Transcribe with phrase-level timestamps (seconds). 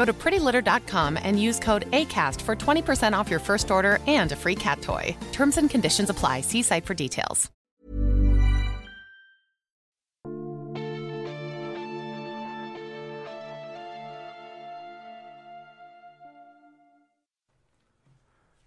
[0.00, 4.36] Go to prettylitter.com and use code ACAST for 20% off your first order and a
[4.36, 5.14] free cat toy.
[5.32, 6.40] Terms and conditions apply.
[6.40, 7.50] See site for details.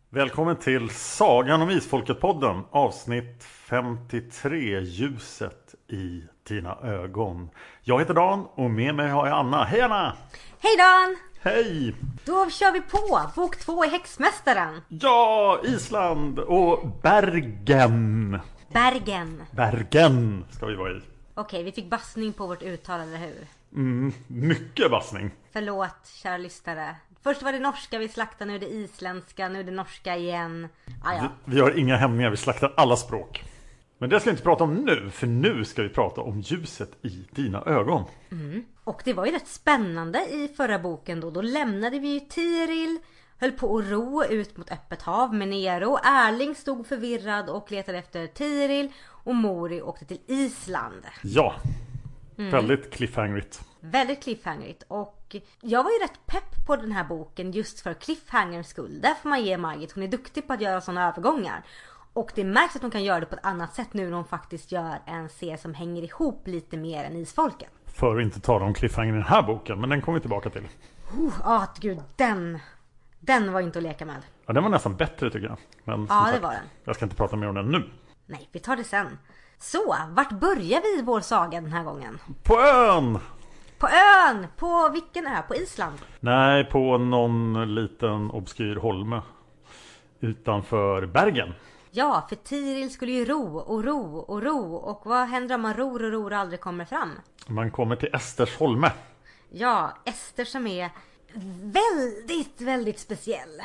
[0.09, 7.49] Välkommen till Sagan om Isfolket-podden avsnitt 53 Ljuset i dina ögon.
[7.83, 9.63] Jag heter Dan och med mig har jag Anna.
[9.63, 10.13] Hej Anna!
[10.63, 11.15] Hej Dan!
[11.41, 11.95] Hej!
[12.25, 13.31] Då kör vi på!
[13.35, 14.81] Bok två i Häxmästaren.
[14.87, 18.39] Ja, Island och Bergen.
[18.71, 19.43] Bergen.
[19.51, 21.01] Bergen ska vi vara i.
[21.33, 23.47] Okej, vi fick bassning på vårt uttal, eller hur?
[23.75, 25.31] Mm, mycket bassning.
[25.53, 26.95] Förlåt, kära lyssnare.
[27.23, 30.67] Först var det norska vi slaktade, nu är det isländska, nu är det norska igen.
[31.03, 31.27] Ah, ja.
[31.45, 33.43] Vi, vi har inga hämningar, vi slaktar alla språk.
[33.97, 36.89] Men det ska vi inte prata om nu, för nu ska vi prata om ljuset
[37.01, 38.05] i dina ögon.
[38.83, 41.29] Och det var ju rätt spännande i förra boken då.
[41.29, 42.99] Då lämnade vi ju Tiril,
[43.39, 45.97] höll på att ro ut mot öppet hav med Nero.
[46.03, 48.91] Erling stod förvirrad och letade efter Tiril.
[49.05, 51.05] Och Mori åkte till Island.
[51.21, 51.53] Ja,
[52.37, 52.51] Mm.
[52.51, 53.61] väldigt cliffhangerigt.
[53.79, 58.65] Väldigt cliffhangerigt och jag var ju rätt pepp på den här boken just för cliffhangers
[58.67, 59.01] skull.
[59.01, 61.63] Där får man ge Margit, hon är duktig på att göra sådana övergångar.
[62.13, 64.25] Och det märks att hon kan göra det på ett annat sätt nu när hon
[64.25, 67.69] faktiskt gör en serie som hänger ihop lite mer än Isfolket.
[67.93, 70.49] För att inte tala om cliffhanger i den här boken, men den kommer vi tillbaka
[70.49, 70.67] till.
[71.17, 72.59] Oh, ah, gud, den,
[73.19, 74.21] den var inte att leka med.
[74.45, 75.57] Ja, den var nästan bättre tycker jag.
[75.83, 76.61] Men Ja, det sagt, var den.
[76.83, 77.89] Jag ska inte prata mer om den nu.
[78.25, 79.17] Nej, vi tar det sen.
[79.59, 82.19] Så, vart börjar vi vår saga den här gången?
[82.43, 83.19] På ön!
[83.79, 84.47] På ön!
[84.57, 85.41] På vilken ö?
[85.47, 85.97] På Island?
[86.19, 89.21] Nej, på någon liten obskyr holme.
[90.19, 91.53] Utanför Bergen.
[91.95, 94.75] Ja, för Tiril skulle ju ro och ro och ro.
[94.75, 97.09] Och vad händer om man ror och ror och aldrig kommer fram?
[97.47, 98.91] Man kommer till Esters holme.
[99.49, 100.89] Ja, Ester som är
[101.61, 103.61] väldigt, väldigt speciell.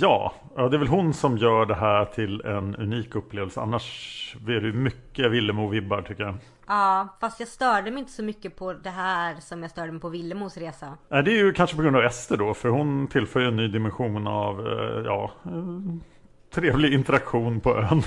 [0.00, 3.60] Ja, det är väl hon som gör det här till en unik upplevelse.
[3.60, 6.34] Annars är det mycket Villemo-vibbar tycker jag.
[6.66, 10.00] Ja, fast jag störde mig inte så mycket på det här som jag störde mig
[10.00, 10.98] på Villemos resa.
[11.08, 13.68] Det är ju kanske på grund av Ester då, för hon tillför ju en ny
[13.68, 15.50] dimension av, eh, ja, eh,
[16.50, 18.02] trevlig interaktion på ön.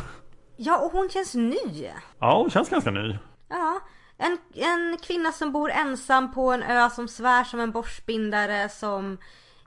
[0.57, 1.90] Ja, och hon känns ny.
[2.19, 3.18] Ja, hon känns ganska ny.
[3.50, 3.79] Ja,
[4.18, 9.18] en, en kvinna som bor ensam på en ö som svär som en borstbindare som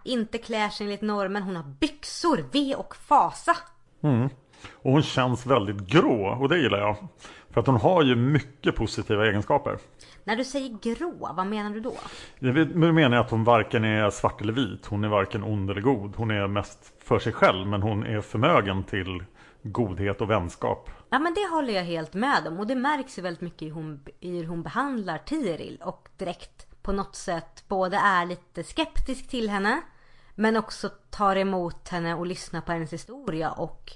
[0.05, 1.43] inte klär sig enligt normen.
[1.43, 3.57] Hon har byxor, ve och fasa.
[4.73, 6.97] Och hon känns väldigt grå och det gillar jag.
[7.51, 9.79] För att hon har ju mycket positiva egenskaper.
[10.25, 11.95] När du säger grå, vad menar du då?
[12.39, 12.53] Det
[12.93, 14.87] menar jag att hon varken är svart eller vit.
[14.87, 16.17] Hon är varken ond eller god.
[16.17, 19.25] Hon är mest för sig själv men hon är förmögen till
[19.63, 20.91] godhet och vänskap.
[21.11, 23.69] Ja men det håller jag helt med om och det märks ju väldigt mycket i,
[23.69, 29.29] hon, i hur hon behandlar Tiril och direkt på något sätt både är lite skeptisk
[29.29, 29.81] till henne
[30.35, 33.93] men också tar emot henne och lyssnar på hennes historia och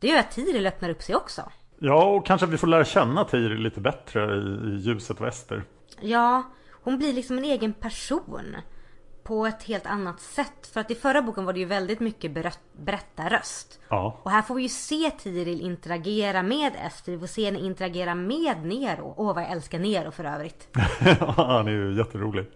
[0.00, 1.42] det gör att Tiril öppnar upp sig också.
[1.78, 5.64] Ja, och kanske vi får lära känna Tiril lite bättre i, i ljuset och Ester.
[6.00, 8.56] Ja, hon blir liksom en egen person
[9.24, 10.66] på ett helt annat sätt.
[10.72, 13.80] För att i förra boken var det ju väldigt mycket berätt, berättarröst.
[13.88, 17.12] Ja, Och här får vi ju se Tiril interagera med Ester.
[17.12, 19.14] Vi får se henne interagera med Nero.
[19.16, 20.68] Åh vad jag älskar Nero för övrigt.
[21.36, 22.46] han är ju jätterolig.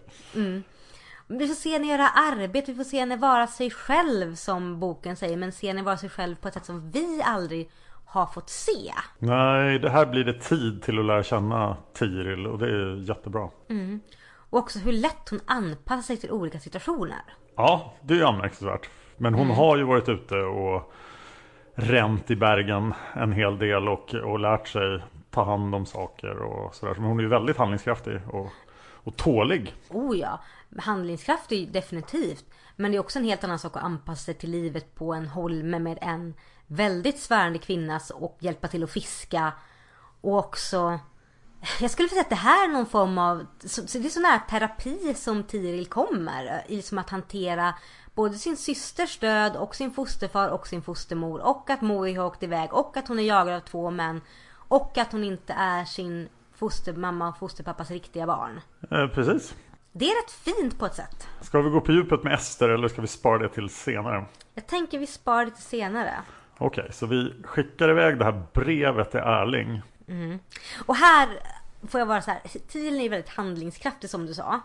[1.27, 5.15] Vi får se henne göra arbete, vi får se henne vara sig själv som boken
[5.15, 5.37] säger.
[5.37, 7.69] Men se henne vara sig själv på ett sätt som vi aldrig
[8.11, 8.93] har fått se.
[9.19, 13.49] Nej, det här blir det tid till att lära känna Tiril och det är jättebra.
[14.33, 17.21] Och också hur lätt hon anpassar sig till olika situationer.
[17.55, 18.89] Ja, det är anmärkningsvärt.
[19.17, 20.93] Men hon har ju varit ute och
[21.75, 26.75] ränt i bergen en hel del och, och lärt sig ta hand om saker och
[26.75, 26.95] sådär.
[26.95, 28.47] Men hon är ju väldigt handlingskraftig och,
[29.03, 29.73] och tålig.
[29.89, 30.41] Oh ja,
[30.77, 32.45] handlingskraft är ju definitivt.
[32.75, 35.27] Men det är också en helt annan sak att anpassa sig till livet på en
[35.27, 36.33] holme med en
[36.71, 39.53] väldigt svärande kvinna och hjälpa till att fiska.
[40.21, 40.99] Och också
[41.79, 45.13] jag skulle säga att det här är någon form av, det är sån här terapi
[45.13, 47.73] som Tiril kommer i som att hantera
[48.15, 52.43] både sin systers död och sin fosterfar och sin fostermor och att Moe har åkt
[52.43, 54.21] iväg och att hon är jagad av två män
[54.53, 58.61] och att hon inte är sin fostermamma och fosterpappas riktiga barn.
[58.91, 59.55] Eh, precis.
[59.91, 61.27] Det är rätt fint på ett sätt.
[61.41, 64.25] Ska vi gå på djupet med Ester eller ska vi spara det till senare?
[64.53, 66.13] Jag tänker vi sparar det till senare.
[66.63, 69.81] Okej, så vi skickar iväg det här brevet till Erling.
[70.85, 71.29] Och här
[71.87, 74.59] får jag vara så här, Tiril är väldigt handlingskraftig som du sa.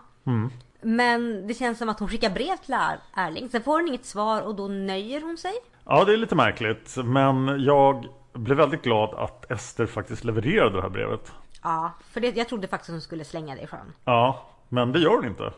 [0.81, 4.05] Men det känns som att hon skickar brev till Er- Erling, sen får hon inget
[4.05, 5.53] svar och då nöjer hon sig.
[5.85, 6.95] Ja, det är lite märkligt.
[7.05, 11.31] Men jag blev väldigt glad att Ester faktiskt levererade det här brevet.
[11.63, 13.93] Ja, för det, jag trodde faktiskt att hon skulle slänga det i sjön.
[14.05, 15.51] Ja, men det gör hon inte.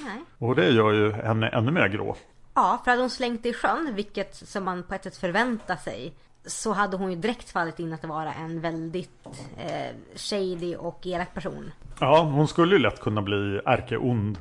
[0.00, 0.20] Nej.
[0.38, 2.16] Och det gör ju henne ännu mer grå.
[2.54, 5.76] Ja, för hade hon slängt det i sjön, vilket som man på ett sätt förväntar
[5.76, 6.14] sig,
[6.46, 9.26] så hade hon ju direkt fallit in att vara en väldigt
[9.58, 11.72] eh, shady och elak person.
[12.00, 14.38] Ja, hon skulle ju lätt kunna bli ärkeond.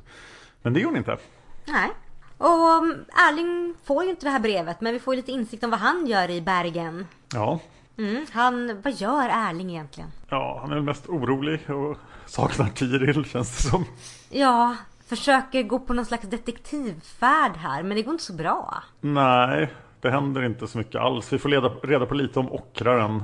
[0.62, 1.18] Men det är hon inte.
[1.66, 1.90] Nej.
[2.38, 5.64] Och um, Erling får ju inte det här brevet, men vi får ju lite insikt
[5.64, 7.08] om vad han gör i Bergen.
[7.34, 7.60] Ja,
[7.98, 10.12] Mm, han, vad gör Erling egentligen?
[10.30, 13.86] ja han är väl mest orolig och saknar Tiril känns det som.
[14.30, 14.76] Ja,
[15.10, 18.84] försöker gå på någon slags detektivfärd här, men det går inte så bra.
[19.02, 21.34] Nej, det händer inte så mycket alls.
[21.34, 23.24] Vi får leda, reda på lite om ockraren.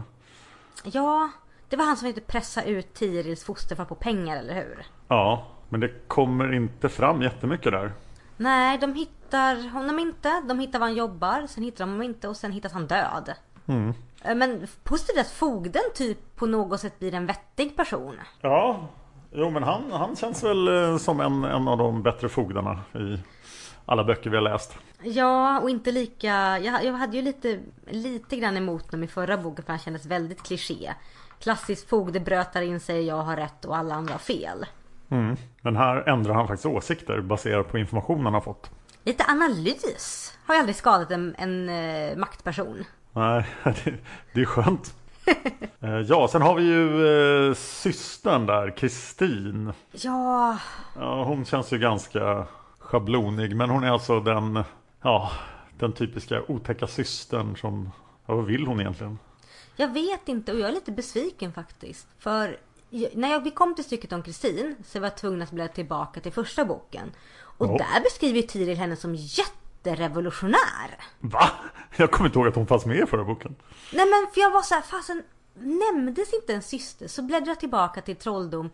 [0.83, 1.29] Ja,
[1.69, 4.85] det var han som försökte pressa ut Tirils fosterfar på pengar, eller hur?
[5.07, 7.91] Ja, men det kommer inte fram jättemycket där.
[8.37, 10.41] Nej, de hittar honom inte.
[10.47, 13.33] De hittar var han jobbar, sen hittar de honom inte och sen hittas han död.
[13.67, 13.93] Mm.
[14.21, 18.19] Eh, Men positivt att fogden typ på något sätt blir en vettig person.
[18.41, 18.87] Ja,
[19.35, 23.19] jo men han, han känns väl eh, som en, en av de bättre fogdarna i
[23.85, 24.77] alla böcker vi har läst.
[25.03, 26.59] Ja, och inte lika...
[26.59, 30.05] Jag, jag hade ju lite, lite grann emot honom i förra boken för han kändes
[30.05, 30.93] väldigt kliché.
[31.39, 34.65] Klassisk fogde brötar in sig, jag har rätt och alla andra har fel.
[35.09, 35.35] Mm.
[35.61, 38.71] Men här ändrar han faktiskt åsikter baserat på information han har fått.
[39.03, 42.83] Lite analys har ju aldrig skadat en, en eh, maktperson.
[43.13, 43.93] Nej, det,
[44.33, 44.93] det är skönt.
[45.79, 47.07] Eh, Ja, sen har vi ju
[47.49, 49.71] eh, systern där, Kristin.
[49.91, 50.57] Ja,
[50.95, 52.45] Ja, hon känns ju ganska
[52.79, 54.63] schablonig, men hon är alltså den,
[55.01, 55.31] ja,
[55.79, 57.91] den typiska otäcka systern som,
[58.25, 59.19] ja, vad vill hon egentligen?
[59.77, 62.07] jag vet inte och jag är lite besviken faktiskt.
[62.19, 62.57] För
[63.13, 66.19] när jag, vi kom till stycket om Kristin så var jag tvungen att bläddra tillbaka
[66.19, 67.11] till första boken.
[67.57, 67.77] Och Ja.
[67.77, 69.15] där beskriver ju Tiril henne som
[69.85, 70.97] jätterevolutionär.
[71.19, 71.49] Va?
[71.95, 73.55] Jag kommer inte ihåg att hon fanns med i förra boken.
[73.93, 75.23] Nej men för jag var så här, fasen
[75.53, 77.07] nämndes inte en syster?
[77.07, 78.69] Så bläddrar jag tillbaka till trolldom.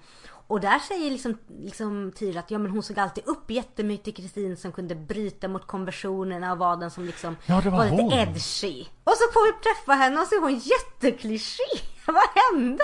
[0.48, 4.13] Och där säger liksom, liksom Tyra att ja, men hon såg alltid upp jättemycket till
[4.13, 8.16] Kristin som kunde bryta mot konversionerna och var den som liksom Ja, det var lite
[8.16, 8.86] edgy.
[9.04, 11.81] Och så får vi träffa henne och så är hon jätteklyschig.
[12.06, 12.84] Vad hände?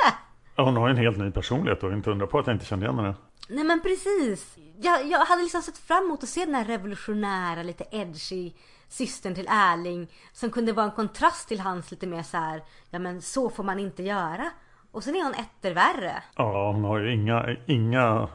[0.56, 2.66] Ja, Hon har ju en helt ny personlighet och inte undra på att jag inte
[2.66, 3.16] kände igen henne.
[3.47, 4.57] Nej men precis.
[4.80, 8.54] Jag, jag hade liksom sett fram emot att se den här revolutionära, lite edgy
[8.87, 10.07] systern till Erling.
[10.33, 13.63] Som kunde vara en kontrast till hans lite mer så här, ja men så får
[13.63, 14.51] man inte göra.
[14.92, 16.23] Och sen är hon etter värre.
[16.35, 18.30] Ja, hon har ju inga, inga,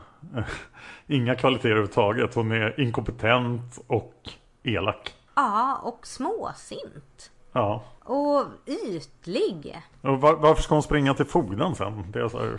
[1.07, 2.35] inga kvaliteter överhuvudtaget.
[2.35, 4.15] Hon är inkompetent och
[4.63, 5.15] elak.
[5.35, 7.31] Ja, och småsint.
[7.53, 7.85] Ja.
[8.05, 9.83] Och ytlig.
[10.01, 12.13] Och var, varför ska hon springa till fogden sen?
[12.13, 12.57] Det är så här.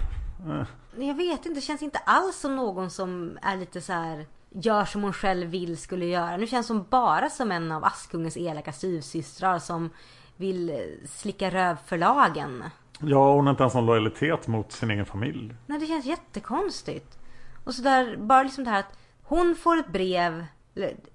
[0.98, 4.86] Jag vet inte, det känns inte alls som någon som är lite så här gör
[4.86, 6.38] som hon själv vill skulle göra.
[6.38, 9.90] Nu känns hon bara som en av Askungens elaka styvsystrar som
[10.38, 12.64] vill eh, slicka röv för lagen.
[13.00, 15.56] Ja, hon har inte ens någon lojalitet mot sin egen familj.
[15.66, 17.18] Nej, det känns jättekonstigt.
[17.64, 20.46] Och så där, bara liksom det här att hon får ett brev.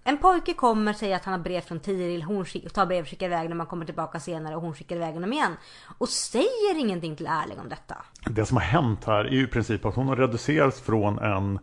[0.05, 2.23] En pojke kommer säger att han har brev från Tiril.
[2.23, 5.15] Hon tar brev och skickar iväg när man kommer tillbaka senare och hon skickar iväg
[5.15, 5.57] honom igen.
[5.99, 7.97] Och säger ingenting till Erling om detta.
[8.27, 11.59] Det som har hänt här är ju i princip att hon har reducerats från en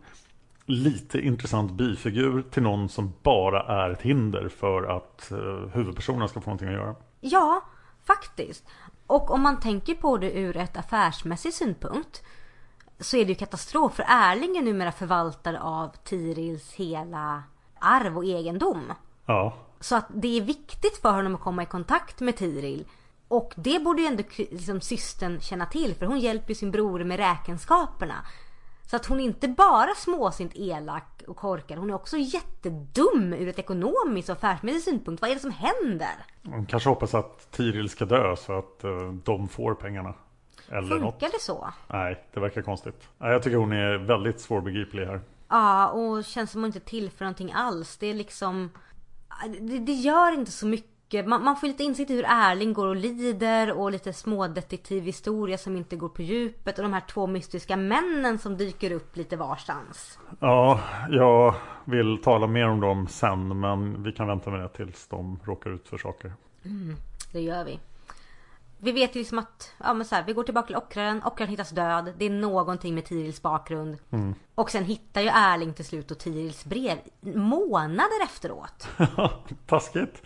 [0.66, 5.38] lite intressant bifigur till någon som bara är ett hinder för att eh,
[5.72, 6.94] huvudpersonen ska få någonting att göra.
[7.20, 7.62] Ja,
[8.04, 8.64] faktiskt.
[9.06, 12.22] Och om man tänker på det ur ett affärsmässig synpunkt
[13.00, 17.42] så är det ju katastrof för Erling är numera förvaltare av Tirils hela
[17.78, 18.92] arv och egendom.
[19.26, 22.86] Ja, Så att det är viktigt för honom att komma i kontakt med Tiril.
[23.28, 27.04] Och det borde ju ändå liksom, systern känna till för hon hjälper ju sin bror
[27.04, 28.14] med räkenskaperna.
[28.90, 31.78] Så att hon är inte bara småsint elak och korkad.
[31.78, 35.22] Hon är också jättedum ur ett ekonomiskt och affärsmässigt synpunkt.
[35.22, 36.14] Vad är det som händer?
[36.44, 40.14] Hon kanske hoppas att Tiril ska dö så att uh, de får pengarna.
[40.68, 41.20] Eller Funkar något.
[41.20, 41.68] det så?
[41.86, 43.08] Nej, det verkar konstigt.
[43.18, 45.20] Jag tycker hon är väldigt svårbegriplig här.
[45.48, 47.96] Ja, och känns som hon inte tillför någonting alls.
[47.96, 48.70] Det är liksom...
[49.60, 52.86] Det, det gör inte så mycket man, man, får lite insikt i hur Erling går
[52.86, 57.76] och lider och lite smådetektivhistoria som inte går på djupet och de här två mystiska
[57.76, 60.18] männen som dyker upp lite varstans.
[60.40, 65.06] Ja, jag vill tala mer om dem sen men vi kan vänta med det tills
[65.08, 66.32] de råkar ut för saker.
[66.64, 66.96] Mm,
[67.32, 67.78] det gör vi.
[68.78, 71.50] Vi vet ju liksom att, ja men så här, vi går tillbaka till ockraren, ockraren
[71.50, 72.12] hittas död.
[72.18, 73.98] Det är någonting med Tirils bakgrund.
[74.10, 74.34] Mm.
[74.54, 78.88] Och sen hittar ju Erling till slut och Tirils brev månader efteråt.
[79.66, 80.22] Taskigt.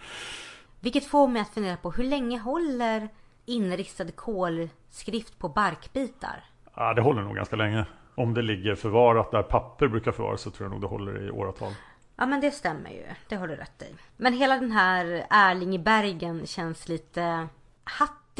[0.81, 3.09] Vilket får mig att fundera på hur länge håller
[3.47, 6.45] inristad kolskrift på barkbitar?
[6.77, 7.87] Ja, det håller nog ganska länge.
[8.15, 11.31] Om det ligger förvarat där papper brukar förvaras så tror jag nog det håller i
[11.31, 11.73] åratal.
[12.17, 13.05] Ja men det stämmer ju.
[13.29, 13.95] Det har du rätt i.
[14.17, 17.49] Men hela den här Erling i Bergen känns lite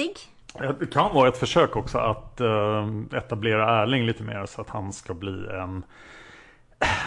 [0.01, 0.79] hattig.
[0.81, 4.93] Det kan vara ett försök också att uh, etablera Erling lite mer så att han
[4.93, 5.85] ska bli en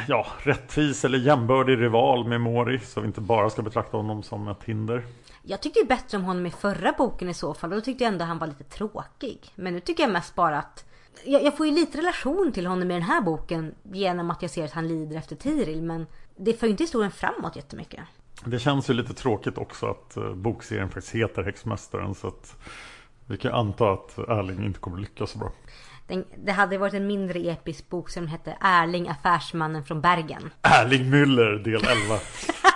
[0.07, 2.79] ja, rättvis eller jämbördig rival med Mori.
[2.79, 5.03] Så vi inte bara ska betrakta honom som ett hinder.
[5.41, 7.69] Jag tyckte ju bättre om honom i förra boken i så fall.
[7.69, 9.39] Då tyckte jag ändå han var lite tråkig.
[9.55, 10.85] Men nu tycker jag mest bara att
[11.25, 14.51] jag, jag får ju lite relation till honom i den här boken genom att jag
[14.51, 15.81] ser att han lider efter Tiril.
[15.81, 17.99] Men det för ju inte historien framåt jättemycket.
[18.45, 22.15] Det känns ju lite tråkigt också att uh, bokserien faktiskt heter Häxmästaren.
[22.15, 22.57] Så att
[23.25, 25.51] vi kan anta att Erling inte kommer lyckas så bra.
[26.07, 30.49] Den, det hade varit en mindre episk bok som hette Erling affärsmannen från Bergen.
[30.61, 32.19] Erling Müller del 11.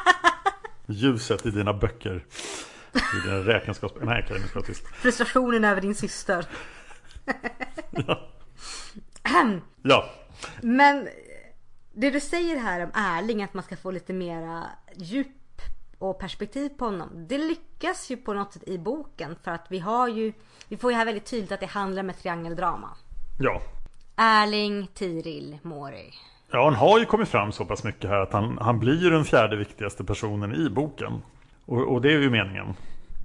[0.86, 2.26] Ljuset i dina böcker.
[2.94, 3.94] I dina räkenskaps...
[4.02, 4.88] Nej, nu ska tyst.
[4.88, 6.46] Frustrationen över din syster.
[7.92, 8.30] ja.
[9.82, 10.10] ja.
[10.62, 11.08] Men
[11.94, 15.28] det du säger här om Erling, att man ska få lite mera djup
[16.00, 17.10] och perspektiv på honom.
[17.30, 20.34] Det lyckas ju på något sätt i boken för att vi har ju,
[20.68, 22.90] vi får ju här väldigt tydligt att det handlar om ett triangeldrama.
[23.40, 23.62] Ja.
[24.16, 26.14] Erling, Tiril, Mori.
[26.52, 29.26] Ja, han har ju kommit fram så pass mycket här att han, han blir den
[29.26, 31.22] fjärde viktigaste personen i boken.
[31.66, 32.76] Och, och det är ju meningen.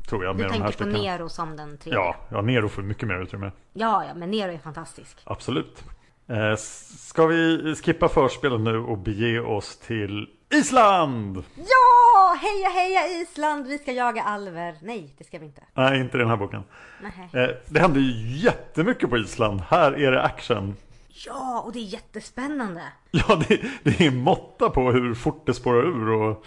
[0.08, 0.36] Tror jag.
[0.36, 0.92] Du tänker på stycken.
[0.92, 1.98] Nero som den tredje?
[1.98, 3.50] Ja, ja, Nero får mycket mer utrymme.
[3.72, 5.18] Ja, ja, men Nero är fantastisk.
[5.24, 5.84] Absolut.
[6.26, 6.56] Eh,
[6.98, 11.44] ska vi skippa förspelet nu och bege oss till Island!
[11.54, 12.36] Ja!
[12.40, 13.66] Heja heja Island!
[13.66, 14.76] Vi ska jaga alver.
[14.82, 15.62] Nej, det ska vi inte.
[15.74, 16.64] Nej, inte i den här boken.
[17.02, 17.42] Nej.
[17.42, 19.60] Eh, det händer ju jättemycket på Island.
[19.60, 20.76] Här är det action.
[21.08, 22.82] Ja, och det är jättespännande.
[23.10, 26.44] Ja, det, det är måtta på hur fort det spårar ur och,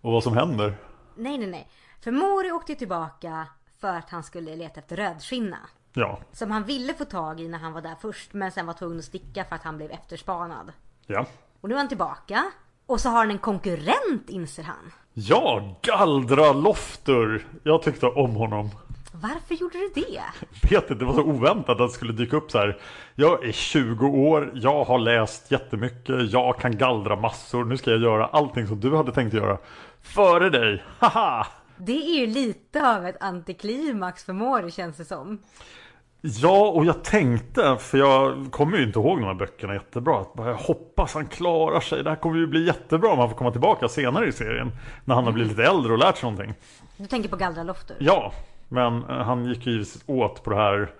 [0.00, 0.74] och vad som händer.
[1.14, 1.68] Nej, nej, nej.
[2.00, 3.46] För Mori åkte tillbaka
[3.80, 5.58] för att han skulle leta efter rödskinna.
[5.92, 6.18] Ja.
[6.32, 8.98] Som han ville få tag i när han var där först, men sen var tvungen
[8.98, 10.72] att sticka för att han blev efterspanad.
[11.06, 11.26] Ja.
[11.60, 12.44] Och nu är han tillbaka.
[12.88, 14.92] Och så har han en konkurrent inser han.
[15.14, 17.46] Ja, Galdra Loftur.
[17.62, 18.70] Jag tyckte om honom.
[19.12, 20.22] Varför gjorde du det?
[20.70, 22.80] Vet inte, det var så oväntat att det skulle dyka upp så här.
[23.14, 27.64] Jag är 20 år, jag har läst jättemycket, jag kan gallra massor.
[27.64, 29.58] Nu ska jag göra allting som du hade tänkt göra.
[30.02, 31.46] Före dig, haha!
[31.76, 35.38] Det är ju lite av ett antiklimax för Mori känns det som.
[36.20, 40.28] Ja, och jag tänkte, för jag kommer ju inte ihåg de här böckerna jättebra, att
[40.36, 42.04] jag hoppas han klarar sig.
[42.04, 44.72] Det här kommer ju bli jättebra om han får komma tillbaka senare i serien.
[45.04, 46.54] När han har blivit lite äldre och lärt sig någonting.
[46.96, 47.96] Du tänker på Galdra Loftur?
[48.00, 48.32] Ja,
[48.68, 50.90] men eh, han gick ju åt på det här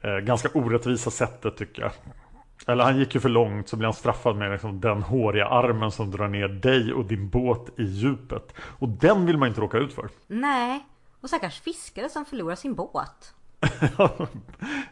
[0.00, 1.92] eh, ganska orättvisa sättet tycker jag.
[2.66, 5.90] Eller han gick ju för långt så blir han straffad med liksom den håriga armen
[5.90, 8.54] som drar ner dig och din båt i djupet.
[8.58, 10.08] Och den vill man inte råka ut för.
[10.26, 10.86] Nej,
[11.20, 13.34] och stackars fiskare som förlorar sin båt.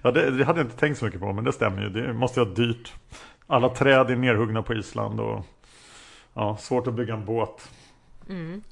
[0.03, 1.89] Ja, det, det, hade jag inte tänkt så mycket på, men det stämmer ju.
[1.89, 2.93] Det måste ju vara dyrt.
[3.47, 5.47] Alla träd är nerhuggna på Island och
[6.35, 7.71] ja, svårt att bygga en båt.
[8.29, 8.63] Mm.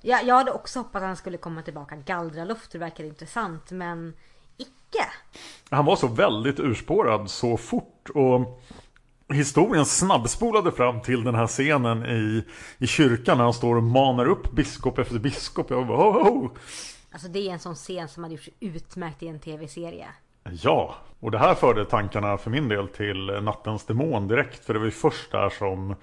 [0.00, 1.96] Ja, jag hade också hoppats att han skulle komma tillbaka.
[1.96, 4.12] Gallra luft, det verkar intressant, men
[4.56, 5.04] icke.
[5.70, 8.62] Han var så väldigt urspårad så fort och
[9.28, 12.44] historien snabbspolade fram till den här scenen i,
[12.78, 15.70] i kyrkan när han står och manar upp biskop efter biskop.
[15.70, 16.50] Jag bara, oh, oh.
[17.14, 20.06] Alltså det är en sån scen som hade gjorts utmärkt i en tv-serie.
[20.62, 24.64] Ja, och det här förde tankarna för min del till Nattens Demon direkt.
[24.64, 25.96] För det var ju först där som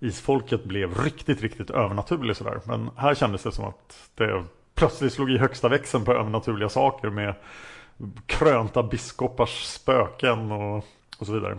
[0.00, 2.60] isfolket blev riktigt, riktigt övernaturligt sådär.
[2.64, 7.10] Men här kändes det som att det plötsligt slog i högsta växeln på övernaturliga saker
[7.10, 7.34] med
[8.26, 10.76] krönta biskopars spöken och,
[11.18, 11.58] och så vidare.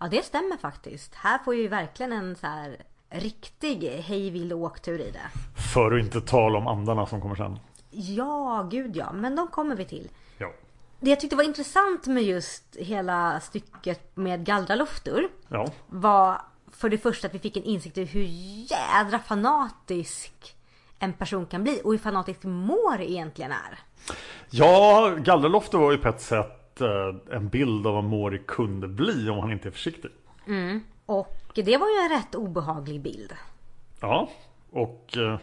[0.00, 1.14] Ja, det stämmer faktiskt.
[1.14, 2.76] Här får ju verkligen en så här
[3.10, 5.40] riktig hej vill åktur i det.
[5.74, 7.58] För att inte tala om andarna som kommer sen.
[7.98, 9.12] Ja, gud ja.
[9.12, 10.08] Men de kommer vi till.
[10.38, 10.52] Ja.
[11.00, 15.66] Det jag tyckte var intressant med just hela stycket med Galdra-Loftur Ja.
[15.86, 18.24] var för det första att vi fick en insikt i hur
[18.72, 20.56] jädra fanatisk
[20.98, 23.78] en person kan bli och hur fanatisk Mår egentligen är.
[24.50, 29.30] Ja, Gallrelofter var ju på ett sätt eh, en bild av vad Mori kunde bli
[29.30, 30.10] om han inte är försiktig.
[31.06, 33.32] Och det var ju en rätt obehaglig bild.
[34.00, 34.28] Ja,
[34.70, 35.38] och eh,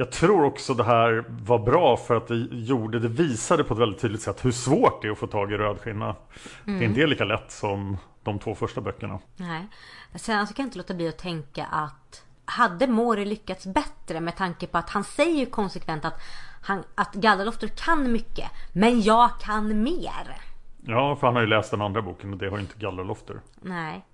[0.00, 3.80] jag tror också det här var bra för att det gjorde, det visade på ett
[3.80, 6.16] väldigt tydligt sätt hur svårt det är att få tag i rödskinna.
[6.64, 9.18] Det är inte lika lätt som de två första böckerna.
[9.36, 9.66] Nej.
[10.14, 14.36] Sen så kan jag inte låta bli att tänka att hade Mori lyckats bättre med
[14.36, 16.20] tanke på att han säger ju konsekvent att,
[16.62, 18.50] han, att Galdalofter kan mycket.
[18.72, 20.36] Men jag kan mer.
[20.82, 23.40] Ja, för han har ju läst den andra boken och det har ju inte Gallrelofter.
[23.60, 24.04] Nej.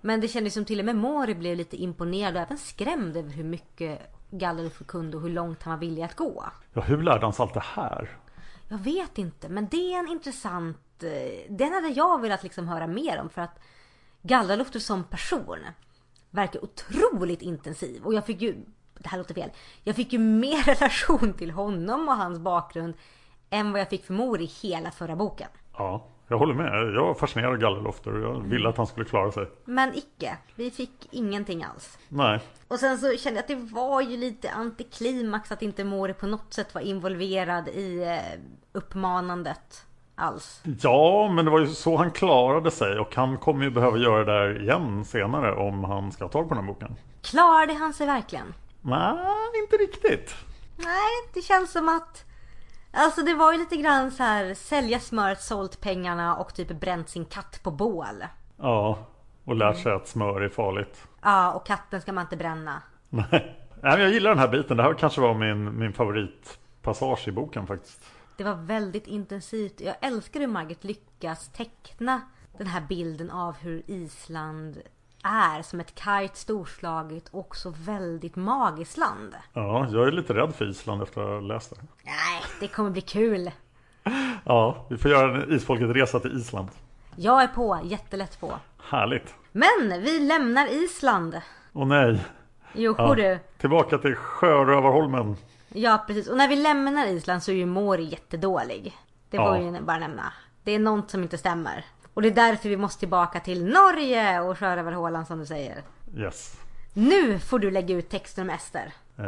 [0.00, 3.30] Men det kändes som till och med Mori blev lite imponerad och även skrämd över
[3.30, 6.44] hur mycket Galdalofter kunde och hur långt han var villig att gå.
[6.72, 8.16] Ja, hur lärde han sig allt det här?
[8.68, 11.02] Jag vet inte, men det är en intressant...
[11.02, 13.58] eh, Den hade jag velat liksom höra mer om för att
[14.22, 15.58] Galdalofter som person
[16.30, 18.64] verkar otroligt intensiv och jag fick ju...
[18.98, 19.50] Det här låter fel.
[19.82, 22.94] Jag fick ju mer relation till honom och hans bakgrund
[23.50, 25.48] än vad jag fick för Mor i hela förra boken.
[25.72, 26.94] Ja, jag håller med.
[26.94, 29.46] Jag var fascinerad av Gallrelofter och jag ville att han skulle klara sig.
[29.64, 30.36] Men icke.
[30.54, 31.98] Vi fick ingenting alls.
[32.08, 36.12] Nej, Och sen så kände jag att det var ju lite antiklimax att inte Mori
[36.14, 38.40] på något sätt var involverad i eh,
[38.72, 40.62] uppmanandet alls.
[40.80, 44.24] Ja, men det var ju så han klarade sig och han kommer ju behöva göra
[44.24, 46.96] det där igen senare om han ska ha tag på den här boken.
[47.22, 48.54] Klarade han sig verkligen?
[48.80, 49.16] Nej,
[49.62, 50.34] inte riktigt.
[50.76, 52.24] Nej, det känns som att
[52.98, 57.08] Alltså det var ju lite grann så här sälja smöret, sålt pengarna och typ bränt
[57.08, 58.24] sin katt på bål.
[58.56, 58.98] Ja,
[59.44, 61.08] och lärt sig att smör är farligt.
[61.22, 62.82] Ja, och katten ska man inte bränna.
[63.08, 64.76] Nej, Nej, men jag gillar den här biten.
[64.76, 68.10] Det här kanske var min, min favoritpassage i boken faktiskt.
[68.36, 69.80] Det var väldigt intensivt.
[69.80, 72.20] Jag älskar hur Margit lyckas teckna
[72.58, 74.82] den här bilden av hur Island
[75.26, 79.34] är som ett kargt, storslaget och också väldigt magiskt land.
[79.52, 81.76] Ja, jag är lite rädd för Island efter att ha läst det.
[82.04, 83.50] Nej, det kommer bli kul.
[84.44, 86.68] Ja, vi får göra en Isfolket-resa till Island.
[87.16, 88.52] Jag är på, jättelätt på.
[88.90, 89.34] Härligt.
[89.52, 91.40] Men vi lämnar Island.
[91.72, 92.20] Och nej.
[92.72, 93.14] Jo, Ja.
[93.14, 93.38] du.
[93.58, 95.36] Tillbaka till Sjörövarholmen.
[95.68, 96.28] Ja, precis.
[96.28, 98.96] Och när vi lämnar Island så är ju Mori jättedålig.
[99.30, 99.58] Det får Ja.
[99.58, 100.32] vi ju bara nämna.
[100.64, 101.84] Det är något som inte stämmer.
[102.16, 105.82] Och det är därför vi måste tillbaka till Norge och Sjörövarhålan som du säger.
[106.16, 106.60] Yes.
[106.92, 108.92] Nu får du lägga ut texten om Ester.
[109.18, 109.24] Eh,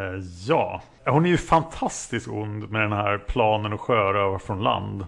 [0.46, 5.06] ja, hon är ju fantastiskt ond med den här planen att sjöröva från land.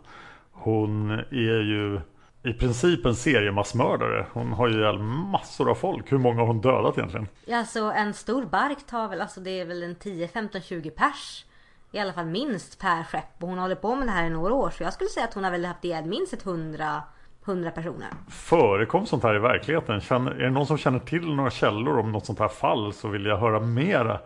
[0.53, 2.01] Hon är ju
[2.43, 4.27] i princip en seriemassmördare.
[4.33, 6.13] Hon har ju ihjäl massor av folk.
[6.13, 7.29] Hur många har hon dödat egentligen?
[7.53, 11.45] Alltså en stor bark tar väl, alltså det är väl en 10, 15, 20 pers.
[11.93, 13.43] I alla fall minst per skepp.
[13.43, 14.71] Och hon håller på med det här i några år.
[14.71, 17.03] Så jag skulle säga att hon har väl haft ihjäl minst ett 100,
[17.51, 18.09] 100 personer.
[18.29, 20.01] Förekom sånt här i verkligheten?
[20.01, 23.09] Känner, är det någon som känner till några källor om något sånt här fall så
[23.09, 24.21] vill jag höra mera.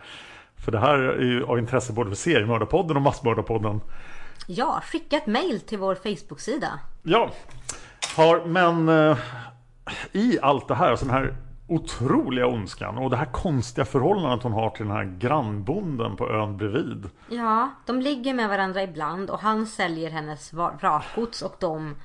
[0.56, 3.80] För det här är ju av intresse både för seriemördarpodden och massmördarpodden.
[4.46, 6.78] Ja, skicka ett mail till vår Facebook-sida.
[7.02, 7.30] Ja,
[8.16, 9.18] har, men eh,
[10.12, 14.52] i allt det här, alltså den här otroliga ondskan och det här konstiga förhållandet hon
[14.52, 17.10] har till den här grannbonden på ön bredvid.
[17.28, 21.96] Ja, de ligger med varandra ibland och han säljer hennes vrakgods och de,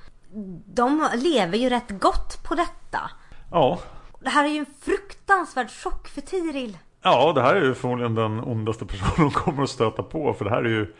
[0.66, 3.12] de lever ju rätt gott på detta.
[3.52, 3.80] Ja,
[4.20, 6.78] Det här är ju en fruktansvärd chock för Tiril.
[7.02, 10.46] ja, det här är ju förmodligen den ondaste personen hon kommer att stöta på för
[10.46, 10.94] det här är ju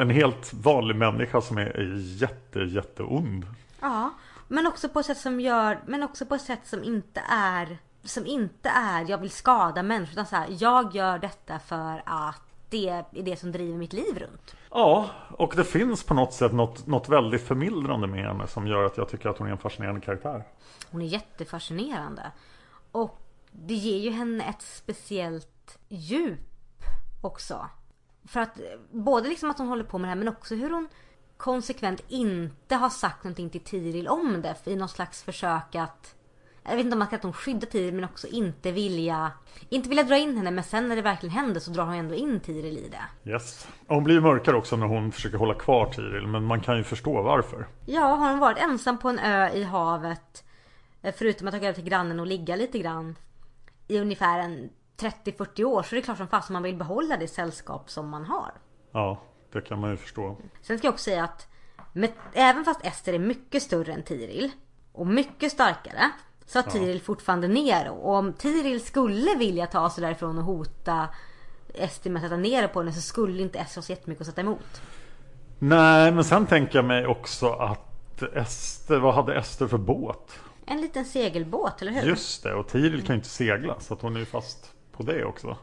[0.00, 3.46] en helt vanlig människa som är, är jätte, jätteond.
[3.80, 4.10] Ja,
[4.48, 7.78] men också på ett sätt som gör, men också på ett sätt som inte är,
[8.04, 12.42] som inte är jag vill skada människor utan så här, jag gör detta för att
[12.70, 14.54] det är det som driver mitt liv runt.
[14.76, 18.84] Ja, och det finns på något sätt något, något väldigt förmildrande med henne som gör
[18.84, 20.44] att jag tycker att hon är en fascinerande karaktär.
[20.90, 22.32] Hon är jättefascinerande.
[22.92, 26.82] Och det ger ju henne ett speciellt djup
[27.22, 27.68] också.
[28.24, 28.60] För att
[28.90, 30.88] både liksom att hon håller på med det här men också hur hon
[31.36, 36.14] konsekvent inte har sagt någonting till Tiril om det i något slags försök att
[36.64, 39.32] jag vet inte om man ska att hon skyddar Tiril men också inte vilja
[39.68, 42.14] Inte vilja dra in henne men sen när det verkligen händer så drar hon ändå
[42.14, 43.30] in Tiril i det.
[43.30, 43.68] Yes.
[43.86, 46.76] Och Hon blir ju mörkare också när hon försöker hålla kvar Tiril men man kan
[46.76, 47.66] ju förstå varför.
[47.86, 50.44] Ja, har hon varit ensam på en ö i havet
[51.02, 53.16] eh, förutom att åka över till grannen och ligga lite grann
[53.88, 57.28] i ungefär en 30-40 år så är det klart som fast man vill behålla det
[57.28, 58.52] sällskap som man har.
[58.92, 59.22] Ja,
[59.52, 60.36] det kan man ju förstå.
[60.62, 61.48] Sen ska jag också säga att
[61.92, 64.50] med, även fast Ester är mycket större än Tiril
[64.92, 66.10] och mycket starkare
[66.46, 67.94] så har Tiril fortfarande Nero.
[67.94, 71.08] Och om Tiril skulle vilja ta sig därifrån och hota
[71.74, 74.26] Ester med att sätta ner på henne så skulle inte Ester ha så jättemycket att
[74.26, 74.82] sätta emot.
[75.58, 80.32] Nej, men sen tänker jag mig också att Ester, vad hade Ester för båt?
[80.66, 82.02] En liten segelbåt, eller hur?
[82.02, 85.02] Just det, och Tiril kan ju inte segla så att hon är ju fast på
[85.02, 85.56] det också.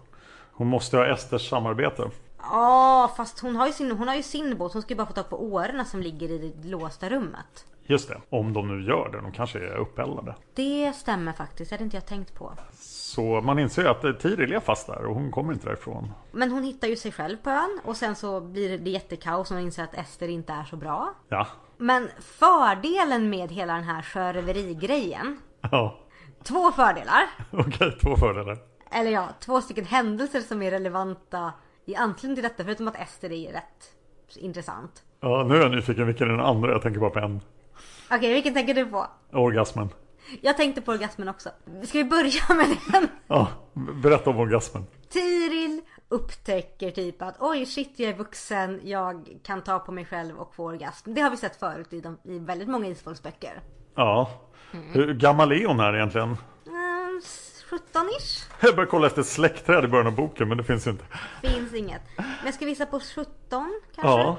[0.53, 2.09] Hon måste ha Esters samarbete.
[2.41, 4.73] Ja, fast hon har, ju sin, hon har ju sin båt.
[4.73, 7.65] Hon ska ju bara få tag på årorna som ligger i det låsta rummet.
[7.91, 9.21] Just det, om de nu gör det.
[9.21, 10.35] De kanske är uppeldade.
[10.53, 11.69] Det stämmer faktiskt.
[11.69, 12.53] Det hade inte jag tänkt på.
[12.79, 16.11] Så man inser ju att Tiril är fast där och hon kommer inte därifrån.
[16.31, 19.57] Men hon hittar ju sig själv på ön och sen så blir det jättekaos och
[19.57, 21.13] hon inser att Ester inte är så bra.
[21.29, 25.39] Ja, Men fördelen med hela den här sjöröverigrejen.
[25.71, 25.97] ja.
[26.43, 27.23] Två fördelar.
[27.51, 28.57] Okej, två fördelar.
[28.91, 31.53] Eller ja, två stycken händelser som är relevanta
[31.85, 32.63] i anslutning till detta.
[32.63, 33.93] Förutom att Ester är rätt
[34.35, 35.03] intressant.
[35.19, 36.71] Ja, nu är jag nyfiken vilken är den andra.
[36.71, 37.41] Jag tänker bara på en.
[38.13, 39.07] Okej, vilken tänker du på?
[39.31, 39.89] Orgasmen.
[40.41, 41.49] Jag tänkte på orgasmen också.
[41.83, 43.07] Ska vi börja med den?
[43.27, 43.47] Ja,
[44.03, 44.85] berätta om orgasmen.
[45.09, 50.37] Tiril upptäcker typ att oj shit jag är vuxen, jag kan ta på mig själv
[50.37, 51.13] och få orgasm.
[51.13, 53.61] Det har vi sett förut i, de, i väldigt många isfolksböcker.
[53.95, 54.31] Ja.
[54.71, 56.37] Hur gammal är hon här egentligen?
[56.67, 57.21] Mm,
[57.69, 58.51] 17-ish?
[58.61, 61.05] Jag började kolla efter släktträd i början av boken men det finns ju inte.
[61.41, 62.01] Finns inget.
[62.17, 63.25] Men jag ska visa på 17
[63.95, 64.01] kanske?
[64.01, 64.37] Ja.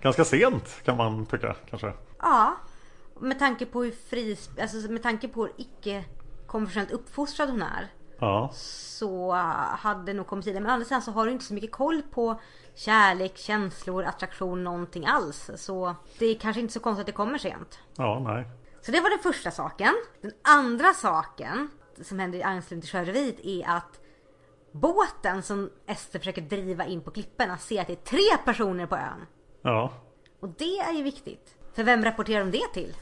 [0.00, 1.92] Ganska sent kan man tycka kanske.
[2.18, 2.56] Ja.
[3.20, 6.04] Med tanke på hur fri, alltså med tanke på hur icke
[6.46, 7.88] konventionellt uppfostrad hon är.
[8.20, 8.50] Ja.
[8.54, 9.32] Så
[9.78, 10.62] hade nog kommit tidigare.
[10.62, 12.40] Men å andra sidan så har du inte så mycket koll på
[12.74, 15.50] kärlek, känslor, attraktion, någonting alls.
[15.56, 17.78] Så det är kanske inte så konstigt att det kommer sent.
[17.96, 18.46] Ja, nej.
[18.80, 19.94] Så det var den första saken.
[20.20, 21.70] Den andra saken
[22.02, 24.00] som händer i anslutning till sjöröveriet är att
[24.72, 28.96] båten som Ester försöker driva in på klipporna ser att det är tre personer på
[28.96, 29.26] ön.
[29.62, 29.92] Ja.
[30.40, 31.54] Och det är ju viktigt.
[31.74, 32.96] För vem rapporterar de det till?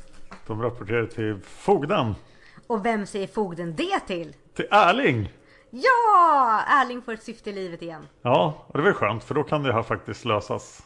[0.47, 2.15] De rapporterar till fogden.
[2.67, 4.35] Och vem säger fogden det till?
[4.55, 5.33] Till Erling.
[5.71, 6.63] Ja!
[6.69, 8.07] Erling får ett syfte i livet igen.
[8.23, 10.83] Ja, och det var ju skönt för då kan det här faktiskt lösas.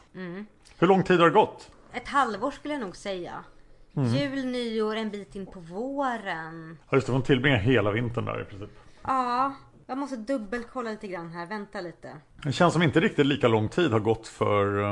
[0.79, 1.71] Hur lång tid har det gått?
[1.93, 3.45] Ett halvår skulle jag nog säga.
[3.93, 6.79] Jul, nyår, en bit in på våren.
[6.91, 8.71] Ja, just det, hon tillbringar hela vintern där i princip.
[9.03, 9.55] Ja,
[9.87, 11.47] jag måste dubbelkolla lite grann här.
[11.47, 12.17] Vänta lite.
[12.43, 14.83] Det känns som inte riktigt lika lång tid har gått för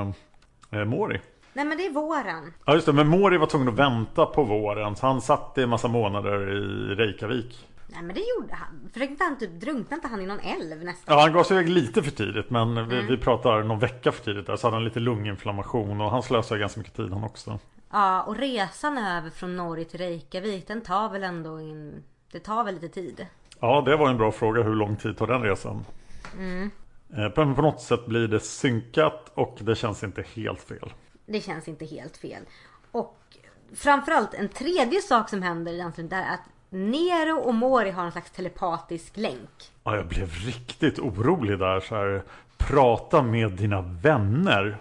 [0.71, 1.21] eh, Mori.
[1.59, 2.53] Nej men det är våren.
[2.65, 5.63] Ja just det, men Mori var tvungen att vänta på våren så han satt i
[5.63, 7.67] en massa månader i Reykjavik.
[7.87, 8.91] Nej men det gjorde han.
[8.93, 11.15] Försökte han typ drunkna inte han i någon älv nästan?
[11.15, 14.25] Ja han gav sig iväg lite för tidigt men vi, vi pratar någon vecka för
[14.25, 17.59] tidigt där så hade han lite lunginflammation och han slösade ganska mycket tid han också.
[17.91, 22.03] Ja och resan över från Norge till Reykjavik den tar väl ändå in...
[22.33, 23.27] Det tar väl lite tid.
[23.61, 25.85] Ja det var en bra fråga hur lång tid tar den resan?
[26.39, 30.93] Eh, Men på något sätt blir det synkat och det känns inte helt fel.
[31.29, 32.43] Det känns inte helt fel.
[32.91, 33.19] Och
[33.75, 38.13] framförallt en tredje sak som händer anslutning där är att Nero och Mori har en
[38.13, 39.73] slags telepatisk länk.
[39.85, 42.23] Ja, jag blev riktigt orolig där så här.
[42.57, 44.79] Prata med dina vänner.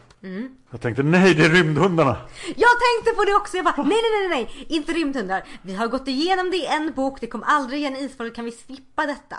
[0.72, 2.18] Jag tänkte nej det är rymdhundarna.
[2.46, 3.58] Jag tänkte på det också!
[3.58, 5.44] Jag bara nej, nej, nej, nej, inte rymdhundar.
[5.62, 8.46] Vi har gått igenom det i en bok, det kom aldrig igen i isfolket, kan
[8.46, 9.36] vi slippa detta?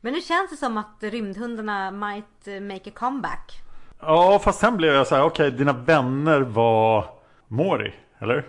[0.00, 3.62] Men nu känns det som att rymdhundarna might eh, make a comeback.
[4.06, 7.04] Ja fast sen blev jag så här okej dina vänner var
[7.48, 7.94] Mori.
[8.18, 8.44] Eller?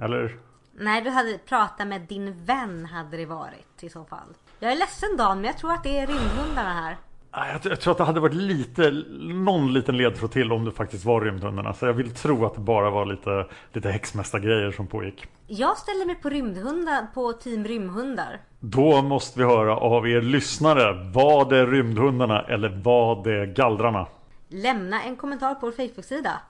[0.00, 0.36] Eller?
[0.78, 4.28] Nej, du hade pratat med din vän hade det varit i så fall.
[4.58, 6.96] Jag är ledsen Dan, men jag tror att det är rymdhundarna här.
[7.32, 11.04] Jag, jag tror att det hade varit lite, någon liten ledtråd till om det faktiskt
[11.04, 11.74] var rymdhundarna.
[11.74, 15.26] Så jag vill tro att det bara var lite, lite häxmästargrejer som pågick.
[15.46, 18.40] Jag ställer mig på rymdhundar, på team rymdhundar.
[18.60, 21.10] Då måste vi höra av er lyssnare.
[21.12, 24.06] Var det rymdhundarna eller var det gallrarna?
[24.52, 26.40] Lämna en kommentar på vår Facebook-sida.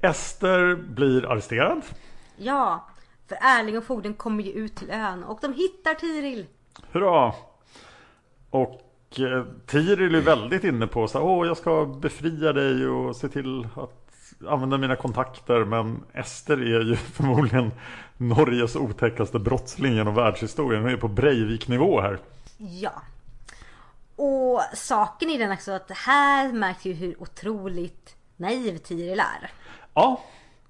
[0.00, 1.82] Ester blir arresterad.
[2.36, 2.86] Ja,
[3.28, 6.46] för Erling och fogden kommer ju ut till ön och de hittar Tiril.
[6.92, 7.32] Hurra!
[8.50, 8.80] Och
[9.18, 13.28] eh, Tiril är väldigt inne på så här, åh jag ska befria dig och se
[13.28, 14.00] till att
[14.48, 15.64] använda mina kontakter.
[15.64, 17.70] Men Ester är ju förmodligen
[18.16, 20.82] Norges otäckaste brottsling genom världshistorien.
[20.82, 22.18] Hon är på Breivik-nivå här.
[22.58, 23.02] Ja.
[24.22, 29.50] Och saken är den också att här märks ju hur otroligt naiv Tiril är.
[29.94, 30.24] Ja,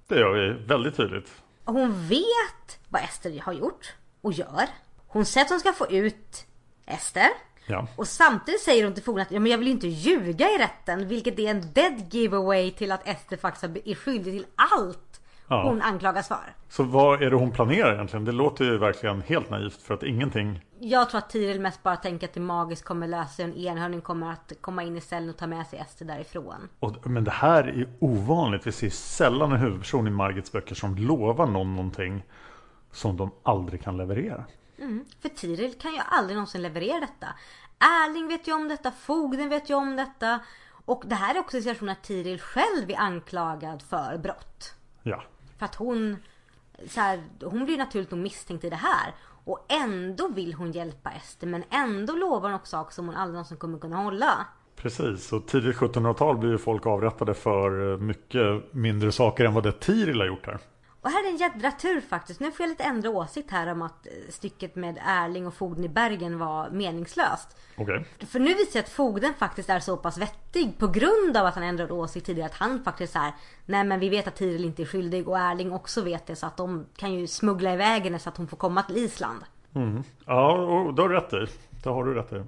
[0.07, 1.31] det gör vi väldigt tydligt.
[1.65, 4.67] Hon vet vad Ester har gjort och gör.
[5.07, 6.45] Hon säger att hon ska få ut
[6.85, 7.27] Ester.
[7.65, 7.87] Ja.
[7.95, 11.07] Och samtidigt säger hon till fogden att ja, men jag vill inte ljuga i rätten.
[11.07, 15.10] Vilket är en dead giveaway till att Ester faktiskt är skyldig till allt
[15.51, 15.63] Ja.
[15.63, 16.55] hon anklagas för.
[16.69, 18.25] Så vad är det hon planerar egentligen?
[18.25, 21.95] Det låter ju verkligen helt naivt för att ingenting Jag tror att Tiril mest bara
[21.95, 23.45] tänker att det magiskt kommer lösa sig.
[23.45, 26.69] En enhörning kommer att komma in i cellen och ta med sig Ester därifrån.
[26.79, 28.67] Och, men det här är ovanligt.
[28.67, 32.23] Vi ser sällan en huvudperson i Margits böcker som lovar någon någonting
[32.91, 34.45] som de aldrig kan leverera.
[35.21, 37.27] För Tiril kan ju aldrig någonsin leverera detta.
[37.79, 40.39] Erling vet ju om detta, fogden vet ju om detta.
[40.85, 44.75] Och det här är också en situation att Tiril själv är anklagad för brott.
[45.03, 45.23] Ja.
[45.61, 46.17] För att hon,
[46.87, 49.13] så här, hon blir naturligt nog misstänkt i det här.
[49.45, 53.33] Och ändå vill hon hjälpa Ester men ändå lovar hon också saker som hon aldrig
[53.33, 54.47] någonsin kommer kunna hålla.
[54.75, 59.71] Precis, och tidigt 1700-tal blir ju folk avrättade för mycket mindre saker än vad det
[59.71, 60.59] Tiril har gjort här.
[61.01, 62.39] Och här är en jädra tur faktiskt.
[62.39, 65.85] Nu får jag lite ändra åsikt här om att eh, stycket med Erling och fogden
[65.85, 67.57] i Bergen var meningslöst.
[67.75, 68.05] Okej.
[68.19, 71.55] För nu visar jag att fogden faktiskt är så pass vettig på grund av att
[71.55, 73.31] han ändrade åsikt tidigare att han faktiskt är
[73.65, 76.45] Nej men vi vet att Tiril inte är skyldig och Erling också vet det så
[76.45, 79.39] att de kan ju smuggla iväg henne så att hon får komma till Island.
[79.75, 80.03] Mm.
[80.25, 80.57] Ja,
[80.95, 81.45] det har du rätt i.
[81.83, 82.43] Det har du rätt i.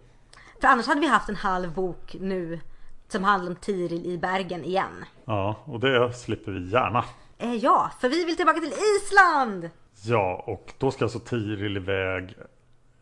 [0.62, 2.60] För annars hade vi haft en halv bok nu
[3.08, 5.06] som handlar om Tiril i Bergen igen.
[5.26, 7.04] Ja, och det slipper vi gärna.
[7.44, 9.70] Eh, ja, för vi vill tillbaka till Island!
[10.06, 12.36] Ja, och då ska alltså Tiril iväg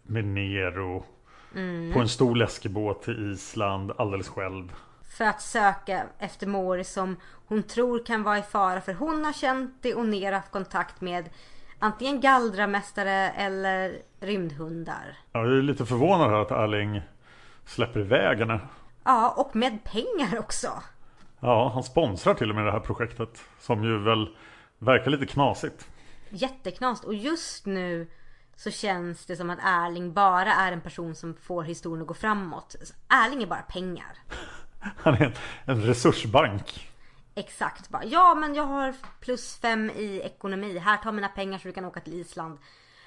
[0.03, 1.05] med Nero
[1.93, 4.73] på en stor läskebåt till Island alldeles själv.
[5.17, 7.15] För att söka efter Mori som
[7.47, 11.01] hon tror kan vara i fara för hon har känt det och ner haft kontakt
[11.01, 11.29] med
[11.79, 15.17] antingen gallramästare eller rymdhundar.
[15.31, 17.01] Jag är lite förvånad här att Erling
[17.65, 18.59] släpper iväg henne.
[19.03, 20.67] Ja, och med pengar också.
[21.41, 23.41] Ja, han sponsrar till och med det här projektet.
[23.59, 24.35] Som ju väl
[24.79, 25.87] verkar lite knasigt.
[26.29, 28.07] Jätteknast och just nu
[28.55, 32.13] så känns det som att Erling bara är en person som får historien att gå
[32.13, 32.75] framåt.
[33.09, 34.17] Erling är bara pengar.
[34.79, 35.33] Han är en,
[35.65, 36.91] en resursbank.
[37.35, 38.05] Exakt bara.
[38.05, 40.77] Ja men jag har plus fem i ekonomi.
[40.77, 42.59] Här tar mina pengar så du kan åka till Island.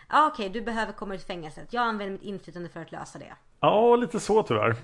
[0.08, 1.72] Ja okej du behöver komma ut fängelset.
[1.72, 3.34] Jag använder mitt inflytande för att lösa det.
[3.60, 4.76] Ja, lite så tyvärr.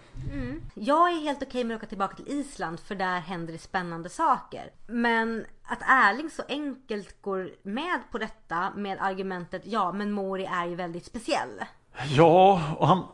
[0.74, 4.08] Jag är helt okej med att åka tillbaka till Island för där händer det spännande
[4.08, 4.70] saker.
[4.86, 10.66] Men att Erling så enkelt går med på detta med argumentet ja men Mori är
[10.66, 11.64] ju väldigt speciell.
[12.08, 13.04] Ja, och han...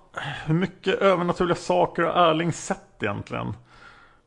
[0.47, 3.55] Hur mycket övernaturliga saker har Erling sett egentligen?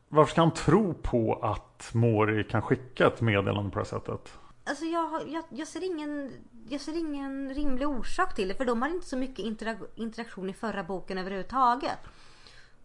[0.10, 4.34] Varför ska han tro på att Mori kan skicka ett meddelande på det här sättet?
[4.64, 6.32] Alltså jag, jag, jag, ser ingen,
[6.72, 10.50] jag ser ingen rimlig orsak till det för de har inte så mycket intera- interaktion
[10.50, 12.00] i förra boken överhuvudtaget.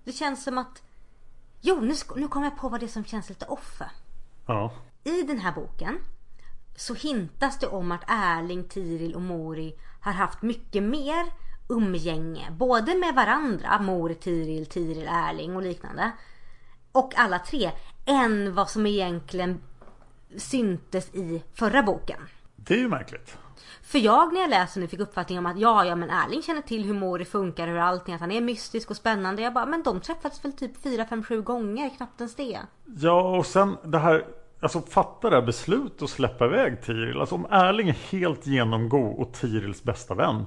[0.04, 0.82] Det känns som att...
[1.60, 3.82] Jo, nu, nu kommer jag på vad det är som känns lite off.
[4.46, 4.72] Ja.
[5.04, 5.98] I den här boken
[6.76, 11.26] så hintas det om att Erling, Tiril och Mori har haft mycket mer
[11.68, 12.50] umgänge.
[12.50, 16.12] Både med varandra, Mori, Tiril, Tiril, Erling och liknande.
[16.92, 17.70] Och alla tre.
[18.06, 19.60] Än vad som egentligen
[20.36, 22.20] syntes i förra boken.
[22.56, 23.38] Det är ju märkligt.
[23.82, 26.62] För jag när jag läser nu fick uppfattningen om att ja, ja men Erling känner
[26.62, 29.42] till hur Mori funkar, hur allting, att han är mystisk och spännande.
[29.42, 32.60] Jag bara, men de träffades väl typ 4, 5, 7 gånger, knappt ens det.
[32.98, 34.24] Ja, och sen det här...
[34.60, 37.20] Alltså fatta det här beslutet att släppa iväg Tiril.
[37.20, 40.46] Alltså om Erling är helt genomgod och Tirils bästa vän.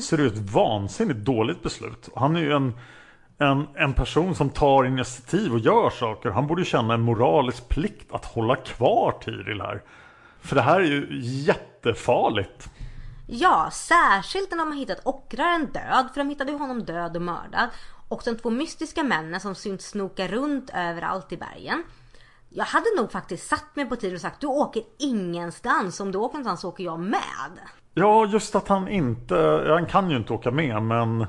[0.00, 2.08] Så är det ett vansinnigt dåligt beslut.
[2.16, 2.72] Han är ju en,
[3.38, 6.30] en, en person som tar initiativ och gör saker.
[6.30, 9.82] Han borde ju känna en moralisk plikt att hålla kvar Tiril här.
[10.46, 12.68] För det här är ju jättefarligt.
[13.26, 17.22] Ja, särskilt när de har hittat ockraren död, för de hittade ju honom död och
[17.22, 17.68] mördad.
[18.08, 21.84] Och de två mystiska männen som synts snoka runt överallt i bergen.
[22.48, 26.00] Jag hade nog faktiskt satt mig på tid och sagt du åker ingenstans.
[26.00, 27.52] Om du åker någonstans så åker jag med.
[27.94, 29.66] Ja, just att han inte...
[29.68, 31.26] Han kan ju inte åka med, men...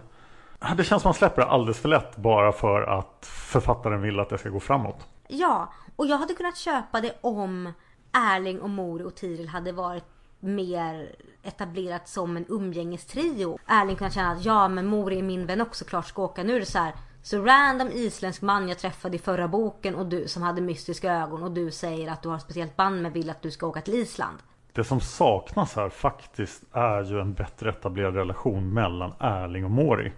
[0.78, 4.20] Det känns som att han släpper det alldeles för lätt bara för att författaren vill
[4.20, 5.08] att det ska gå framåt.
[5.28, 7.74] Ja, och jag hade kunnat köpa det om
[8.12, 10.06] Erling och Mori och Tiril hade varit
[10.40, 13.60] mer etablerat som en umgängestrio.
[13.68, 16.44] Erling kunde känna att ja men Mori är min vän också, klart ska åka.
[16.44, 16.94] Nu är det så här.
[17.22, 21.44] Så random isländsk man jag träffade i förra boken och du som hade mystiska ögon
[21.44, 23.82] och du säger att du har ett speciellt band med vill att du ska åka
[23.82, 24.38] till Island.
[24.74, 30.14] Det som saknas här faktiskt är ju en bättre etablerad relation mellan Erling och Mori.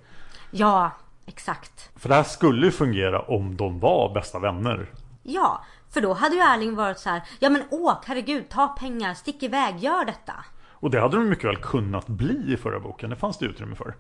[0.52, 0.91] Ja,
[1.25, 1.89] exakt.
[1.95, 4.89] För det här skulle ju fungera om de var bästa vänner.
[5.23, 7.21] Ja, för då hade ju Erling varit så här.
[7.39, 10.34] Ja men åk, herregud, ta pengar, stick iväg, gör detta.
[10.71, 13.10] Och det hade de mycket väl kunnat bli i förra boken.
[13.10, 13.95] Det fanns det utrymme för.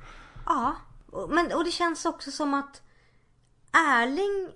[0.45, 0.75] Ja,
[1.29, 2.81] men, och det känns också som att
[3.73, 4.49] Erling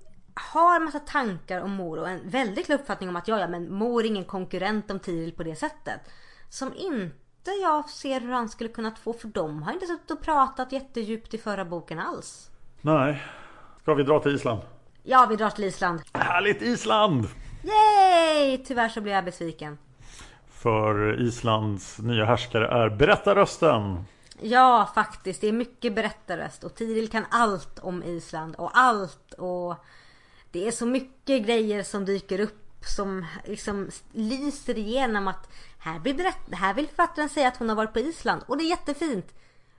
[0.53, 3.73] har massa tankar om Mor och en väldigt klar uppfattning om att ja, ja men
[3.73, 6.01] Mor är ingen konkurrent om Tiril på det sättet.
[6.49, 10.21] Som inte jag ser hur han skulle kunnat få för de har inte suttit och
[10.21, 12.49] pratat jättedjupt i förra boken alls.
[12.81, 13.23] Nej.
[13.81, 14.61] Ska vi dra till Island?
[15.03, 16.01] Ja, vi drar till Island.
[16.13, 17.27] Härligt Island!
[17.63, 18.57] Yay!
[18.65, 19.77] Tyvärr så blir jag besviken.
[20.51, 24.05] För Islands nya härskare är berättarrösten.
[24.41, 25.41] Ja, faktiskt.
[25.41, 29.75] Det är mycket berättarröst och Tiril kan allt om Island och allt och
[30.51, 36.13] det är så mycket grejer som dyker upp som liksom lyser igenom att här, blir
[36.13, 39.33] berätt- här vill författaren säga att hon har varit på Island och det är jättefint.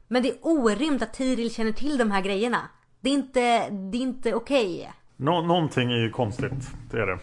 [0.09, 2.69] Men det är orimligt att Tiril känner till de här grejerna.
[3.01, 4.93] Det är inte, det är inte okej.
[5.25, 7.19] Nå någonting är ju konstigt, det är det.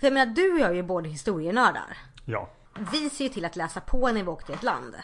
[0.00, 1.96] För jag menar, du och jag är ju båda historienördar.
[2.24, 2.48] Ja.
[2.92, 4.94] Vi ser ju till att läsa på när vi åker till ett land.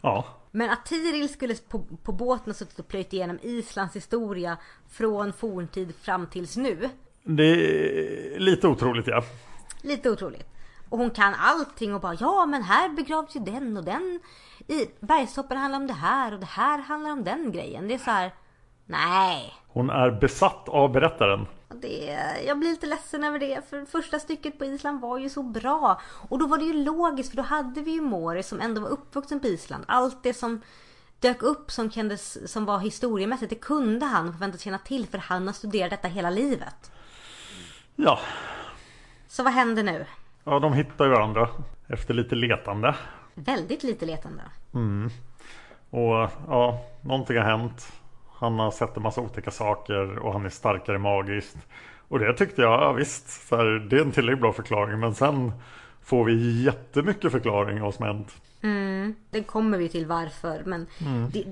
[0.00, 0.26] Ja.
[0.50, 4.56] Men att Tiril skulle på, på båten och suttit och plöjt igenom Islands historia
[4.90, 6.88] från forntid fram tills nu.
[7.22, 9.24] Det är lite otroligt ja.
[9.82, 10.46] Lite otroligt.
[10.88, 14.20] Och hon kan allting och bara ja men här begravs ju den och den.
[14.66, 17.88] I bergstoppen handlar om det här och det här handlar om den grejen.
[17.88, 18.32] Det är så här.
[18.86, 19.54] Nej.
[19.68, 21.46] Hon är besatt av berättaren.
[21.68, 23.68] Det, jag blir lite ledsen över det.
[23.70, 26.00] För första stycket på Island var ju så bra.
[26.28, 28.88] Och då var det ju logiskt för då hade vi ju Mori som ändå var
[28.88, 29.84] uppvuxen på Island.
[29.88, 30.60] Allt det som
[31.20, 35.46] dök upp som, kändes, som var historiemässigt det kunde han förväntas känna till för han
[35.46, 36.92] har studerat detta hela livet.
[37.96, 38.18] Ja.
[39.28, 40.06] Så vad händer nu?
[40.44, 41.48] Ja, de hittar ju varandra
[41.88, 42.94] efter lite letande.
[43.34, 44.42] Väldigt lite letande.
[45.90, 47.92] Och ja, någonting har hänt.
[48.44, 51.56] Han har sett en massa otäcka saker och han är starkare magiskt.
[52.08, 55.00] Och det tyckte jag, ja, visst, så här, det är en tillräckligt bra förklaring.
[55.00, 55.52] Men sen
[56.02, 58.34] får vi jättemycket förklaring av vad som hänt.
[59.30, 60.62] Det kommer vi till varför.
[60.64, 60.86] Men
[61.32, 61.44] det,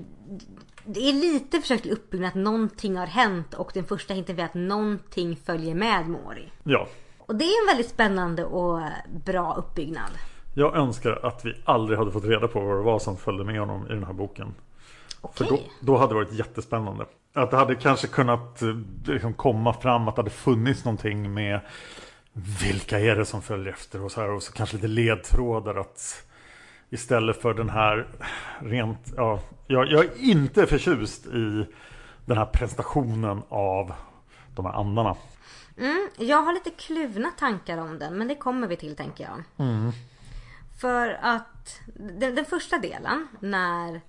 [0.85, 3.53] det är lite försök till uppbyggnad att någonting har hänt.
[3.53, 6.49] Och den första hinten är att någonting följer med Mori.
[6.63, 6.87] Ja,
[7.19, 8.79] Och det är en väldigt spännande och
[9.25, 10.11] bra uppbyggnad.
[10.55, 13.59] jag önskar att vi aldrig hade fått reda på vad det var som följde med
[13.59, 14.53] honom i den här boken.
[15.33, 15.69] För Okej.
[15.79, 17.05] då, då hade det varit jättespännande.
[17.33, 21.59] Att det hade kanske kunnat eh, liksom komma fram att det hade funnits någonting med
[22.61, 24.29] vilka är det som följer efter och så här.
[24.29, 26.25] Och så kanske lite ledtrådar att
[26.89, 28.07] istället för den här
[28.59, 31.67] rent, ja, jag, jag är inte förtjust i
[32.25, 33.93] den här presentationen av
[34.55, 35.15] de här andarna.
[35.77, 39.67] Mm, jag har lite kluvna tankar om den, men det kommer vi till tänker jag.
[40.81, 44.01] För att den, den första delen, när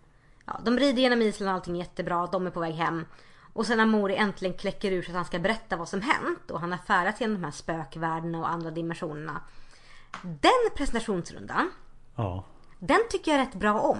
[0.47, 3.05] ja, de rider genom Island och allting är jättebra, de är på väg hem.
[3.53, 6.51] Och sen när Mori äntligen kläcker ur sig att han ska berätta vad som hänt
[6.51, 9.41] och han har färdats genom de här spökvärldarna och andra dimensionerna.
[10.23, 11.71] Den presentationsrundan,
[12.17, 12.45] Ja,
[12.79, 13.99] den tycker jag rätt bra om.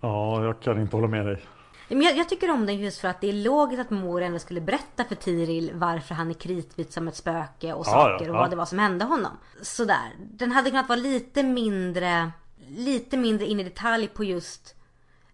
[0.00, 1.46] ja jag kan inte hålla med dig.
[1.88, 4.38] Men jag, jag tycker om den just för att det är logiskt att Mor ändå
[4.38, 8.30] skulle berätta för Tiril varför han är kritvit som ett spöke och Ja, saker ja,
[8.30, 8.40] och ja.
[8.40, 9.32] vad det var som hände honom.
[9.62, 10.12] Sådär.
[10.18, 12.30] Den hade kunnat vara lite mindre,
[12.68, 14.74] lite mindre in i detalj på just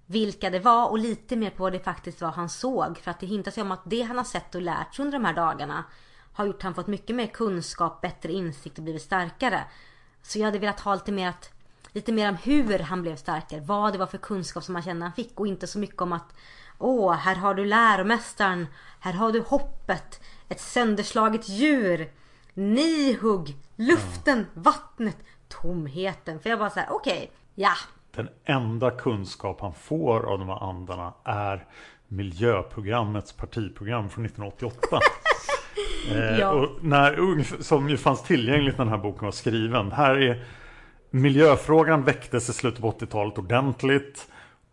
[0.07, 2.99] vilka det var och lite mer på vad det faktiskt var han såg.
[2.99, 5.19] För att det hintas ju om att det han har sett och lärt sig under
[5.19, 5.85] de här dagarna
[6.33, 9.65] har gjort att han fått mycket mer kunskap, bättre insikt och blivit starkare.
[10.23, 11.53] Så jag hade velat ha lite mer att
[11.93, 15.05] Lite mer om hur han blev starkare, vad det var för kunskap som han kände
[15.05, 16.35] han fick och inte så mycket om att
[16.79, 18.67] Åh, här har du läromästaren,
[19.01, 22.13] här har du hoppet, ett sönderslaget djur,
[22.55, 25.17] nihugg, luften, vattnet,
[25.49, 26.41] tomheten.
[26.41, 27.73] För jag bara såhär, okej, ja.
[28.17, 31.65] Den enda kunskap han får av de här andarna är
[32.09, 34.79] miljöprogrammets partiprogram från 1988.
[36.13, 36.51] eh, Ja.
[36.51, 39.93] och när, som ju fanns tillgängligt när den här boken var skriven.
[39.93, 40.45] Här är
[41.11, 44.29] miljöfrågan väcktes i slutet på 80-talet ordentligt.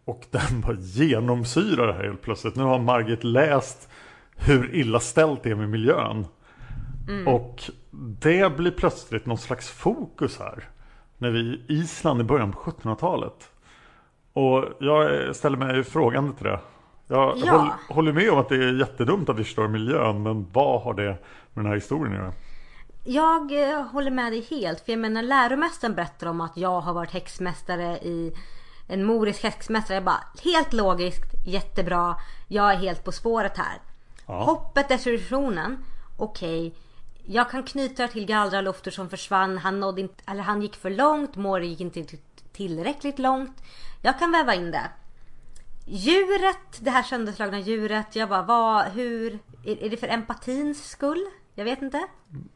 [0.05, 2.55] Och den var genomsyrad här helt plötsligt.
[2.55, 3.89] Nu har Margit läst
[4.35, 6.25] hur illa ställt det är med miljön.
[7.25, 7.63] Och
[8.21, 10.63] det blir plötsligt någon slags fokus här.
[11.23, 13.49] När vi i Island i början på 1700-talet.
[14.33, 16.59] Och jag ställer mig frågande till det.
[17.07, 17.51] Jag Ja.
[17.51, 20.23] håll, håller med om att det är jättedumt att vi förstör miljön.
[20.23, 21.17] Men vad har det med
[21.53, 22.33] den här historien att göra?
[23.05, 24.79] Jag eh, håller med dig helt.
[24.85, 28.33] För jag menar läromästaren berättar om att jag har varit häxmästare i
[28.87, 29.95] en morisk häxmästare.
[29.97, 32.15] Jag bara, helt logiskt, jättebra.
[32.47, 33.77] Jag är helt på spåret här.
[34.27, 34.43] Ja.
[34.43, 35.77] Hoppet revolutionen,
[36.17, 36.75] okej.
[37.25, 39.57] Jag kan knyta till Gallralofter som försvann.
[39.57, 41.35] Han, nådde inte, eller han gick för långt.
[41.35, 42.19] Mori gick inte till-
[42.51, 43.63] tillräckligt långt.
[44.01, 44.89] Jag kan väva in det.
[45.85, 48.15] Djuret, det här sönderslagna djuret.
[48.15, 49.39] Jag bara, vad, hur?
[49.65, 51.25] Är, är det för empatins skull?
[51.55, 52.07] Jag vet inte.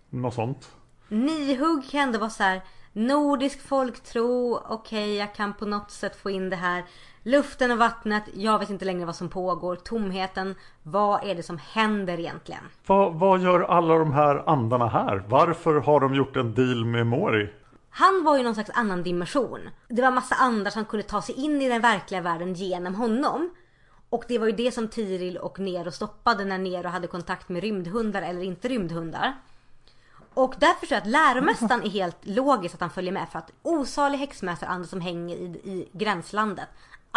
[0.10, 0.72] Något sånt.
[1.08, 2.62] Nihugg kan ändå vara så här.
[2.94, 6.86] Nordisk folktro, okej jag kan på något sätt få in det här.
[7.28, 9.76] Luften och vattnet, jag vet inte längre vad som pågår.
[9.76, 12.62] Tomheten, vad är det som händer egentligen?
[12.86, 15.24] Vad, vad gör alla de här andarna här?
[15.28, 17.50] Varför har de gjort en deal med Mori?
[17.90, 19.60] Han var ju någon slags annan dimension.
[19.88, 23.50] Det var massa andra som kunde ta sig in i den verkliga världen genom honom.
[24.10, 27.62] Och det var ju det som Tiril och Nero stoppade när Nero hade kontakt med
[27.62, 29.34] rymdhundar eller inte rymdhundar.
[30.34, 34.18] Och därför jag att läromästaren är helt logiskt att han följer med för att osalig
[34.18, 36.68] häxmästarande som hänger i, i gränslandet.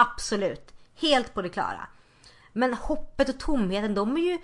[0.00, 0.74] Absolut.
[1.00, 1.86] Helt på det klara.
[2.52, 4.38] Men hoppet och tomheten de är ju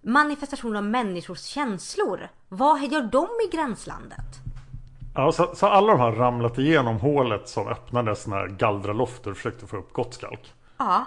[0.00, 2.28] manifestationer av människors känslor.
[2.48, 4.40] Vad gör de i gränslandet?
[5.14, 9.76] Ja, så, så alla de har ramlat igenom hålet som öppnades när Galdralofter försökte få
[9.76, 10.52] upp Gottskalk.
[10.76, 11.04] Ja.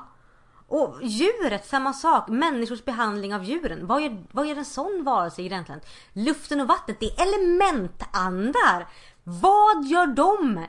[0.68, 2.28] Och djuret, samma sak.
[2.28, 3.88] Människors behandling av djuren.
[3.88, 5.82] Vad gör, vad gör en sån varelse egentligen?
[6.14, 8.88] Luften och vattnet, det är elementandar.
[9.24, 10.66] Vad gör de?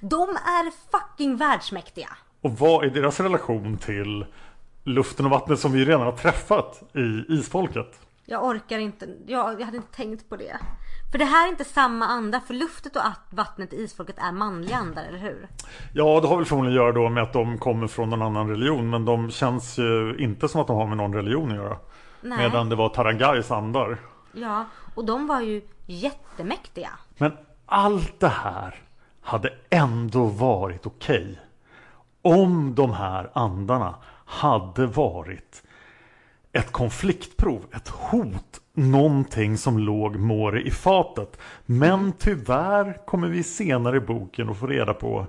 [0.00, 2.08] De är fucking världsmäktiga.
[2.40, 4.26] Och vad är deras relation till
[4.84, 8.00] luften och vattnet som vi redan har träffat i isfolket?
[8.24, 9.08] Jag orkar inte.
[9.26, 10.56] Jag, jag hade inte tänkt på det.
[11.12, 12.40] För det här är inte samma anda.
[12.40, 15.48] För luftet och vattnet i isfolket är manliga andar, eller hur?
[15.94, 18.48] Ja, det har väl förmodligen att göra då med att de kommer från en annan
[18.50, 18.90] religion.
[18.90, 21.76] Men de känns ju inte som att de har med någon religion att göra.
[22.20, 22.38] Nej.
[22.38, 23.98] Medan det var Tarangais andar.
[24.32, 24.64] Ja,
[24.94, 26.90] och de var ju jättemäktiga.
[27.18, 27.32] Men
[27.66, 28.74] allt det här
[29.22, 31.38] hade ändå varit okej.
[32.26, 35.62] Om de här andarna hade varit
[36.52, 41.38] ett konfliktprov, ett hot, någonting som låg Mori i fatet.
[41.66, 45.26] Men tyvärr kommer vi senare i boken att få reda på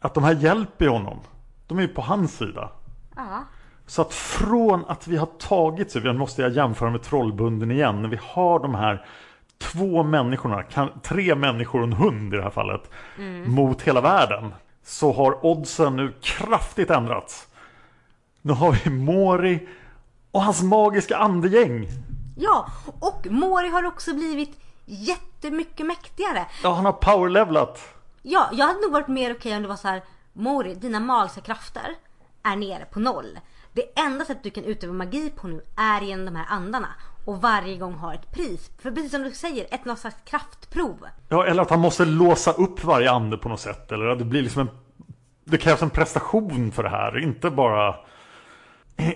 [0.00, 1.18] att de här hjälper honom.
[1.66, 2.70] De är på hans sida.
[3.16, 3.44] Ja.
[3.86, 8.08] Så att från att vi har tagit sig, måste jag jämföra med Trollbunden igen, när
[8.08, 9.06] vi har de här
[9.58, 10.64] två människorna,
[11.02, 13.54] tre människor och en hund i det här fallet, mm.
[13.54, 14.52] mot hela världen.
[14.86, 17.46] Så har oddsen nu kraftigt ändrats.
[18.42, 19.68] Nu har vi Mori
[20.30, 21.88] och hans magiska andegäng.
[22.36, 22.70] Ja,
[23.00, 26.46] och Mori har också blivit jättemycket mäktigare.
[26.62, 27.94] Ja, han har powerlevlat.
[28.22, 31.00] Ja, jag hade nog varit mer okej okay om det var så här Mori, dina
[31.00, 31.94] magiska krafter
[32.42, 33.38] är nere på noll.
[33.72, 36.88] Det enda sättet du kan utöva magi på nu är genom de här andarna.
[37.26, 38.70] Och varje gång har ett pris.
[38.78, 41.06] För precis som du säger, ett något slags kraftprov.
[41.28, 43.92] Ja, eller att han måste låsa upp varje ande på något sätt.
[43.92, 44.68] Eller att det blir liksom en...
[45.44, 47.18] Det krävs en prestation för det här.
[47.18, 47.94] Inte bara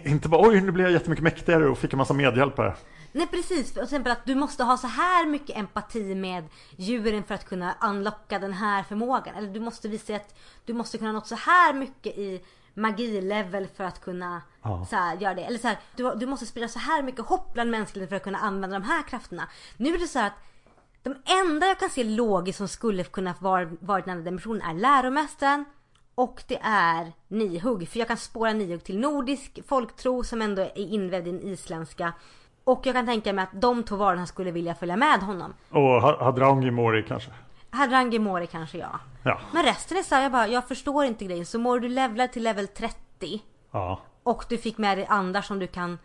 [0.04, 2.74] inte bara oj nu blir jag jättemycket mäktigare och fick en massa medhjälpare.
[3.12, 6.44] Nej precis, till exempel att du måste ha så här mycket empati med
[6.76, 9.34] djuren för att kunna unlocka den här förmågan.
[9.34, 10.34] Eller du måste visa att
[10.64, 12.42] du måste kunna nå så här mycket i
[12.74, 14.86] magilevel för att kunna ja.
[14.90, 15.42] så här, göra det.
[15.42, 18.22] Eller så här, du, du måste sprida så här mycket hopp bland mänskligheten för att
[18.22, 19.48] kunna använda de här krafterna.
[19.76, 20.42] Nu är det så här att
[21.02, 24.62] de enda jag kan se logiskt som skulle kunna vara, vara i den andra dimensionen
[24.62, 25.64] är läromästaren,
[26.14, 27.88] och det är nihugg.
[27.88, 32.12] För jag kan spåra nihugg till nordisk folktro som ändå är invävd i den isländska.
[32.64, 35.54] Och jag kan tänka mig att de två varorna skulle vilja följa med honom.
[35.70, 37.02] Och Hadrangi Mori
[37.70, 37.76] kanske?
[37.76, 39.00] Hadrangi Mori kanske ja.
[39.22, 39.40] ja.
[39.52, 41.46] Men resten är så här, jag bara, jag förstår inte grejen.
[41.46, 43.42] Så Mori du levlar till level 30.
[43.70, 44.00] Ja.
[44.22, 45.98] Och du fick med dig andar som du kan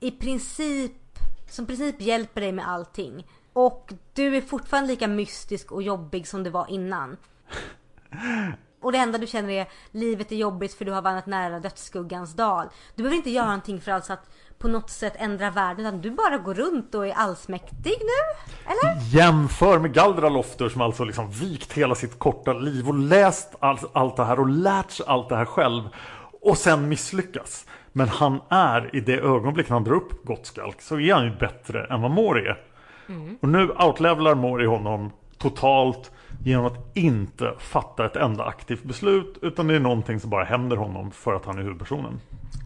[0.00, 1.18] i princip,
[1.48, 3.26] som princip hjälper dig med allting.
[3.52, 7.16] Och du är fortfarande lika mystisk och jobbig som du var innan.
[8.80, 12.34] Och det enda du känner är livet är jobbigt för du har vandrat nära dödsskuggans
[12.34, 12.68] dal.
[12.94, 16.10] Du behöver inte göra någonting för alls att på något sätt ändra världen utan du
[16.10, 18.46] bara går runt och är allsmäktig nu?
[18.64, 19.00] Eller?
[19.00, 24.16] Jämför med Galdralofter som alltså liksom vikt hela sitt korta liv och läst allt, allt
[24.16, 25.82] det här och lärt sig allt det här själv
[26.42, 27.66] och sen misslyckas.
[27.92, 31.86] Men han är i det ögonblick han drar upp Gottskalk så är han ju bättre
[31.86, 32.62] än vad Mori är.
[33.08, 33.38] Mm.
[33.42, 36.10] Och nu outlevlar Mori honom totalt
[36.44, 40.76] genom att inte fatta ett enda aktivt beslut utan det är någonting som bara händer
[40.76, 42.20] honom för att han är huvudpersonen.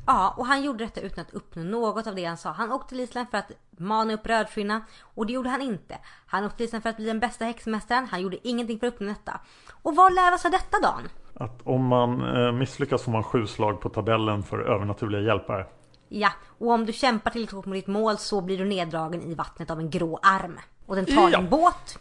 [0.06, 2.50] Ja, och han gjorde detta utan att uppnå något av det han sa.
[2.50, 4.84] Han åkte till Island för att mana upp rödskynna
[5.14, 5.98] och det gjorde han inte.
[6.26, 8.06] Han åkte till Island för att bli den bästa häxmästaren.
[8.10, 9.40] Han gjorde ingenting för att uppnå detta.
[9.82, 11.08] Och vad lär oss av detta Dan?
[11.34, 15.66] Att om man eh, misslyckas får man sju slag på tabellen för övernaturliga hjälpare.
[16.08, 19.34] Ja, och om du kämpar tillräckligt hårt mot ditt mål så blir du neddragen i
[19.34, 20.58] vattnet av en grå arm.
[20.86, 21.38] Och den tar ja.
[21.38, 21.98] en båt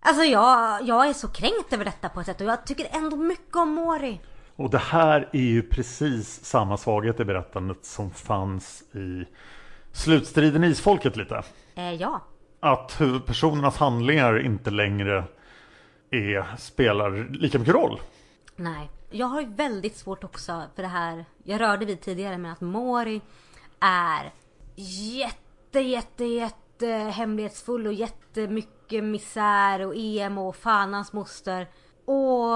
[0.00, 3.16] Alltså jag, jag är så kränkt över detta på ett sätt och jag tycker ändå
[3.16, 4.20] mycket om Mori.
[4.58, 9.24] Och det här är ju precis samma svaghet i berättandet som fanns i
[9.92, 11.42] slutstriden i Isfolket lite.
[11.74, 12.20] Eh, ja.
[12.60, 15.24] Att huvudpersonernas handlingar inte längre
[16.10, 18.00] är, spelar lika mycket roll.
[18.56, 21.24] Nej, jag har ju väldigt svårt också för det här.
[21.44, 23.20] Jag rörde vid tidigare med att Mori
[23.80, 24.32] är
[24.76, 31.68] jätte, jätte, jätte hemlighetsfull och jättemycket mycket misär och emo och fan hans moster.
[32.04, 32.54] Och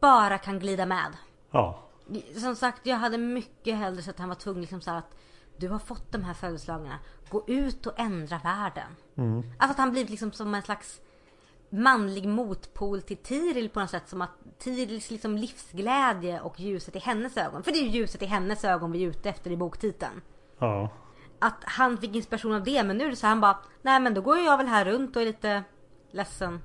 [0.00, 1.16] bara kan glida med.
[1.50, 1.78] Ja.
[2.36, 5.16] Som sagt, jag hade mycket hellre sett att han var tvungen liksom så att
[5.56, 6.98] du har fått de här födelsedagarna.
[7.30, 8.96] Gå ut och ändra världen.
[9.16, 9.38] Mm.
[9.38, 11.00] Alltså att han blivit liksom som en slags
[11.70, 14.08] manlig motpol till Tiril på något sätt.
[14.08, 17.62] Som att Tirils liksom livsglädje och ljuset i hennes ögon.
[17.62, 20.20] För det är ju ljuset i hennes ögon vi är ute efter i boktiteln.
[20.58, 20.90] Ja
[21.40, 22.82] att han fick inspiration av det.
[22.82, 24.84] Men nu är det så här, han bara, nej men då går jag väl här
[24.84, 25.62] runt och är lite
[26.10, 26.60] ledsen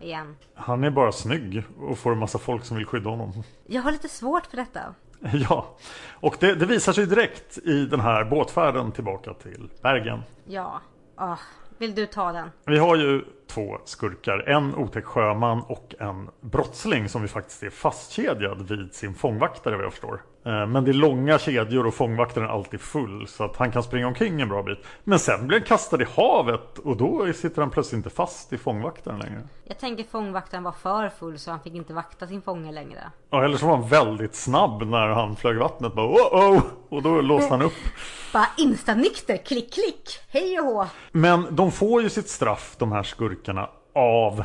[0.00, 0.36] igen.
[0.54, 3.32] Han är bara snygg och får en massa folk som vill skydda honom.
[3.66, 4.80] Jag har lite svårt för detta.
[5.48, 5.76] Ja,
[6.12, 10.22] och det, det visar sig direkt i den här båtfärden tillbaka till Bergen.
[10.44, 10.80] Ja,
[11.16, 11.38] oh,
[11.78, 12.50] vill du ta den?
[12.64, 14.38] Vi har ju två skurkar.
[14.48, 19.84] En otäck sjöman och en brottsling som ju faktiskt är fastkedjad vid sin fångvaktare vad
[19.84, 20.22] jag förstår.
[20.46, 23.82] Eh, Men det är långa kedjor och fångvaktaren är alltid full så att han kan
[23.82, 24.78] springa omkring en bra bit.
[25.04, 28.58] Men sen blir han kastad i havet och då sitter han plötsligt inte fast i
[28.58, 29.40] fångvaktaren längre.
[29.64, 33.10] Jag tänker fångvaktaren var för full så han fick inte vakta sin fånge längre.
[33.30, 35.94] Ja, eller så var han väldigt snabb när han flög i vattnet.
[35.94, 36.62] Bara, oh, oh!
[36.88, 37.72] Och då låste han upp.
[38.32, 40.86] Bara instanykter, klick klick, hej och hå.
[41.12, 44.44] Men de får ju sitt straff, de här skurkarna, av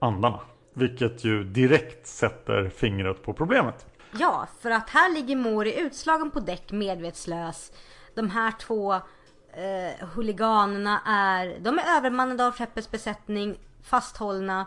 [0.00, 0.40] andarna.
[0.74, 3.86] Vilket ju direkt sätter fingret på problemet.
[4.12, 7.72] Ja, för att här ligger Mori utslagen på däck medvetslös.
[8.14, 14.66] De här två eh, huliganerna är, de är övermannade av skeppets besättning, fasthållna.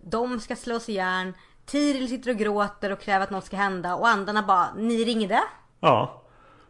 [0.00, 1.32] De ska slås ihjäl.
[1.66, 5.40] Tiril sitter och gråter och kräver att något ska hända och andarna bara, ni ringde?
[5.80, 6.22] Ja,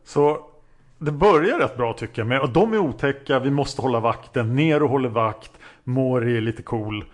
[0.05, 0.51] så
[0.99, 2.27] det börjar rätt bra tycker jag.
[2.27, 4.57] Med, och de är otäcka, vi måste hålla vakten.
[4.57, 5.53] Nero håller vakt,
[5.85, 7.05] Mori är lite cool.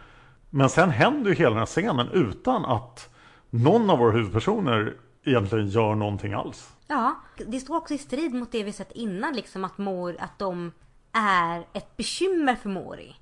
[0.51, 3.12] Men sen händer ju hela den här scenen utan att
[3.53, 6.73] någon av våra huvudpersoner egentligen gör någonting alls.
[6.87, 7.15] Ja,
[7.47, 10.73] det står också i strid mot det vi sett innan liksom att Mor, att de
[11.13, 13.17] är ett bekymmer för Mori.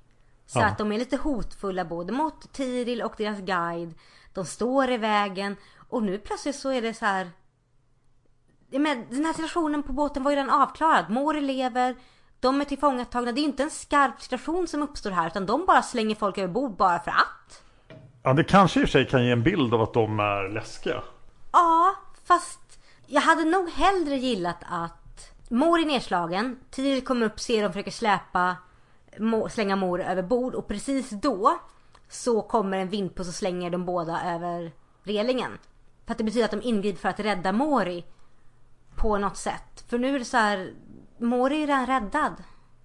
[0.45, 0.65] Så Ja.
[0.65, 3.93] att de är lite hotfulla både mot Tiril och deras guide.
[4.33, 5.55] De står i vägen
[5.89, 7.29] och nu plötsligt så är det så här.
[8.69, 11.09] Men den här situationen på båten var ju redan avklarad.
[11.09, 11.95] Mori lever,
[12.39, 13.31] de är tillfångatagna.
[13.31, 16.53] Det är inte en skarp situation som uppstår här utan de bara slänger folk över
[16.53, 17.63] bord bara för att.
[18.23, 20.49] Ja, det kanske i och för sig kan ge en bild av att de är
[20.49, 21.03] läskiga.
[21.51, 21.95] Ja,
[22.25, 27.73] fast jag hade nog hellre gillat att mor är nedslagen, Tiril kommer upp, ser dem,
[27.73, 28.55] försöker släpa,
[29.49, 31.59] slänga mor över bord och precis då
[32.09, 34.71] så kommer en vindpuss och slänger de båda över
[35.03, 35.51] relingen.
[36.05, 38.05] För att det betyder att de ingriper för att rädda Mori
[38.95, 39.83] på något sätt.
[39.87, 40.73] För nu är det så här,
[41.17, 42.33] Mori är redan räddad.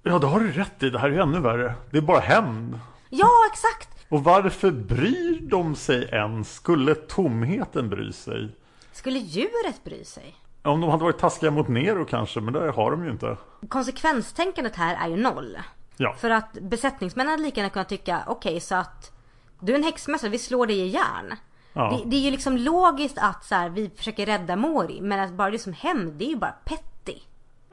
[0.02, 0.90] Ja, det har du rätt i.
[0.90, 1.74] Det här är ju ännu värre.
[1.90, 2.80] Det är bara hämnd.
[3.10, 3.95] Ja, exakt!
[4.08, 6.54] Och varför bryr de sig ens?
[6.54, 8.48] Skulle tomheten bry sig?
[8.92, 10.34] Skulle djuret bry sig?
[10.62, 13.36] Om de hade varit taskiga mot Nero kanske, men det har de ju inte.
[13.68, 15.58] Konsekvenstänkandet här är ju noll.
[15.96, 19.12] Ja, För att besättningsmännen hade lika gärna kunnat tycka, okej så att
[19.60, 21.34] du är en häxmästare, vi slår dig i järn.
[21.72, 21.90] Ja.
[22.04, 25.32] Det, det är ju liksom logiskt att så här, vi försöker rädda Mori, men att
[25.32, 27.14] bara det som hämnd, det är ju bara petty.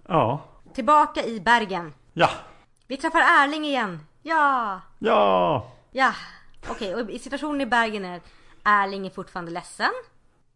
[0.08, 0.42] ja,
[0.74, 1.94] Tillbaka i bergen.
[2.14, 2.30] ja,
[2.88, 4.00] Vi träffar Erling igen.
[4.22, 5.68] Ja, ja.
[5.94, 6.14] Ja.
[6.70, 8.22] Okej, och i situationen i bergen är
[8.64, 9.92] Erling är fortfarande ledsen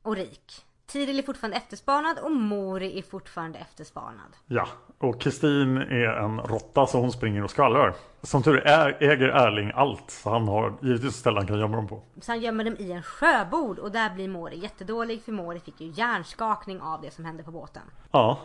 [0.02, 0.64] och rik.
[0.86, 4.36] Tiril är fortfarande efterspanad och Mori är fortfarande efterspanad.
[4.46, 4.68] Ja,
[4.98, 7.96] och Kristin är en råtta så hon springer och skvallrar.
[8.22, 11.88] Som tur är äger Erling allt, så han har givetvis ställen han kan gömma dem
[11.88, 12.04] på.
[12.22, 15.82] Så han gömmer dem i en sjöbord och där blir Mori jättedålig för Mori fick
[15.82, 17.84] ju hjärnskakning av det som hände på båten.
[18.12, 18.40] Ja,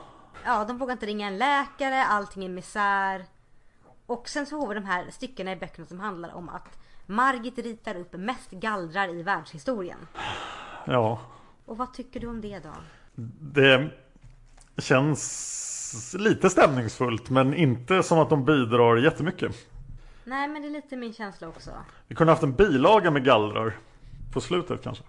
[0.45, 3.25] Ja, de vågar inte ringa en läkare, allting är misär.
[4.07, 6.79] Och sen så har vi de här styckena i böckerna som handlar om att
[7.13, 9.99] Margit ritar upp mest gallrar i världshistorien.
[10.85, 11.21] ja.
[11.65, 12.73] Och vad tycker du om det då?
[13.41, 13.91] Det
[14.79, 19.57] känns lite stämningsfullt, men inte som att de bidrar jättemycket.
[20.25, 21.71] Nej men det är lite min känsla också.
[22.09, 23.77] Vi kunde haft en bilaga med gallrar
[24.33, 25.05] på slutet kanske.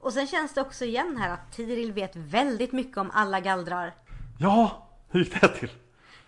[0.00, 3.94] Och sen känns det också igen här att Tiril vet väldigt mycket om alla gallrar.
[4.38, 5.70] Ja, hur gick det till?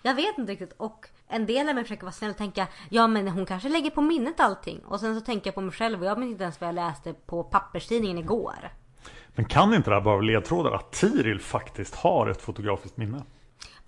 [0.02, 3.06] Jag vet inte riktigt och en del av mig försöker vara snäll och tänka ja
[3.06, 4.80] men hon kanske lägger på minnet allting.
[4.84, 6.74] Och sen så tänker jag på mig själv och jag minns inte ens vad jag
[6.74, 8.70] läste på papperstidningen igår.
[9.28, 13.22] Men kan inte det här bara vara ledtrådar att Tiril faktiskt har ett fotografiskt minne?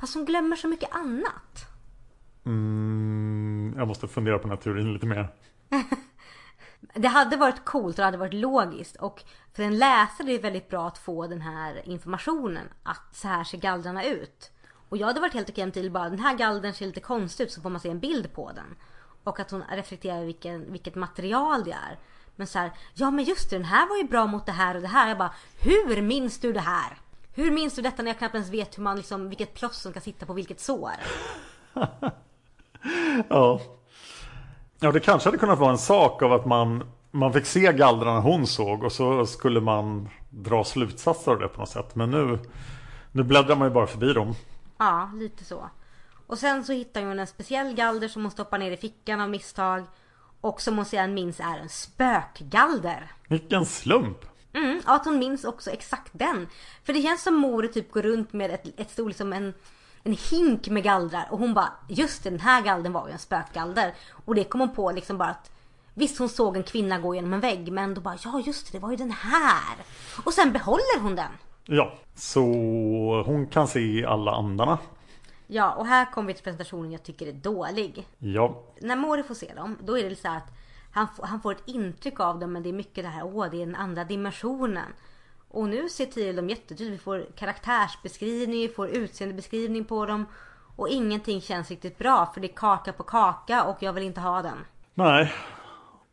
[0.01, 1.67] Fast hon glömmer så mycket annat.
[2.47, 5.29] Mm, jag måste fundera på den här teorin lite mer.
[6.95, 9.23] Det hade varit coolt och det hade varit logiskt och
[9.53, 13.45] för en läsare är det väldigt bra att få den här informationen att så här
[13.45, 14.51] ser gallrarna ut.
[14.91, 17.53] Och jag hade varit helt okej till bara den här galden ser lite konstig ut
[17.53, 18.77] så får man se en bild på den.
[19.25, 21.99] Och att hon reflekterar vilken, vilket material det är.
[22.37, 24.75] Men så här, ja men just det den här var ju bra mot det här
[24.75, 25.09] och det här.
[25.09, 26.99] Jag bara, hur minns du det här?
[27.33, 29.93] Hur minns du detta när jag knappt ens vet hur man liksom, vilket plåster som
[29.93, 30.93] ska sitta på vilket sår?
[33.29, 33.61] Ja.
[34.79, 38.21] Ja, det kanske hade kunnat vara en sak av att man, man fick se gallrarna
[38.21, 41.95] hon såg och så skulle man dra slutsatser av det på något sätt.
[41.95, 42.39] Men nu,
[43.13, 44.35] nu bläddrar man ju bara förbi dem.
[44.81, 45.71] Ja, lite så.
[46.27, 49.31] Och sen så hittar hon en speciell galder som hon stoppar ner i fickan av
[49.31, 49.85] misstag.
[50.41, 53.13] Och som hon sedan minns är en spökgalder.
[53.29, 54.19] Vilken slump!
[54.53, 56.49] Mm, och att hon minns också exakt den.
[56.85, 59.55] För det känns som Mori typ går runt med ett, ett stort, liksom en,
[60.03, 61.29] en hink med gallrar.
[61.31, 63.95] Och hon bara, just den här galdern var ju en spökgalder.
[64.25, 65.51] Och det kom hon på liksom bara att
[65.95, 68.79] Visst hon såg en kvinna gå genom en vägg men då bara ja just det,
[68.79, 69.77] det var ju den här.
[70.25, 71.33] Och sen behåller hon den.
[71.65, 72.41] Ja, så
[73.27, 74.79] hon kan se alla andarna.
[75.47, 78.07] Ja, och här kommer vi till presentationen jag tycker är dålig.
[78.19, 80.53] Ja, När Mori får se dem, då är det så att
[80.93, 83.47] han, får- han får ett intryck av dem men det är mycket det här, åh
[83.51, 84.93] det är den andra dimensionen.
[85.49, 87.01] Och nu ser Tiril dem jättetydligt.
[87.01, 90.27] Vi får karaktärsbeskrivning, vi får utseendebeskrivning på dem.
[90.77, 94.21] Och ingenting känns riktigt bra för det är kaka på kaka och jag vill inte
[94.21, 94.59] ha den.
[94.95, 95.33] nej.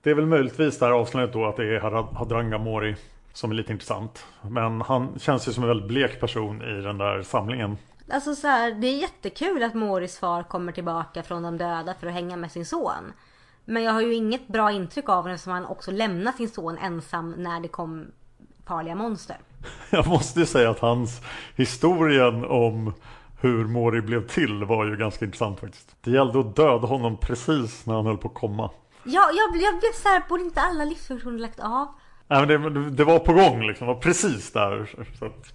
[0.04, 2.96] Det är väl möjligtvis det här avslöjandet då att det är Harad- Hadrang Mori
[3.38, 4.26] som är lite intressant.
[4.42, 7.78] Men han känns ju som en väldigt blek person i den där samlingen.
[8.12, 12.08] Alltså så här, det är jättekul att Moris far kommer tillbaka från de döda för
[12.08, 13.14] att hänga med sin son.
[13.66, 16.78] Men jag har ju inget bra intryck av honom eftersom han också lämnar sin son
[16.78, 18.06] ensam när det kom
[18.66, 19.38] farliga monster.
[19.90, 21.22] Jag måste ju säga att hans
[21.56, 22.94] historien om
[23.42, 25.96] hur Mori blev till var ju ganska intressant faktiskt.
[26.02, 28.70] Det gällde att döda honom precis när han höll på att komma.
[29.04, 31.88] Ja, jag, jag blev så här, borde inte alla livsfunktioner lagt av?
[32.28, 35.06] Nej, men det, det var på gång liksom, var precis där.
[35.20, 35.54] Så att,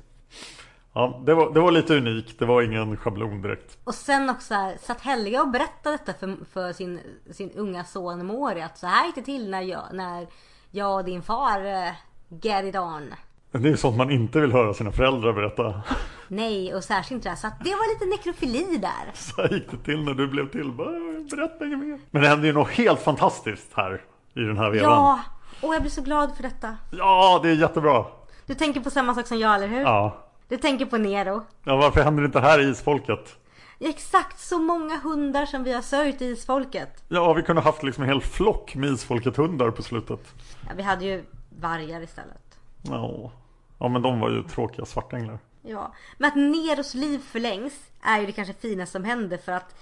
[0.93, 3.79] ja, det, var, det var lite unikt, det var ingen schablon direkt.
[3.85, 7.01] Och sen också så här, satt Helga och berättade detta för, för sin,
[7.31, 10.27] sin unga son Mori att så här gick det till när jag, när
[10.71, 11.93] jag och din far uh,
[12.29, 13.15] get it on.
[13.51, 15.83] Det är ju sånt man inte vill höra sina föräldrar berätta.
[16.29, 17.37] Nej, och särskilt inte det här.
[17.37, 19.13] Så att det var lite nekrofili där.
[19.15, 20.73] Så här gick det till när du blev till.
[20.73, 20.91] Bara,
[21.31, 22.01] Berätta inget mer.
[22.11, 24.01] Men det hände ju något helt fantastiskt här
[24.35, 24.91] i den här vevan.
[24.91, 25.21] Ja,
[25.63, 26.77] och jag blir så glad för detta.
[26.91, 28.05] ja det är jättebra.
[28.47, 29.81] Du tänker på samma sak som jag, eller hur?
[29.81, 30.17] Ja.
[30.49, 31.43] Du tänker på Nero.
[31.65, 33.39] ja, varför händer det inte här i isfolket?
[33.81, 37.05] Exakt så många hundar som vi har sörjt i isfolket.
[37.09, 40.21] Ja, vi kunde haft liksom en hel flock med isfolket-hundar på slutet.
[40.69, 41.25] Ja, vi hade ju
[41.61, 42.59] vargar istället.
[42.83, 43.33] Ja.
[43.79, 45.39] ja, men de var ju tråkiga svartänglar.
[45.63, 49.75] Ja, men att Neros liv förlängs är ju det kanske finaste som händer för att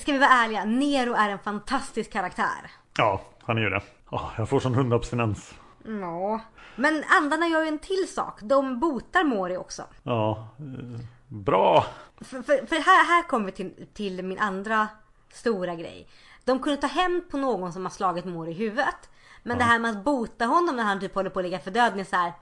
[0.00, 2.70] Ska vi vara ärliga, Nero är en fantastisk karaktär.
[2.96, 3.82] Ja, han är ju det.
[4.10, 5.54] Ja, jag får sån hundabstinens.
[5.84, 6.40] Ja.
[6.76, 8.40] Men andarna gör ju en till sak.
[8.42, 9.82] De botar Mori också.
[10.02, 11.86] Ja, eh, bra.
[12.20, 14.88] För, för, för här, här kommer vi till, till min andra
[15.32, 16.08] stora grej.
[16.44, 19.10] De kunde ta hämnd på någon som har slagit Mori i huvudet.
[19.42, 21.70] Men det här med att bota honom när han typ håller på att ligga för
[21.70, 22.32] döden är så här.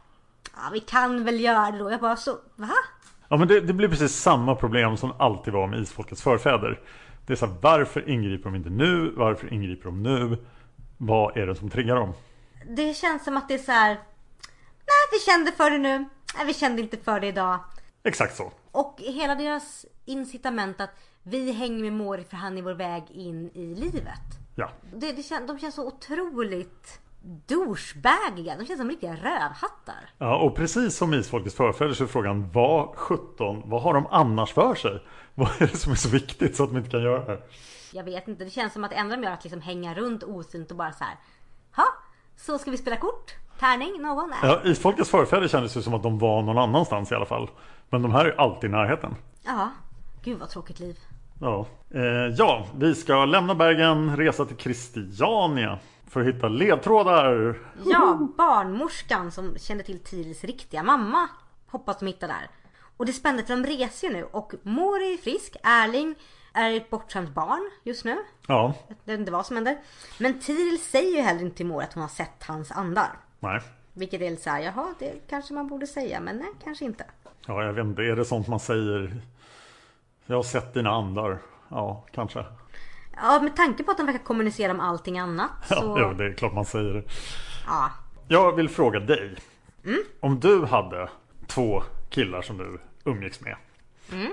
[0.54, 1.90] Ja, vi kan väl göra det då.
[1.90, 2.74] Jag bara så, va?
[3.28, 6.80] Ja, men det, det blir precis samma problem som alltid var med isfolkets förfäder.
[7.26, 9.12] Det är så här, varför ingriper de inte nu?
[9.16, 10.38] Varför ingriper de nu?
[10.98, 12.12] Vad är det som triggar dem?
[12.68, 13.94] Det känns som att det är så här.
[14.90, 15.98] Nej, vi kände för det nu.
[16.36, 17.58] Nej, vi kände inte för det idag.
[18.02, 18.52] Exakt så.
[18.72, 20.90] Och hela deras incitament att
[21.22, 24.20] vi hänger med Mori för han är vår väg in i livet.
[24.54, 27.00] Ja, Det, det kän, de känns så otroligt
[27.46, 28.56] douchebagiga.
[28.56, 30.10] De känns som riktiga rövhattar.
[30.18, 34.52] ja och precis som isfolkets förfäder så är frågan vad 17, vad har de annars
[34.52, 35.02] för sig?
[35.34, 37.40] Vad är det som är så viktigt så att de inte kan göra det här?
[37.92, 39.94] Jag vet inte, det känns som att det enda de gör är att liksom hänga
[39.94, 41.16] runt osynt och bara så här.
[41.76, 41.84] Ha,
[42.36, 43.34] så ska vi spela kort?
[43.60, 44.02] Tärning?
[44.02, 44.30] Någon?
[44.30, 44.38] Nej.
[44.42, 47.50] Ja, isfolkets förfäder kändes ju som att de var någon annanstans i alla fall.
[47.90, 49.14] Men de här är alltid i närheten.
[49.44, 49.70] Ja.
[50.24, 50.98] Gud vad tråkigt liv.
[51.40, 51.66] Ja.
[51.94, 52.02] Eh,
[52.38, 57.58] ja, vi ska lämna Bergen, resa till Christiania för att hitta ledtrådar.
[57.84, 61.28] Ja, barnmorskan som kände till Tirils riktiga mamma.
[61.66, 62.50] Hoppas de hittar där.
[62.96, 66.14] Och det är spännande för de reser ju nu och Mori är frisk, Erling
[66.60, 68.18] är ett bortskämt barn just nu.
[68.46, 69.78] Ja, Jag vet inte vad som händer.
[70.18, 73.10] Men Tiril säger ju heller inte till Mori att hon har sett hans andar.
[73.40, 73.60] nej.
[73.92, 77.04] Vilket är lite såhär, jaha det kanske man borde säga men nej kanske inte.
[77.46, 79.20] Ja, jag vet inte, är det sånt man säger?
[80.26, 81.38] Jag har sett dina andar.
[81.68, 82.44] Ja, kanske.
[83.16, 85.74] Ja med tanke på att de verkar kommunicera om allting annat så...
[85.74, 87.02] Ja, jo, det är klart man säger det.
[87.66, 87.90] ja.
[88.28, 89.36] Jag vill fråga dig.
[90.20, 91.08] Om du hade
[91.46, 93.56] två killar som du umgicks med.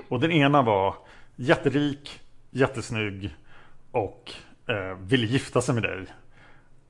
[0.08, 0.94] Och den ena var
[1.36, 2.20] jätterik,
[2.50, 3.36] jättesnygg
[3.90, 4.32] och
[4.68, 6.06] eh, ville gifta sig med dig.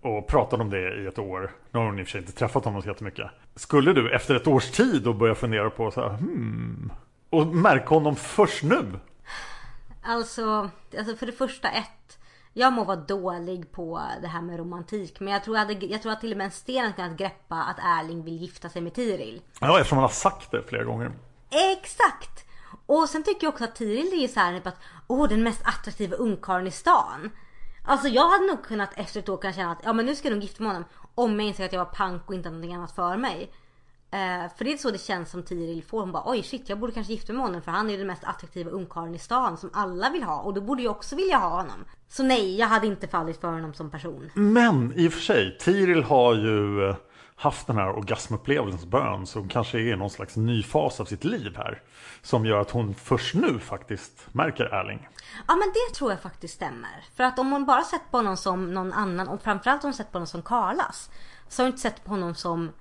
[0.00, 1.50] Och pratade om det i ett år.
[1.70, 3.30] Nu har hon i och för sig inte träffat honom så jättemycket.
[3.54, 6.92] Skulle du efter ett års tid då börja fundera på så här, hmm.
[7.30, 9.00] Och märka honom först nu?
[10.02, 12.18] Alltså, alltså för det första ett.
[12.52, 15.20] Jag må vara dålig på det här med romantik.
[15.20, 17.18] Men jag tror, jag, hade, jag tror att till och med en sten hade kunnat
[17.18, 19.40] greppa att Erling vill gifta sig med Tiril.
[19.60, 21.12] Ja, eftersom han har sagt det flera gånger.
[21.50, 22.45] Exakt!
[22.86, 25.42] Och sen tycker jag också att Tiril är ju så här typ att Åh den
[25.42, 27.30] mest attraktiva ungkarlen i stan.
[27.84, 30.28] Alltså jag hade nog kunnat efter ett år kunna känna att ja men nu ska
[30.28, 30.88] jag nog gifta mig med honom.
[31.14, 33.50] Om jag inser att jag var pank och inte hade någonting annat för mig.
[34.10, 36.00] Eh, för det är så det känns som Tiril får.
[36.00, 37.98] Hon bara oj shit jag borde kanske gifta mig med honom för han är ju
[37.98, 40.40] den mest attraktiva ungkarlen i stan som alla vill ha.
[40.40, 41.84] Och då borde jag också vilja ha honom.
[42.08, 44.30] Så nej jag hade inte fallit för honom som person.
[44.34, 46.96] Men i och för sig, Tiril har ju eh,
[47.36, 49.26] haft den här orgasmupplevelsens bön.
[49.26, 51.82] Så hon kanske är i någon slags ny fas av sitt liv här.
[52.22, 55.08] Som gör att hon först nu faktiskt märker Erling.
[55.48, 57.04] Ja men det tror jag faktiskt stämmer.
[57.16, 59.94] För att om hon bara sett på honom som någon annan och framförallt om hon
[59.94, 61.10] sett på honom som Karlas.
[61.48, 62.72] Så har hon inte sett på honom som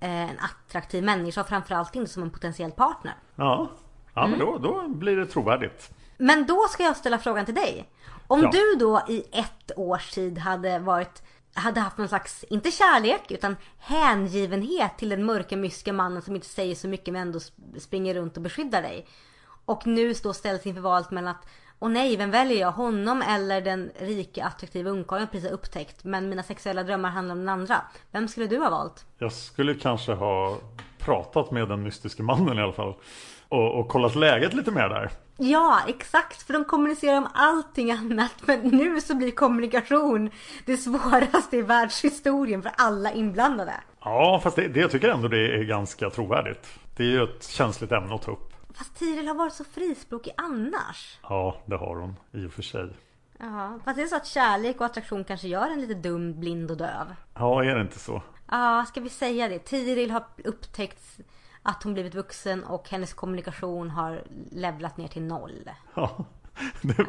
[0.00, 3.14] eh, en attraktiv människa och framförallt inte som en potentiell partner.
[3.34, 3.70] Ja,
[4.14, 5.90] Ja, men då, då blir det trovärdigt.
[6.18, 7.88] Men då ska jag ställa frågan till dig.
[8.26, 8.50] Om Ja.
[8.52, 11.22] du då i ett års tid hade varit
[11.56, 16.46] hade haft någon slags, inte kärlek, utan hängivenhet till den mörka mystiska mannen som inte
[16.46, 17.40] säger så mycket men ändå
[17.78, 19.06] springer runt och beskyddar dig.
[19.64, 21.46] Och nu då ställs inför valet mellan att
[21.78, 22.72] Åh nej, vem väljer jag?
[22.72, 26.04] Honom eller den rika attraktiva ungkarlen jag precis har upptäckt?
[26.04, 27.76] Men mina sexuella drömmar handlar om den andra.
[28.10, 29.06] Vem skulle du ha valt?
[29.18, 30.58] Jag skulle kanske ha
[30.98, 32.94] pratat med den mystiske mannen i alla fall.
[33.48, 35.10] Och, och kollat läget lite mer där.
[35.36, 36.42] Ja, exakt.
[36.42, 38.32] För de kommunicerar om allting annat.
[38.40, 40.30] Men nu så blir kommunikation
[40.64, 43.74] det svåraste i världshistorien för alla inblandade.
[44.00, 46.78] Ja, fast det, det jag tycker ändå det är ganska trovärdigt.
[46.96, 48.52] Det är ju ett känsligt ämne att ta upp.
[48.74, 51.18] Fast Tiril har varit så frispråkig annars.
[51.22, 52.88] Ja, det har hon i och för sig.
[53.38, 56.70] Ja, fast det är så att kärlek och attraktion kanske gör en lite dum, blind
[56.70, 57.14] och döv.
[57.34, 58.22] Ja, är det inte så?
[58.50, 59.58] Ja, ska vi säga det?
[59.58, 61.20] Tiril har upptäckt
[61.66, 65.70] att hon blivit vuxen och hennes kommunikation har levlat ner till noll.
[65.94, 66.24] Ja,
[66.80, 67.06] det,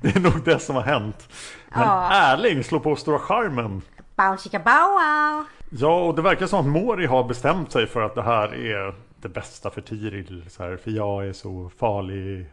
[0.00, 1.28] det är nog det som har hänt.
[1.68, 2.12] Men Ja.
[2.12, 3.82] Erling slår på stora charmen.
[4.16, 5.44] Bow chicka bow wow!
[5.70, 8.94] Ja, och det verkar som att Mori har bestämt sig för att det här är
[9.20, 10.44] det bästa för Tiril.
[10.50, 12.46] Så här, för jag är så farlig.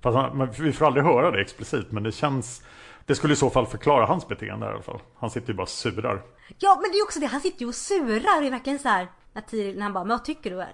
[0.00, 2.62] Fast han, vi får aldrig höra det explicit, men det känns...
[3.06, 5.00] Det skulle i så fall förklara hans beteende i alla fall.
[5.18, 6.22] Han sitter ju bara och surar.
[6.58, 7.26] Ja, men det är också det.
[7.26, 8.40] Han sitter ju och surar.
[8.40, 9.08] Det är verkligen så här.
[9.32, 10.64] När, Tiril, när han bara, men vad tycker du?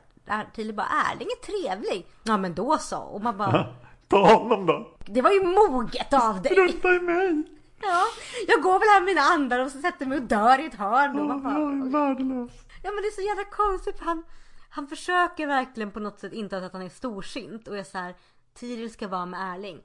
[0.55, 2.07] Tiril bara, Erling är trevlig.
[2.23, 2.99] Ja, men då så.
[2.99, 3.67] Och man bara,
[4.09, 4.97] Ta honom då!
[5.07, 6.53] det var ju moget av dig.
[6.53, 7.43] Strunta i mig!
[7.83, 8.03] Ja,
[8.49, 10.75] jag går väl här med mina andar och så sätter mig och dör i ett
[10.75, 11.19] hörn.
[11.21, 12.51] Och man Jag är bara, värdelös.
[12.83, 14.01] ja, men det är så jävla konstigt.
[14.01, 14.25] Han,
[14.71, 18.15] han försöker verkligen på något sätt inte att han är storsint och är så här.
[18.55, 19.83] Tiril ska vara med Erling.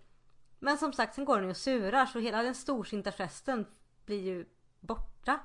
[0.59, 3.65] Men som sagt, sen går han ju och surar så hela den storsinta gesten
[4.05, 4.45] blir ju
[4.79, 5.39] borta.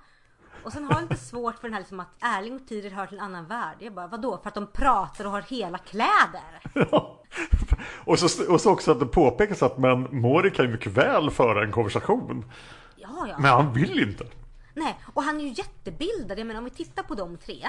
[0.67, 3.07] Och sen har jag lite svårt för den här liksom att Erling och Tiril hör
[3.07, 3.77] till en annan värld.
[3.81, 4.39] Jag bara, vadå?
[4.39, 6.61] För att de pratar och har hela kläder?
[6.73, 7.23] Ja.
[8.05, 11.31] Och, så, och så också att det påpekas att men Mori kan ju mycket väl
[11.31, 12.53] föra en konversation.
[12.97, 13.39] Ja, ja.
[13.39, 14.27] Men han vill inte.
[14.75, 16.39] Nej, och han är ju jättebildad.
[16.39, 17.69] Jag menar om vi tittar på de tre.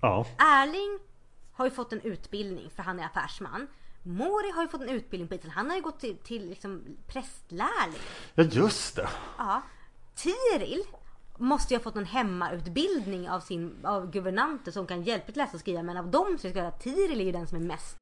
[0.00, 0.98] Ja, Erling
[1.52, 3.66] har ju fått en utbildning för han är affärsman.
[4.02, 5.54] Mori har ju fått en utbildning på Island.
[5.54, 8.00] Han har ju gått till, till liksom prästlärling.
[8.34, 9.08] ja just det.
[9.38, 9.62] Ja.
[10.14, 10.84] Tiril
[11.38, 15.60] måste ju ha fått någon hemmautbildning av sin av guvernanter som kan hjälpligt läsa och
[15.60, 15.82] skriva.
[15.82, 18.01] Men av dem så ska jag säga att Tiril är ju den som är mest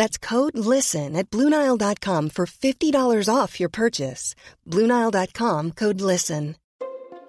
[0.00, 4.34] That's code LISTEN at Bluenile.com for $50 off your purchase.
[4.66, 6.56] Bluenile.com code LISTEN.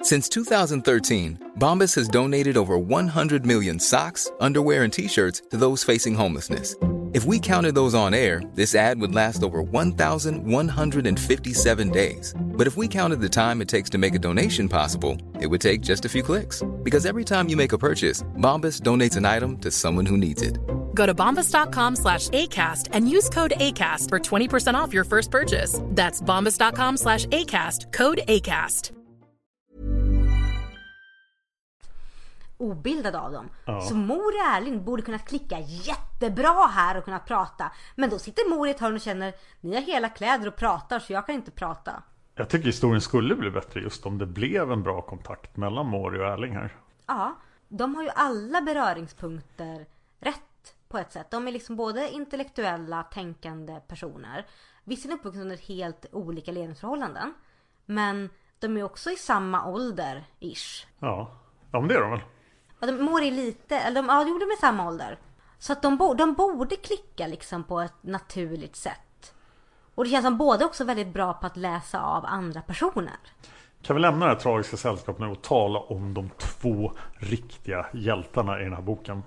[0.01, 5.83] Since 2013, Bombas has donated over 100 million socks, underwear, and t shirts to those
[5.83, 6.77] facing homelessness.
[7.13, 12.33] If we counted those on air, this ad would last over 1,157 days.
[12.39, 15.59] But if we counted the time it takes to make a donation possible, it would
[15.59, 16.63] take just a few clicks.
[16.83, 20.41] Because every time you make a purchase, Bombas donates an item to someone who needs
[20.41, 20.57] it.
[20.93, 25.79] Go to bombas.com slash ACAST and use code ACAST for 20% off your first purchase.
[25.87, 28.91] That's bombas.com slash ACAST, code ACAST.
[32.61, 33.49] obildad av dem.
[33.89, 37.71] Så Mor och Erling borde kunna klicka jättebra här och kunna prata.
[37.95, 40.99] Men då sitter Mor i ett hörn och känner ni har hela kläder och pratar
[40.99, 42.03] så jag kan inte prata.
[42.35, 46.19] Jag tycker historien skulle bli bättre just om det blev en bra kontakt mellan Mori
[46.19, 46.75] och Erling här.
[47.07, 47.35] Ja,
[47.67, 49.85] de har ju alla beröringspunkter
[50.19, 50.50] rätt
[50.91, 51.31] på ett sätt.
[51.31, 54.45] De är liksom både intellektuella, tänkande personer.
[54.83, 57.33] Visserligen uppvuxna under helt olika levnadsförhållanden.
[57.85, 58.29] Men
[58.59, 60.87] de är också i samma ålder, ish.
[60.99, 61.31] Ja,
[61.71, 62.21] ja men det är de väl.
[62.79, 65.19] Och de mår i lite, eller de, ja, jo, de är samma ålder.
[65.59, 69.33] Så att de, bo, de borde klicka liksom på ett naturligt sätt.
[69.95, 73.15] Och det känns som båda också väldigt bra på att läsa av andra personer.
[73.81, 78.59] Kan vi lämna det här tragiska sällskapet nu och tala om de två riktiga hjältarna
[78.61, 79.23] i den här boken?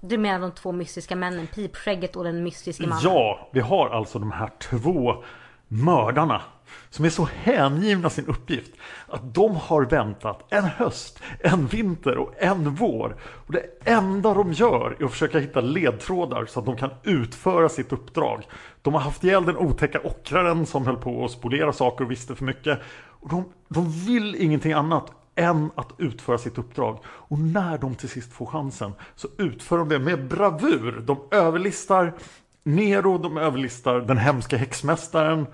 [0.00, 3.02] Du menar de två mystiska männen, pipskägget och den mystiska mannen?
[3.04, 5.24] Ja, vi har alltså de här två
[5.68, 6.42] mördarna
[6.90, 8.72] som är så hängivna sin uppgift
[9.06, 13.16] att de har väntat en höst, en vinter och en vår.
[13.22, 17.68] Och det enda de gör är att försöka hitta ledtrådar så att de kan utföra
[17.68, 18.42] sitt uppdrag.
[18.82, 22.34] De har haft ihjäl den otäcka ockraren som höll på att spolera saker och visste
[22.34, 22.78] för mycket.
[23.20, 26.98] Och de, de vill ingenting annat än att utföra sitt uppdrag.
[27.04, 31.00] Och när de till sist får chansen så utför de det med bravur.
[31.00, 32.14] De överlistar
[32.62, 35.46] Nero, de överlistar den hemska häxmästaren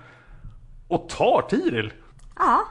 [0.87, 1.93] och tar Tiril.
[2.35, 2.61] Ja.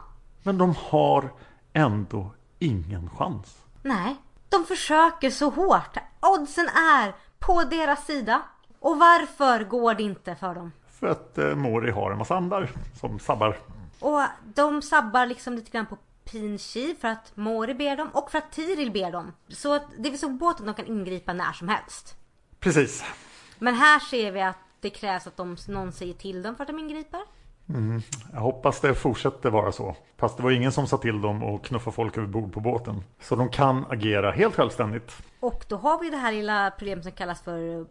[0.42, 1.32] Men de har
[1.72, 3.58] ändå ingen chans.
[3.82, 4.16] Nej.
[4.48, 5.96] De försöker så hårt.
[6.20, 8.42] Oddsen är på deras sida.
[8.80, 10.72] Och varför går det inte för dem?
[10.88, 13.56] För att eh, Mori har en massa andar som sabbar.
[14.00, 14.22] Och
[14.54, 15.96] de sabbar liksom lite grann på
[16.30, 19.32] Pinchi för att Mori ber dem och för att Tiril ber dem.
[19.48, 22.16] Så att det är så båt att de kan ingripa när som helst.
[22.60, 23.04] Precis.
[23.58, 26.68] Men här ser vi att det krävs att de, någon säger till dem för att
[26.68, 27.20] de ingriper.
[27.68, 28.02] Mm.
[28.32, 29.96] Jag hoppas det fortsätter vara så.
[30.16, 33.04] Fast det var ingen som sa till dem och knuffa folk över bord på båten.
[33.20, 35.12] Så de kan agera helt självständigt.
[35.40, 37.86] Och då har vi det här lilla problemet som kallas för eh,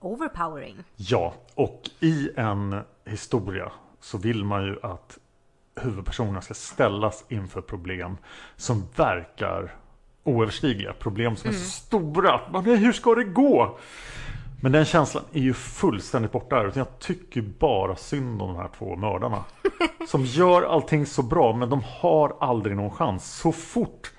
[0.00, 0.84] overpowering.
[0.96, 5.18] Ja, och i en historia så vill man ju att
[5.76, 8.16] huvudpersonerna ska ställas inför problem
[8.56, 9.74] som verkar
[10.24, 10.92] oöverstigliga.
[10.92, 12.40] Problem som är så stora.
[12.52, 13.78] Man, hur ska det gå?
[14.60, 16.66] Men den känslan är ju fullständigt borta här.
[16.66, 19.44] Utan jag tycker bara synd om de här två mördarna.
[20.08, 23.24] Som gör allting så bra men de har aldrig någon chans.
[23.36, 24.12] Så fort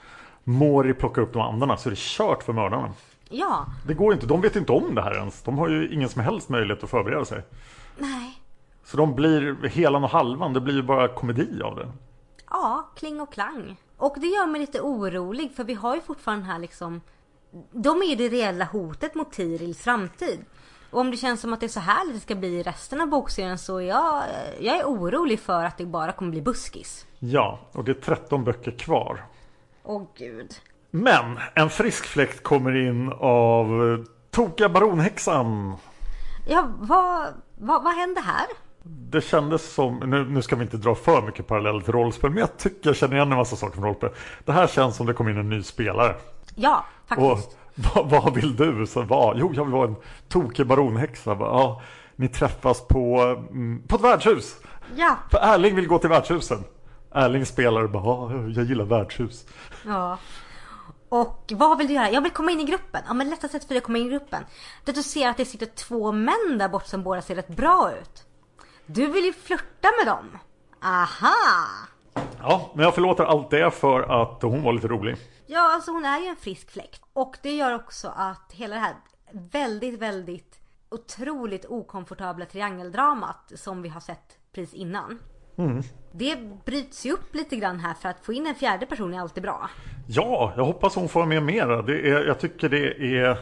[0.43, 2.93] Mori plockar upp de andra så är det kört för mördarna.
[3.29, 4.25] Ja, Det går inte.
[4.25, 5.41] De vet inte om det här ens.
[5.41, 7.41] De har ju ingen som helst möjlighet att förbereda sig.
[7.97, 8.34] nej.
[8.85, 10.53] Så de blir helan och halvan.
[10.53, 11.91] Det blir ju bara komedi av det.
[12.49, 13.75] Ja, kling och klang.
[13.97, 17.01] Och det gör mig lite orolig för vi har ju fortfarande här liksom
[17.71, 20.39] De är ju det reella hotet mot Tirils framtid.
[20.91, 23.01] Och om det känns som att det är så här det ska bli i resten
[23.01, 24.23] av bokserien så jag,
[24.59, 27.05] jag är orolig för att det bara kommer bli buskis.
[27.19, 29.25] Ja, och det är 13 böcker kvar.
[29.83, 30.53] Åh gud.
[30.91, 33.67] Men en frisk fläkt kommer in av
[34.31, 35.75] Tokiga Baronhäxan.
[36.47, 37.27] Ja, vad,
[37.57, 38.45] vad, vad hände här?
[38.87, 42.39] Det kändes som, nu, nu ska vi inte dra för mycket parallell till rollspel, men
[42.39, 44.09] jag tycker jag känner igen en massa saker från rollspel.
[44.45, 46.15] Det här känns som det kom in en ny spelare.
[46.55, 47.57] Ja, Och faktiskt.
[47.95, 48.87] vad, vad vill du?
[48.87, 49.37] Så vad?
[49.39, 49.95] Jo, jag vill vara en
[50.27, 51.37] tokig baronhäxa.
[51.39, 51.81] Ja,
[52.15, 53.21] ni träffas på,
[53.51, 54.55] mm, på ett värdshus.
[54.95, 56.63] Ja, För Erling vill gå till värdshusen.
[57.11, 59.45] Erling spelar och bara, "Ja, jag gillar värdshus.
[59.85, 60.17] ja.
[61.09, 62.09] Och vad vill du göra?
[62.11, 63.01] Jag vill komma in i gruppen.
[63.07, 64.43] Ja, men lätta sätt för dig att komma in i gruppen.
[64.85, 67.35] Det är att du ser att det sitter två män där bort som båda ser
[67.35, 68.24] rätt bra ut.
[68.85, 70.37] Du vill ju flirta med dem.
[70.81, 71.35] Aha!
[72.39, 75.15] Ja, men jag förlåter allt det för att hon var lite rolig.
[75.47, 77.01] Ja, alltså hon är ju en frisk fläkt.
[77.13, 78.95] Och det gör också att hela det här
[79.31, 80.59] väldigt, väldigt
[80.89, 85.19] otroligt okomfortabla triangeldramat som vi har sett precis innan.
[86.11, 89.19] Det bryts ju upp lite grann här för att få in en fjärde person är
[89.19, 89.69] alltid bra.
[90.07, 91.81] Ja, jag hoppas hon får med mera.
[91.81, 93.37] Det är, jag tycker det är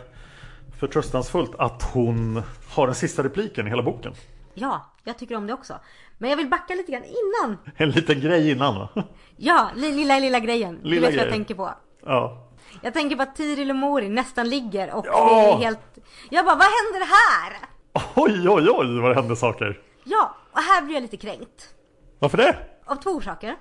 [0.80, 4.14] förtröstansfullt att hon har den sista repliken i hela boken.
[4.54, 5.80] Ja, jag tycker om det också.
[6.18, 7.58] Men jag vill backa lite grann innan.
[7.78, 8.90] En liten grej innan va?
[9.38, 10.80] Ja, li- lilla, lilla grejen.
[10.84, 11.32] du Lilla vet vad jag grejen.
[11.34, 11.74] tänker på.
[12.06, 12.48] Ja.
[12.82, 15.28] Jag tänker på att Tiril och Mori nästan ligger och Ja!
[15.36, 15.98] det är helt...
[16.30, 17.58] Jag bara, vad händer här?
[18.16, 19.82] Oj, oj, oj vad det hände saker.
[20.04, 21.70] Ja, och här blir jag lite kränkt.
[22.20, 22.58] Varför det?
[22.86, 23.56] Av två orsaker.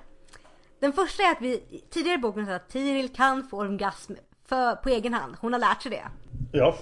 [0.81, 1.57] Den första är att vi
[1.91, 4.13] tidigare i boken sa att Tiril kan få orgasm
[4.49, 5.35] för, på egen hand.
[5.41, 6.03] Hon har lärt sig det.
[6.51, 6.75] Ja.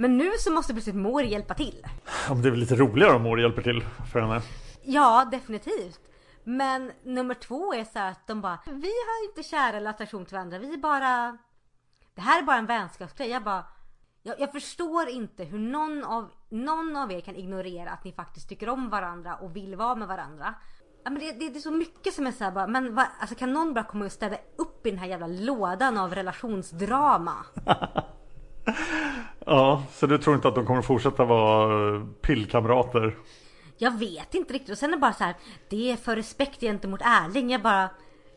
[0.00, 1.86] Men nu så måste plötsligt Mori hjälpa till.
[2.28, 4.40] ja men det är väl lite roligare om Mori hjälper till för henne.
[4.82, 6.00] Ja, definitivt.
[6.44, 10.34] Men nummer två är så att de bara, vi har inte kärlek eller attraktion till
[10.34, 10.58] varandra.
[10.58, 11.38] Vi är bara,
[12.14, 13.30] det här är bara en vänskapsgrej.
[13.30, 13.64] Jag bara,
[14.22, 18.48] jag, jag förstår inte hur någon av, någon av er kan ignorera att ni faktiskt
[18.48, 20.54] tycker om varandra och vill vara med varandra.
[21.04, 23.06] Ja, men det, det, det är så mycket som är så här bara, men va,
[23.20, 27.34] alltså kan någon bara komma och städa upp i den här jävla lådan av relationsdrama?
[29.46, 33.16] Ja, så du tror inte att de kommer fortsätta vara eh, pillkamrater?
[33.78, 34.70] Jag vet inte riktigt.
[34.70, 35.34] Och sen är det bara så här,
[35.68, 37.50] det är för respekt gentemot Erling.
[37.50, 37.90] Jag bara...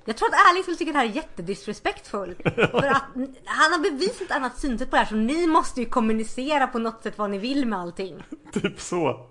[0.06, 2.36] Jag tror att Erling skulle tycka det här är jättedisrespektfull.
[2.56, 3.04] för att
[3.46, 6.80] han har bevisat ett annat synsätt på det här så ni måste ju kommunicera på
[6.80, 8.24] något sätt vad ni vill med allting.
[8.54, 9.30] Typ så.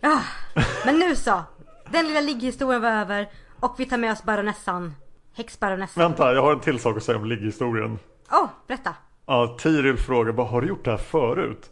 [0.00, 0.20] Ah,
[0.84, 1.42] men nu så.
[1.90, 3.28] Den lilla ligghistorien var över
[3.60, 4.94] Och vi tar med oss baronessan.
[5.36, 6.02] Häxbaronessan.
[6.02, 7.98] Vänta, jag har en till sak att säga om ligghistorien.
[8.30, 8.94] Åh, oh, berätta.
[9.26, 11.70] Ja, Tiril frågar bara, har du gjort det här förut?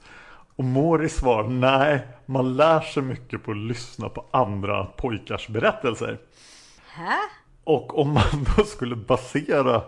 [0.57, 6.18] Och Mori svarar, nej, man lär sig mycket på att lyssna på andra pojkars berättelser.
[6.88, 7.18] Hä?
[7.64, 9.82] Och om man då skulle basera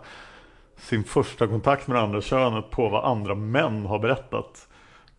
[0.77, 4.69] sin första kontakt med det andra könet på vad andra män har berättat.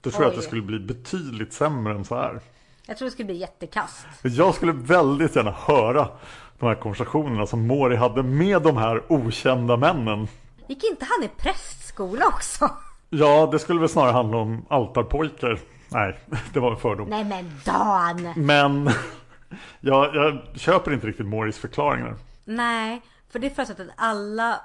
[0.01, 0.25] Då tror Oj.
[0.25, 2.39] jag att det skulle bli betydligt sämre än så här.
[2.87, 4.07] Jag tror det skulle bli jättekast.
[4.21, 6.07] Jag skulle väldigt gärna höra
[6.59, 10.27] de här konversationerna som Mori hade med de här okända männen.
[10.67, 11.29] Gick inte han i
[11.95, 12.69] prästskola också?
[13.09, 15.59] Ja, det skulle väl snarare handla om altarpojkar.
[15.89, 16.19] Nej,
[16.53, 17.09] det var en fördom.
[17.09, 18.33] Nej men Dan!
[18.35, 18.89] Men
[19.79, 22.15] jag, jag köper inte riktigt Moris förklaringar.
[22.45, 24.59] Nej, för det är förutsatt att alla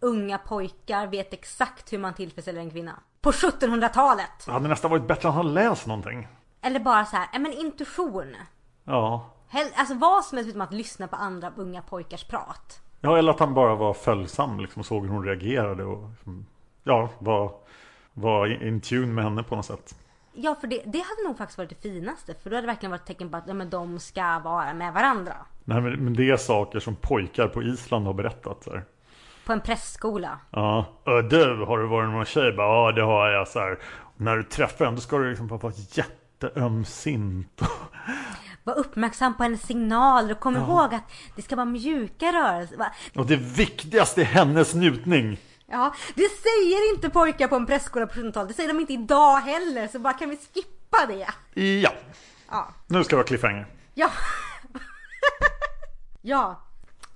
[0.00, 2.92] unga pojkar vet exakt hur man tillfredsställer en kvinna.
[3.20, 4.46] På 1700-talet!
[4.46, 6.28] Det hade nästan varit bättre om han läst någonting.
[6.62, 8.36] Eller bara så här, men intuition.
[8.84, 9.30] Ja.
[9.76, 12.80] Alltså vad som helst utom att lyssna på andra unga pojkars prat.
[13.00, 16.46] Ja, eller att han bara var följsam liksom, och såg hur hon reagerade och liksom,
[16.82, 17.52] ja, var,
[18.12, 19.94] var in tune med henne på något sätt.
[20.32, 22.34] Ja, för det, det hade nog faktiskt varit det finaste.
[22.42, 24.74] För då hade det verkligen varit ett tecken på att ja, men de ska vara
[24.74, 25.34] med varandra.
[25.64, 28.64] Nej, men, det är saker som pojkar på Island har berättat.
[28.64, 28.84] Så här.
[29.46, 30.38] På en pressskola.
[30.50, 30.86] Ja.
[31.04, 32.52] Du, har du varit någon tjej?
[32.52, 33.48] Bara, ja, det har jag.
[33.48, 33.78] Så här.
[34.16, 37.62] när du träffar henne, då ska du liksom vara jätteömsint.
[38.64, 40.60] Var uppmärksam på hennes signaler och kom ja.
[40.60, 42.78] ihåg att det ska vara mjuka rörelser.
[43.16, 45.38] Och det viktigaste är hennes njutning.
[45.72, 48.48] Ja, det säger inte pojkar på en presskola på 70-talet.
[48.48, 49.88] Det säger de inte idag heller.
[49.88, 51.28] Så bara kan vi skippa det?
[51.62, 51.92] Ja.
[52.50, 52.68] ja.
[52.86, 53.66] Nu ska det vara cliffhanger.
[53.94, 54.10] Ja.
[56.22, 56.62] ja.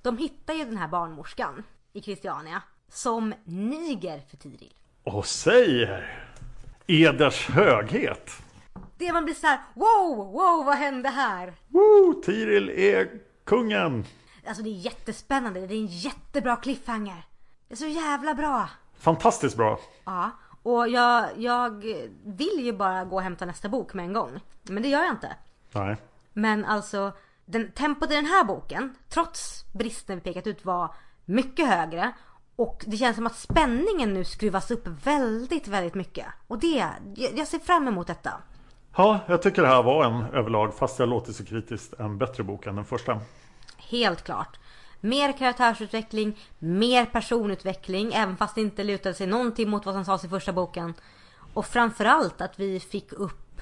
[0.01, 4.73] De hittar ju den här barnmorskan i Christiania som niger för Tiril.
[5.03, 6.23] Och säger
[6.87, 8.31] Eders höghet.
[8.97, 11.53] Det man blir så här, wow, wow, vad hände här?
[11.67, 13.09] Woo, Tiril är
[13.45, 14.05] kungen.
[14.47, 17.26] Alltså det är jättespännande, det är en jättebra cliffhanger.
[17.67, 18.69] Det är så jävla bra.
[18.97, 19.79] Fantastiskt bra.
[20.05, 20.31] Ja,
[20.63, 21.83] och jag, jag
[22.23, 24.39] vill ju bara gå och hämta nästa bok med en gång.
[24.63, 25.35] Men det gör jag inte.
[25.71, 25.97] Nej.
[26.33, 27.11] Men alltså,
[27.45, 30.95] den, tempot i den här boken, trots bristerna vi pekat ut, var
[31.25, 32.11] mycket högre.
[32.55, 36.25] Och det känns som att spänningen nu skruvas upp väldigt, väldigt mycket.
[36.47, 36.85] Och det,
[37.35, 38.31] jag ser fram emot detta.
[38.95, 42.43] Ja, jag tycker det här var en överlag, fast jag låter så kritiskt, en bättre
[42.43, 43.19] bok än den första.
[43.77, 44.59] Helt klart.
[45.01, 50.23] Mer karaktärsutveckling, mer personutveckling, även fast det inte lutade sig någonting mot vad som sades
[50.23, 50.93] i första boken.
[51.53, 53.61] Och framförallt att vi fick upp,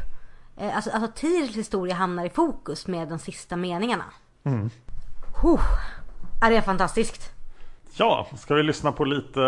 [0.58, 4.06] eh, alltså, alltså Tirils historia hamnar i fokus med de sista meningarna.
[4.44, 4.70] Mm.
[5.42, 5.62] Huh.
[6.42, 7.35] Är det fantastiskt?
[7.98, 9.40] Ja, ska vi lyssna på lite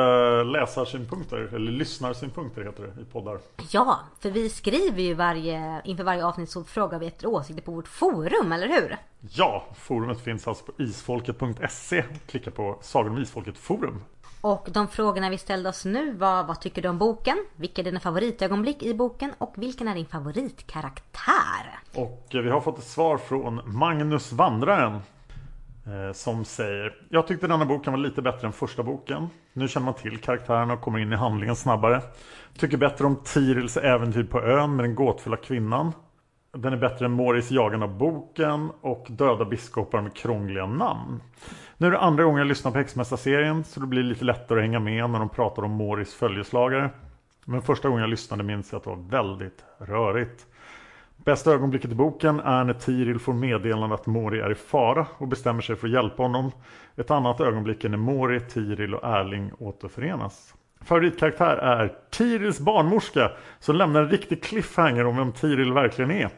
[0.44, 1.38] läsarsynpunkter?
[1.38, 3.40] Eller lyssnarsynpunkter heter det i poddar.
[3.72, 7.72] Ja, för vi skriver ju varje, inför varje avsnitt så frågar vi efter åsikter på
[7.72, 8.98] vårt forum, eller hur?
[9.30, 12.04] Ja, forumet finns alltså på isfolket.se.
[12.28, 14.04] Klicka på Sagan om Isfolket forum.
[14.42, 17.46] Och de frågorna vi ställde oss nu var vad tycker du om boken?
[17.56, 19.34] Vilka är dina favoritögonblick i boken?
[19.38, 21.80] Och vilken är din favoritkaraktär?
[21.94, 25.17] Och vi har fått ett svar från Magnus Vandraren Eh,
[25.88, 29.28] Eh, som säger Jag tyckte denna boken var lite bättre än första boken.
[29.54, 32.02] Nu känner man till karaktärerna och kommer in i handlingen snabbare.
[32.58, 35.92] Tycker bättre om Tirils äventyr på ön med den gåtfulla kvinnan.
[36.54, 41.22] Den är bättre än Moris jagande av boken och Döda biskopar med krångliga namn.
[41.78, 44.66] Nu är det andra gången jag lyssnar på Häxmästarserien så det blir lite lättare att
[44.66, 46.90] hänga med när de pratar om Moris följeslagare.
[47.46, 50.46] Men första gången jag lyssnade minns jag att det var väldigt rörigt.
[51.28, 55.28] Bästa ögonblicket i boken är när Tiril får meddelande att Mori är i fara och
[55.28, 56.52] bestämmer sig för att hjälpa honom.
[56.96, 60.54] Ett annat ögonblick är när Mori, Tiril och Erling återförenas.
[60.82, 66.30] Favoritkaraktär är Tirils barnmorska som lämnar en riktig cliffhanger om vem Tiril verkligen är.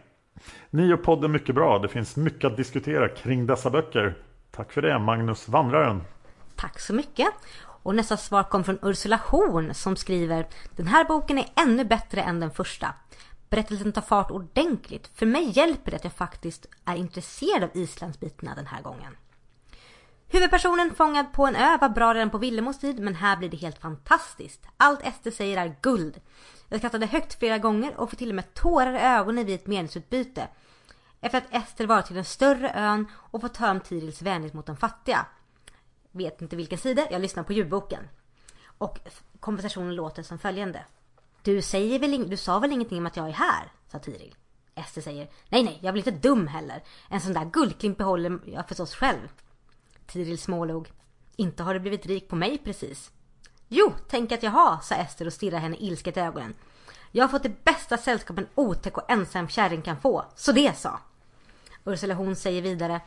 [0.70, 1.80] Ni gör podden mycket bra.
[1.80, 4.16] Det finns mycket att diskutera kring dessa böcker.
[4.52, 6.02] Tack för det Magnus Vandraren.
[6.56, 7.28] Tack så mycket.
[7.84, 12.22] Och nästa svar kom från Ursula Horn som skriver Den här boken är ännu bättre
[12.22, 12.94] än den första.
[13.50, 15.12] Berättelsen tar fart ordentligt.
[15.14, 19.18] För mig hjälper det att jag faktiskt är intresserad av Islandsbitarna den här gången.
[20.28, 23.58] Huvudpersonen fångad på en ö var bra redan på Villemos tid men här blir det
[23.58, 24.68] helt fantastiskt.
[24.78, 26.22] Allt Ester säger är guld.
[26.68, 29.68] Jag skrattade högt flera gånger och fick till och med tårar i ögonen vid ett
[29.68, 30.48] meningsutbyte.
[31.22, 34.66] Efter att Ester varit till den större ön och fått höra om Tirils vänlighet mot
[34.66, 35.26] de fattiga.
[36.12, 38.08] Vet inte vilken sida, jag lyssnar på ljudboken.
[38.78, 39.00] Och
[39.40, 40.86] konversationen låter som följande.
[41.44, 43.72] Du, säger väl, du sa väl ingenting om att jag är här?
[43.92, 44.36] sa Tiril.
[44.76, 46.84] Ester säger Nej, nej, jag blir inte dum heller.
[47.10, 49.28] En sån där guldklimp behåller jag förstås själv.
[50.08, 50.92] Tiril smålog.
[51.36, 53.12] Inte har du blivit rik på mig precis.
[53.68, 56.54] Jo, tänk att jag har, sa Ester och stirrade henne ilsket i ögonen.
[57.12, 60.78] Jag har fått det bästa sällskap en otäck och ensam kärring kan få, så det
[60.78, 61.00] sa.
[61.86, 63.02] Ursula hon säger vidare.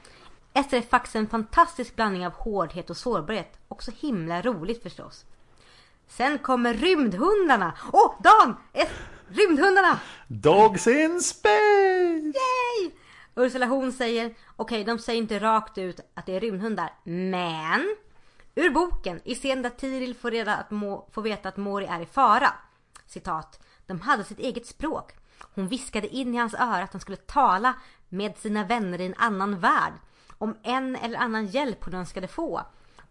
[0.53, 3.59] Ester är faktiskt en fantastisk blandning av hårdhet och sårbarhet.
[3.69, 5.25] Och så himla roligt förstås.
[6.17, 7.73] Sen kommer rymdhundarna.
[7.93, 8.57] Åh, oh, Dan!
[8.73, 8.91] Ett,
[9.29, 9.99] rymdhundarna!
[10.27, 12.33] Dogs in space!
[12.35, 12.93] Yay!
[13.35, 17.97] Ursula hon säger, okej okay, de säger inte rakt ut att det är rymdhundar, men
[18.55, 22.01] Ur boken, i scenen där Tiril får, reda att Mo, får veta att Mori är
[22.01, 22.53] i fara.
[23.07, 23.61] Citat.
[23.87, 25.13] De hade sitt eget språk.
[25.55, 27.75] Hon viskade in i hans öra att de skulle tala
[28.09, 29.93] med sina vänner i en annan värld.
[30.39, 32.63] Om en eller annan hjälp hon önskade få.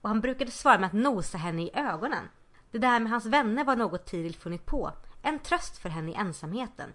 [0.02, 2.28] Och han brukade svara med att nosa henne i ögonen.
[2.72, 4.92] Det där med hans vänner var något Tiril funnit på.
[5.22, 6.90] En tröst för henne i ensamheten.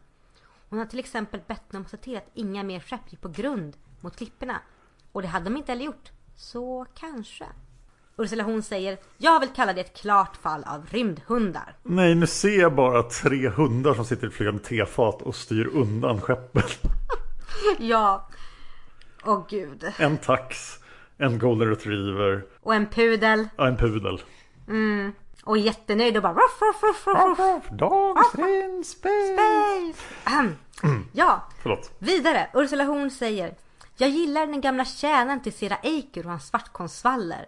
[0.68, 3.77] Hon har till exempel bett dem se till att inga mer skepp gick på grund
[4.01, 4.61] mot klipporna.
[5.12, 6.11] Och det hade de inte heller gjort.
[6.37, 7.47] Så kanske.
[8.18, 11.77] Ursula hon säger Jag vill kalla det ett klart fall av rymdhundar.
[11.83, 16.20] Nej, nu ser jag bara tre hundar som sitter i flygande tefat och styr undan
[16.20, 16.79] skeppet.
[17.79, 18.29] ja.
[19.24, 19.93] Åh gud.
[19.99, 20.79] En tax,
[21.18, 22.45] en golden retriever.
[22.61, 23.49] Och en pudel.
[23.57, 24.20] Ja, en pudel.
[24.68, 25.12] Mm.
[25.47, 27.64] Och jättenöjd och bara ruff, ruff, ruff, ruff, ruff.
[27.70, 29.34] Dogs in space.
[29.34, 30.03] space.
[30.82, 31.05] Mm.
[31.12, 31.42] Ja.
[31.62, 31.90] Förlåt.
[31.99, 32.51] Vidare.
[32.55, 33.55] Ursula hon säger
[33.97, 37.47] Jag gillar den gamla tjänaren till Sera Eiker och hans svartkonstvaller.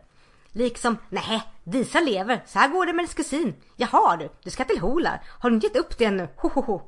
[0.53, 2.43] Liksom, nej, Disa lever.
[2.47, 3.55] Så här går det med hennes kusin.
[3.77, 5.23] Jaha du, du ska till Holar.
[5.41, 6.29] Har du inte gett upp det ännu?
[6.37, 6.83] Ho, ho, ho.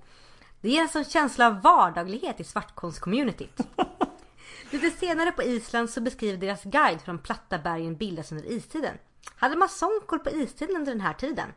[0.60, 3.60] Det ger en sån känsla av vardaglighet i svartkonstcommunityt.
[4.70, 8.98] Lite senare på Island så beskriver deras guide hur de platta bergen bildas under istiden.
[9.36, 11.52] Hade man sån koll på istiden under den här tiden?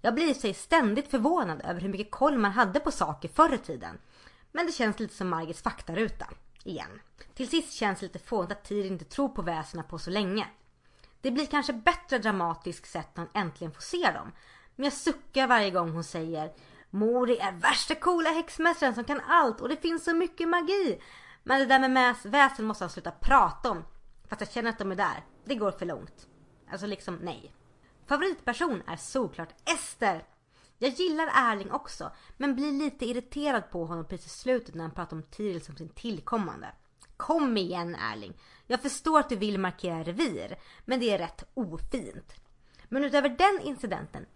[0.00, 3.54] Jag blir i sig ständigt förvånad över hur mycket koll man hade på saker förr
[3.54, 3.98] i tiden.
[4.52, 6.26] Men det känns lite som Margits faktaruta.
[6.64, 7.00] Igen.
[7.34, 10.46] Till sist känns det lite fånigt att Tyr inte tror på väsena på så länge.
[11.20, 14.32] Det blir kanske bättre dramatiskt sätt när hon äntligen får se dem.
[14.76, 16.52] Men jag suckar varje gång hon säger
[16.90, 21.00] Mori är värsta coola häxmästaren som kan allt och det finns så mycket magi.
[21.42, 23.84] Men det där med väsen måste han sluta prata om.
[24.28, 25.24] Fast jag känner att de är där.
[25.44, 26.28] Det går för långt.
[26.70, 27.54] Alltså liksom nej.
[28.06, 30.24] Favoritperson är såklart Ester.
[30.78, 34.90] Jag gillar Erling också, men blir lite irriterad på honom precis i slutet när han
[34.94, 36.68] pratar om Tiril som sin tillkommande.
[37.16, 38.34] Kom igen Erling.
[38.66, 42.34] Jag förstår att du vill markera revir, men det är rätt ofint.
[42.88, 44.26] Men utöver den incidenten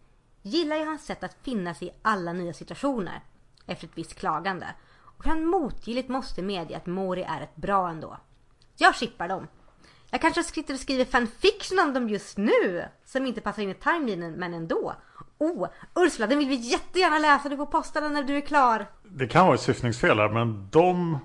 [0.42, 3.20] gillar jag hans sätt att finna sig i alla nya situationer
[3.66, 4.74] efter ett visst klagande.
[5.18, 8.16] Och han motgilligt måste medge att Mori är ett bra ändå.
[8.76, 9.46] Jag chippar dem.
[10.10, 13.74] Jag kanske sitter och skriver fanfiction om dem just nu som inte passar in i
[13.74, 14.94] timelinen men ändå.
[15.38, 17.48] Oh, Ursula den vill vi jättegärna läsa.
[17.48, 18.86] Du får posta den när du är klar.
[19.04, 21.18] Det kan vara ett syftningsfel här men de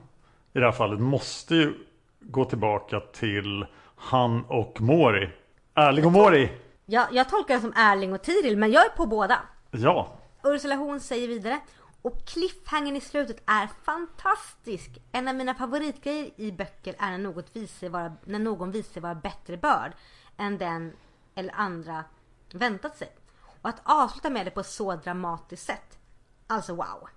[0.54, 1.74] i det här fallet måste ju
[2.20, 3.66] gå tillbaka till
[3.96, 5.30] han och Mori.
[5.76, 6.52] Erling och Mori!
[6.86, 9.40] Ja, jag tolkar det som Erling och Tiril, men jag är på båda.
[9.72, 10.18] Ja.
[10.44, 11.60] Ursula hon säger vidare.
[12.02, 14.98] Och cliffhangern i slutet är fantastisk.
[15.12, 19.02] En av mina favoritgrejer i böcker är när, något visar vara, när någon visar sig
[19.02, 19.94] vara bättre börd
[20.38, 20.94] än den
[21.36, 22.04] eller andra
[22.54, 23.16] väntat sig.
[23.62, 25.98] Och att avsluta med det på ett så dramatiskt sätt.
[26.48, 27.10] Alltså wow.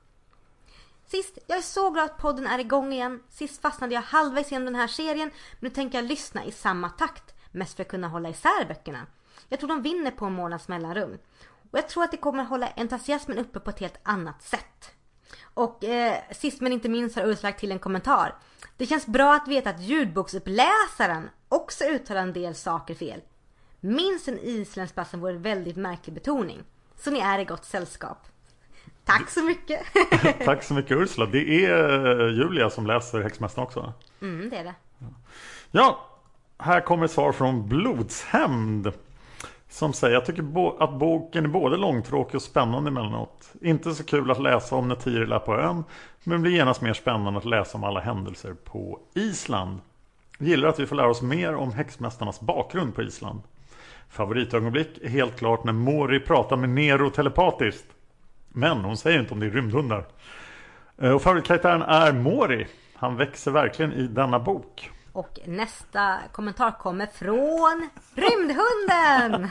[1.07, 3.23] Sist, jag är så glad att podden är igång igen.
[3.29, 6.89] Sist fastnade jag halvvägs genom den här serien, men nu tänker jag lyssna i samma
[6.89, 7.35] takt.
[7.53, 9.07] Mest för att kunna hålla isär böckerna.
[9.49, 11.19] Jag tror de vinner på en månads mellanrum.
[11.75, 14.93] Och jag tror att det kommer hålla entusiasmen uppe på ett helt annat sätt.
[15.55, 18.35] Och eh, sist men inte minst har Ursula lagt till en kommentar.
[18.77, 23.21] Det känns bra att veta att ljudboksuppläsaren också uttalar en del saker fel.
[23.81, 26.63] Minns en isländsk passen vore väldigt märklig betoning.
[26.97, 28.19] Så ni är i gott sällskap.
[29.05, 29.81] Tack så mycket!
[30.45, 31.27] Tack så mycket Ursula.
[31.27, 33.93] Det är eh, Julia som läser Häxmästaren också.
[34.21, 34.75] Mm, det är det.
[35.71, 36.07] Ja,
[36.59, 38.93] här kommer ett svar från Blodshämnd.
[39.75, 43.53] Som säger, jag tycker att boken är både långtråkig och spännande emellanåt.
[43.61, 45.85] Inte så kul att läsa om när Tiril är på ön.
[46.25, 49.79] Men blir genast mer spännande att läsa om alla händelser på Island.
[50.39, 53.41] Gillar att vi får lära oss mer om häxmästarnas bakgrund på Island.
[54.09, 57.87] Favoritögonblick är helt klart när Mori pratar med Nero telepatiskt.
[58.49, 60.05] Men hon säger inte om det är rymdhundar.
[60.99, 62.67] Eh, och favoritkaraktären är Mori.
[62.95, 64.91] Han växer verkligen i denna bok.
[65.13, 69.51] Och nästa kommentar kommer från Rymdhunden!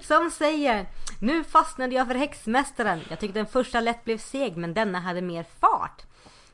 [0.00, 0.86] Som säger
[1.20, 3.00] Nu fastnade jag för Häxmästaren.
[3.10, 6.02] Jag tyckte den första lätt blev seg men denna hade mer fart.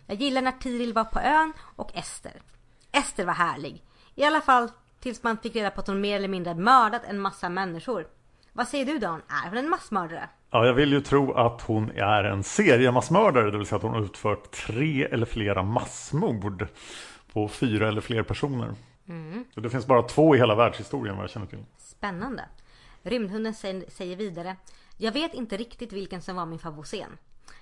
[0.07, 2.43] Jag gillar när Tiril var på ön och Ester.
[2.93, 3.83] Ester var härlig.
[4.15, 4.69] I alla fall
[5.01, 8.07] tills man fick reda på att hon mer eller mindre mördat en massa människor.
[8.53, 9.23] Vad säger du Dan?
[9.29, 10.29] Är hon en massmördare?
[10.51, 14.05] Ja, jag vill ju tro att hon är en seriemassmördare, det vill säga att hon
[14.05, 16.69] utfört tre eller flera massmord
[17.33, 18.75] på fyra eller fler personer.
[19.09, 19.45] Mm.
[19.55, 21.65] Det finns bara två i hela världshistorien vad jag känner till.
[21.79, 22.45] Spännande.
[23.05, 23.55] Rymdhunden
[23.89, 24.57] säger vidare.
[24.97, 27.19] Jag vet inte riktigt vilken som var min favoritscen.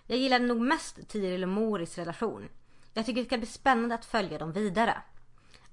[0.07, 2.49] Jag gillade nog mest Tiril och Moris relation.
[2.95, 5.03] Jag tycker det ska bli spännande att följa dem vidare.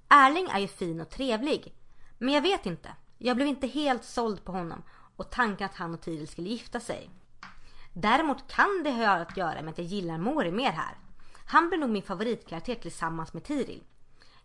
[0.09, 1.73] Erling är ju fin och trevlig.
[2.17, 2.89] Men jag vet inte.
[3.17, 4.83] Jag blev inte helt såld på honom
[5.15, 7.09] och tanken att han och Tiril skulle gifta sig.
[7.93, 10.97] Däremot kan det ha att göra med att jag gillar Mori mer här.
[11.45, 13.83] Han blir nog min favoritkaraktär tillsammans med Tiril.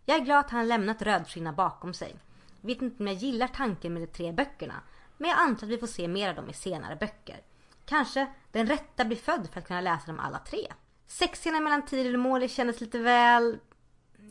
[0.05, 2.15] Jag är glad att han lämnat Rödskinna bakom sig.
[2.61, 4.81] Vet inte om jag gillar tanken med de tre böckerna.
[5.17, 7.41] Men jag antar att vi får se mer av dem i senare böcker.
[7.85, 10.67] Kanske den rätta blir född för att kunna läsa dem alla tre.
[11.07, 13.59] Sexscenen mellan Tiril och Molly kändes lite väl...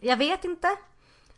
[0.00, 0.76] Jag vet inte.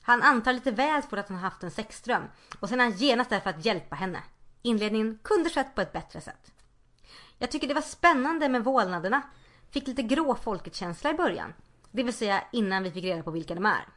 [0.02, 2.22] Han antar lite väl fort att han haft en sexdröm
[2.60, 4.22] och sen är han genast där för att hjälpa henne.
[4.62, 6.52] Inledningen kunde skett på ett bättre sätt.
[7.38, 9.22] Jag tycker det var spännande med vålnaderna.
[9.70, 11.54] Fick lite grå folket-känsla i början.
[11.90, 13.88] Det vill säga innan vi fick reda på vilka de är.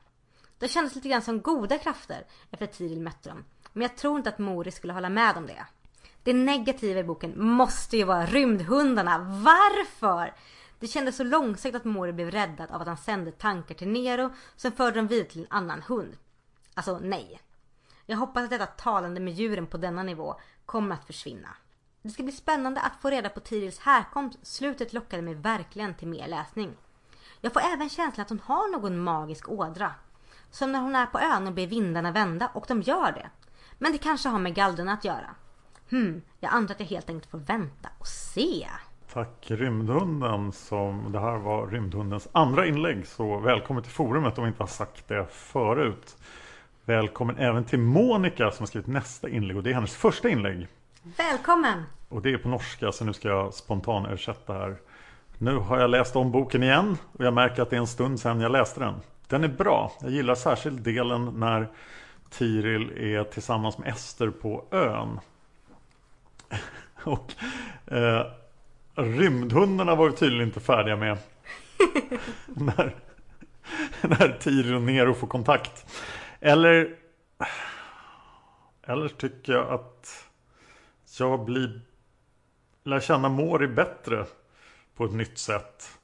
[0.57, 3.45] Det kändes lite grann som goda krafter efter att Tiril mötte dem.
[3.73, 5.65] Men jag tror inte att Mori skulle hålla med om det.
[6.23, 9.17] Det negativa i boken måste ju vara rymdhundarna.
[9.19, 10.33] Varför?
[10.79, 14.29] Det kändes så långsiktigt att Mori blev räddad av att han sände tankar till Nero
[14.55, 16.17] som förde dem vidare till en annan hund.
[16.73, 17.41] Alltså nej.
[18.05, 20.35] Jag hoppas att detta talande med djuren på denna nivå
[20.65, 21.49] kommer att försvinna.
[22.01, 24.39] Det ska bli spännande att få reda på Tirils härkomst.
[24.41, 26.77] Slutet lockade mig verkligen till mer läsning.
[27.41, 29.91] Jag får även känslan att hon har någon magisk ådra.
[30.51, 33.29] Som när hon är på ön och ber vindarna vända och de gör det.
[33.81, 35.35] Men det kanske har med galderna att göra.
[35.89, 38.67] Hmm, jag antar att jag helt enkelt får vänta och se.
[39.13, 43.07] Tack Rymdhunden som det här var Rymdhundens andra inlägg.
[43.07, 46.17] Så välkommen till forumet om vi inte har sagt det förut.
[46.85, 50.67] Välkommen även till Monica som har skrivit nästa inlägg och det är hennes första inlägg.
[51.17, 51.83] Välkommen!
[52.09, 54.75] Och det är på norska så nu ska jag spontan översätta här.
[55.37, 58.19] Nu har jag läst om boken igen och jag märker att det är en stund
[58.19, 58.95] sedan jag läste den.
[59.27, 59.91] Den är bra.
[60.01, 61.69] Jag gillar särskilt delen när
[62.29, 65.19] Tiril är tillsammans med Ester på ön.
[67.03, 67.33] och
[67.93, 68.25] eh,
[68.95, 71.17] rymdhundarna var vi tydligen inte färdiga med.
[72.45, 72.95] när,
[74.01, 75.85] när Tiril och Nero får kontakt.
[76.39, 76.95] Eller
[78.89, 80.29] Eller tycker jag att
[81.19, 81.81] jag blir
[82.83, 84.25] lär känna Mori bättre
[84.95, 85.99] på ett nytt sätt.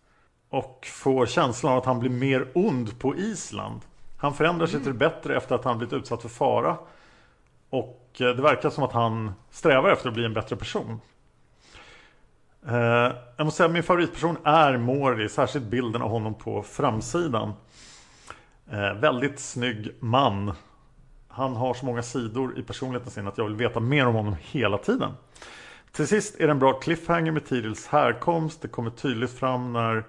[0.49, 3.81] Och får känslan av att han blir mer ond på Island.
[4.25, 6.77] Han förändrar sig till det bättre efter att han blivit utsatt för fara.
[7.69, 10.99] Och eh, det verkar som att han strävar efter att bli en bättre person.
[12.67, 12.75] Eh,
[13.37, 17.53] jag måste säga att min favoritperson är Mori, särskilt bilden av honom på framsidan.
[18.71, 20.53] Eh, väldigt snygg man.
[21.27, 24.35] Han har så många sidor i personligheten sin att jag vill veta mer om honom
[24.41, 25.11] hela tiden.
[25.91, 28.61] Till sist är det en bra cliffhanger med Tirils härkomst.
[28.61, 30.03] Det kommer tydligt fram när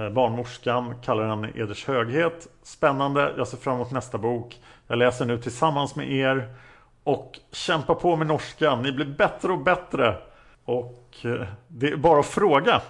[0.00, 2.48] Eh, barnmorskan kallar henne Eders höghet.
[2.62, 4.60] Spännande, jag ser fram emot nästa bok.
[4.86, 6.54] Jag läser nu tillsammans med er.
[7.04, 10.16] Och kämpa på med norskan, ni blir bättre och bättre.
[10.64, 12.82] Och eh, det är bara att fråga.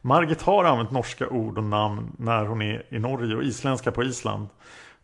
[0.00, 4.04] Margit har använt norska ord och namn när hon är i Norge och isländska på
[4.04, 4.48] Island.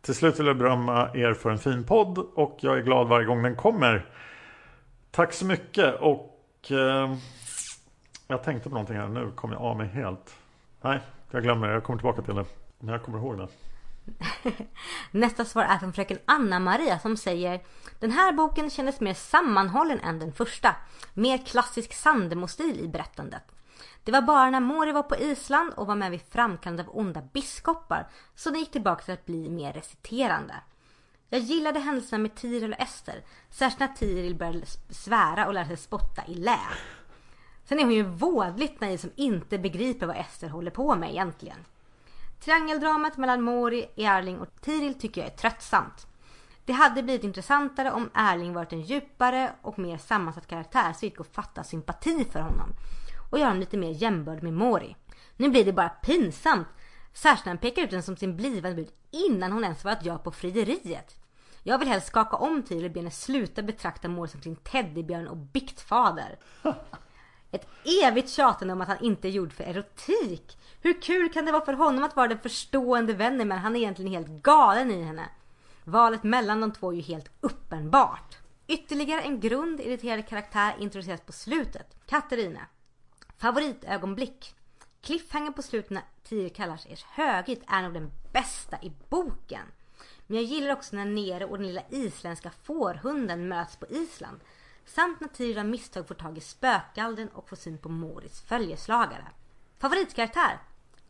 [0.00, 3.26] Till slut vill jag berömma er för en fin podd och jag är glad varje
[3.26, 4.06] gång den kommer.
[5.10, 7.14] Tack så mycket och eh,
[8.28, 10.36] jag tänkte på någonting här nu kom jag av mig helt.
[10.84, 11.00] Nej,
[11.30, 11.74] jag glömmer det.
[11.74, 12.44] Jag kommer tillbaka till det.
[12.78, 13.48] Men jag kommer ihåg det.
[15.10, 17.60] Nästa svar är från fröken Anna-Maria som säger
[18.00, 20.76] Den här boken kändes mer sammanhållen än den första.
[21.14, 23.42] Mer klassisk Sandemo-stil i berättandet.
[24.04, 27.22] Det var bara när Mori var på Island och var med vid framkallandet av onda
[27.32, 30.54] biskopar så den gick tillbaka till att bli mer reciterande.
[31.28, 35.76] Jag gillade händelserna med Tiril och Ester, särskilt när Tiril började svära och lärde sig
[35.76, 36.58] spotta i lä.
[37.64, 41.58] Sen är hon ju vådligt naiv som inte begriper vad Ester håller på med egentligen.
[42.40, 46.06] Triangeldramat mellan Mori, Erling och Tiril tycker jag är tröttsamt.
[46.64, 51.20] Det hade blivit intressantare om Erling varit en djupare och mer sammansatt karaktär så gick
[51.20, 52.74] att fatta sympati för honom
[53.30, 54.96] och göra honom lite mer jämbörd med Mori.
[55.36, 56.68] Nu blir det bara pinsamt.
[57.12, 60.18] Särskilt när han pekar ut henne som sin blivande brud innan hon ens varit ja
[60.18, 61.16] på frieriet.
[61.62, 65.28] Jag vill helst skaka om Tiril och be henne sluta betrakta Mori som sin teddybjörn
[65.28, 66.38] och biktfader.
[67.54, 67.68] Ett
[68.04, 70.58] evigt tjatande om att han inte är gjord för erotik.
[70.80, 73.80] Hur kul kan det vara för honom att vara den förstående vännen men han är
[73.80, 75.28] egentligen helt galen i henne.
[75.84, 78.38] Valet mellan de två är ju helt uppenbart.
[78.66, 81.96] Ytterligare en grund irriterad karaktär introduceras på slutet.
[82.06, 82.60] Katarina.
[83.36, 84.54] Favoritögonblick.
[85.00, 89.66] Cliffhanger på slutet när Tyr kallar sig ers är nog den bästa i boken.
[90.26, 94.40] Men jag gillar också när Nere och den lilla isländska fårhunden möts på Island.
[94.86, 99.26] Samt av misstag får tag i spökgalden och får syn på Moris följeslagare.
[99.78, 100.58] Favoritkaraktär?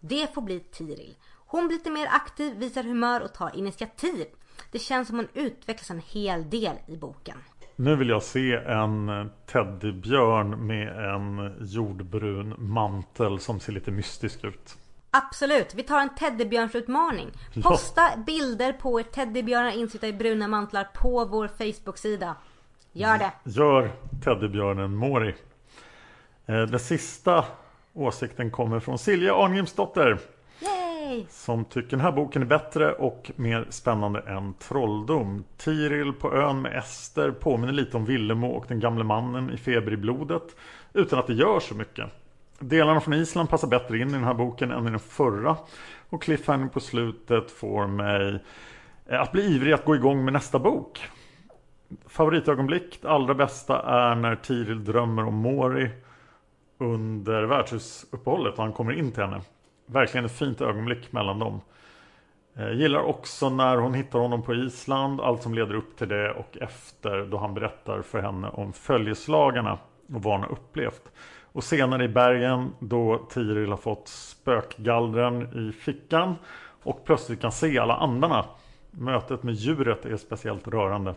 [0.00, 1.16] Det får bli Tiril.
[1.46, 4.26] Hon blir lite mer aktiv, visar humör och tar initiativ.
[4.70, 7.38] Det känns som hon utvecklas en hel del i boken.
[7.76, 14.76] Nu vill jag se en teddybjörn med en jordbrun mantel som ser lite mystisk ut.
[15.10, 17.30] Absolut, vi tar en teddybjörnsutmaning.
[17.62, 22.36] Posta bilder på er teddybjörnar insitta i bruna mantlar på vår Facebook-sida.
[22.96, 23.32] Gör det!
[23.44, 23.90] Gör
[24.24, 25.34] teddybjörnen Mori.
[26.46, 27.44] Eh, Den sista
[27.92, 30.18] åsikten kommer från Silja Arngrimsdotter.
[30.60, 31.24] Yay!
[31.30, 35.44] Som tycker den här boken är bättre och mer spännande än Trolldom.
[35.56, 39.92] Tiril på ön med Ester påminner lite om Villemo och den gamle mannen i Feber
[39.92, 40.56] i blodet.
[40.92, 42.10] Utan att det gör så mycket.
[42.58, 45.56] Delarna från Island passar bättre in i den här boken än i den förra.
[46.10, 48.42] Och cliffhanger på slutet får mig
[49.06, 51.08] eh, att bli ivrig att gå igång med nästa bok.
[52.06, 55.90] Favoritögonblick, det allra bästa är när Tiril drömmer om Mori
[56.78, 59.40] under värdshusuppehållet och han kommer in till henne.
[59.86, 61.60] Verkligen ett fint ögonblick mellan dem.
[62.56, 66.30] Jag gillar också när hon hittar honom på Island, allt som leder upp till det
[66.30, 69.78] och efter då han berättar för henne om följeslagarna
[70.14, 71.02] och vad han har upplevt.
[71.42, 76.34] Och senare i bergen då Tiril har fått spökgallren i fickan
[76.82, 78.44] och plötsligt kan se alla andarna.
[78.90, 81.14] Mötet med djuret är speciellt rörande.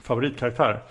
[0.00, 0.82] Favoritkaraktär?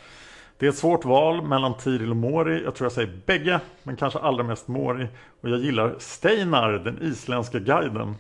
[0.58, 2.64] Det är ett svårt val mellan Tiril och Mori.
[2.64, 5.08] Jag tror jag säger bägge, men kanske allra mest Mori.
[5.42, 8.16] Och jag gillar Steinar, den isländska guiden.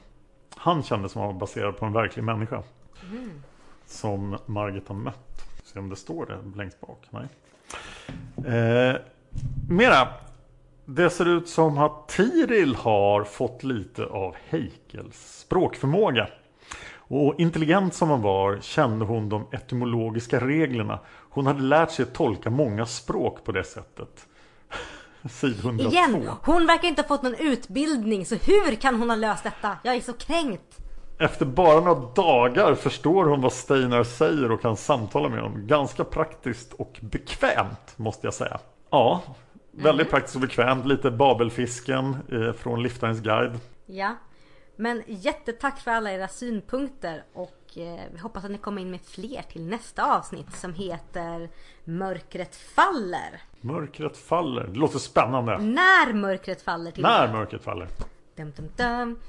[0.55, 2.63] Han kändes som att han var baserad på en verklig människa.
[3.85, 5.41] Som Margit har mött.
[5.63, 7.01] Se om det står det längst bak.
[7.09, 7.27] Nej.
[8.55, 8.95] Eh,
[9.69, 10.07] mera.
[10.85, 16.27] Det ser ut som att Tiril har fått lite av Heikels språkförmåga.
[17.07, 20.99] Och intelligent som hon var kände hon de etymologiska reglerna.
[21.29, 24.27] Hon hade lärt sig att tolka många språk på det sättet.
[25.29, 25.89] Sid 102.
[25.89, 26.29] Igen!
[26.43, 29.77] Hon verkar inte ha fått någon utbildning, så hur kan hon ha löst detta?
[29.83, 30.77] Jag är så kränkt!
[31.19, 35.67] Efter bara några dagar förstår hon vad Steinar säger och kan samtala med honom.
[35.67, 38.59] Ganska praktiskt och bekvämt måste jag säga.
[38.89, 39.21] Ja,
[39.71, 40.85] väldigt praktiskt och bekvämt.
[40.85, 43.59] Lite Babelfisken eh, från Liftarens guide.
[43.85, 44.15] Ja.
[44.75, 49.01] Men jättetack för alla era synpunkter och eh, vi hoppas att ni kommer in med
[49.01, 51.49] fler till nästa avsnitt som heter
[51.83, 53.41] Mörkret faller.
[53.61, 54.63] Mörkret faller.
[54.67, 55.57] Det låter spännande.
[55.57, 57.87] När mörkret faller till När mörkret faller.
[58.35, 59.19] Dum, dum, dum.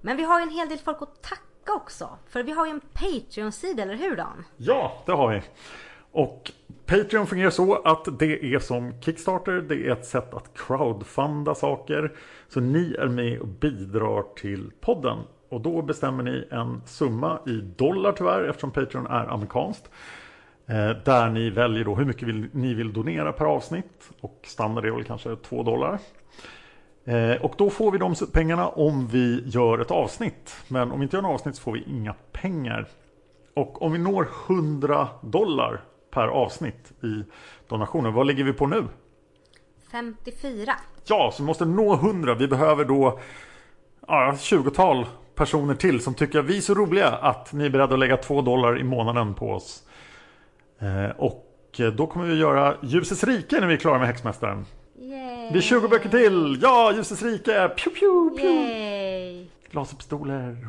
[0.00, 2.18] Men vi har ju en hel del folk att tacka också.
[2.28, 4.44] För vi har ju en Patreon-sida, eller hur Dan?
[4.56, 5.42] Ja, det har vi.
[6.12, 6.52] Och
[6.86, 9.52] Patreon fungerar så att det är som Kickstarter.
[9.52, 12.12] Det är ett sätt att crowdfunda saker.
[12.48, 15.18] Så ni är med och bidrar till podden.
[15.48, 19.90] Och då bestämmer ni en summa i dollar tyvärr eftersom Patreon är amerikanskt.
[20.66, 24.10] Eh, där ni väljer då hur mycket vill, ni vill donera per avsnitt.
[24.20, 25.98] Och standard är väl kanske 2 dollar.
[27.04, 30.56] Eh, och då får vi de pengarna om vi gör ett avsnitt.
[30.68, 32.88] Men om vi inte gör något avsnitt så får vi inga pengar.
[33.54, 35.80] Och om vi når 100 dollar
[36.18, 37.24] per avsnitt i
[37.68, 38.84] donationer, vad ligger vi på nu?
[39.92, 40.72] 54.
[41.04, 42.34] Ja, så vi måste nå 100.
[42.34, 43.20] Vi behöver då
[44.06, 47.94] ja, 20-tal personer till som tycker att vi är så roliga att ni är beredda
[47.94, 49.82] att lägga 2 dollar i månaden på oss.
[50.78, 51.44] Eh, och
[51.96, 54.66] då kommer vi göra Ljusets rike när vi är klara med Häxmästaren.
[54.98, 55.50] Yay!
[55.52, 56.58] Det är 20 böcker till!
[56.62, 57.52] Ja, Ljusets rike!
[57.52, 58.72] Pew, pew, pew.
[58.72, 59.46] Yay!
[59.70, 60.68] Laserpistoler!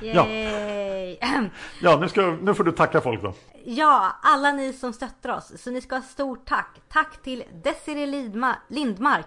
[0.00, 0.08] Woo.
[0.08, 0.26] Ja.
[0.28, 1.18] Yay!
[1.82, 3.34] Ja, nu, ska, nu får du tacka folk då.
[3.64, 5.62] Ja, alla ni som stöttar oss.
[5.62, 6.80] Så ni ska ha stort tack.
[6.88, 8.06] Tack till Desiree
[8.68, 9.26] Lindmark,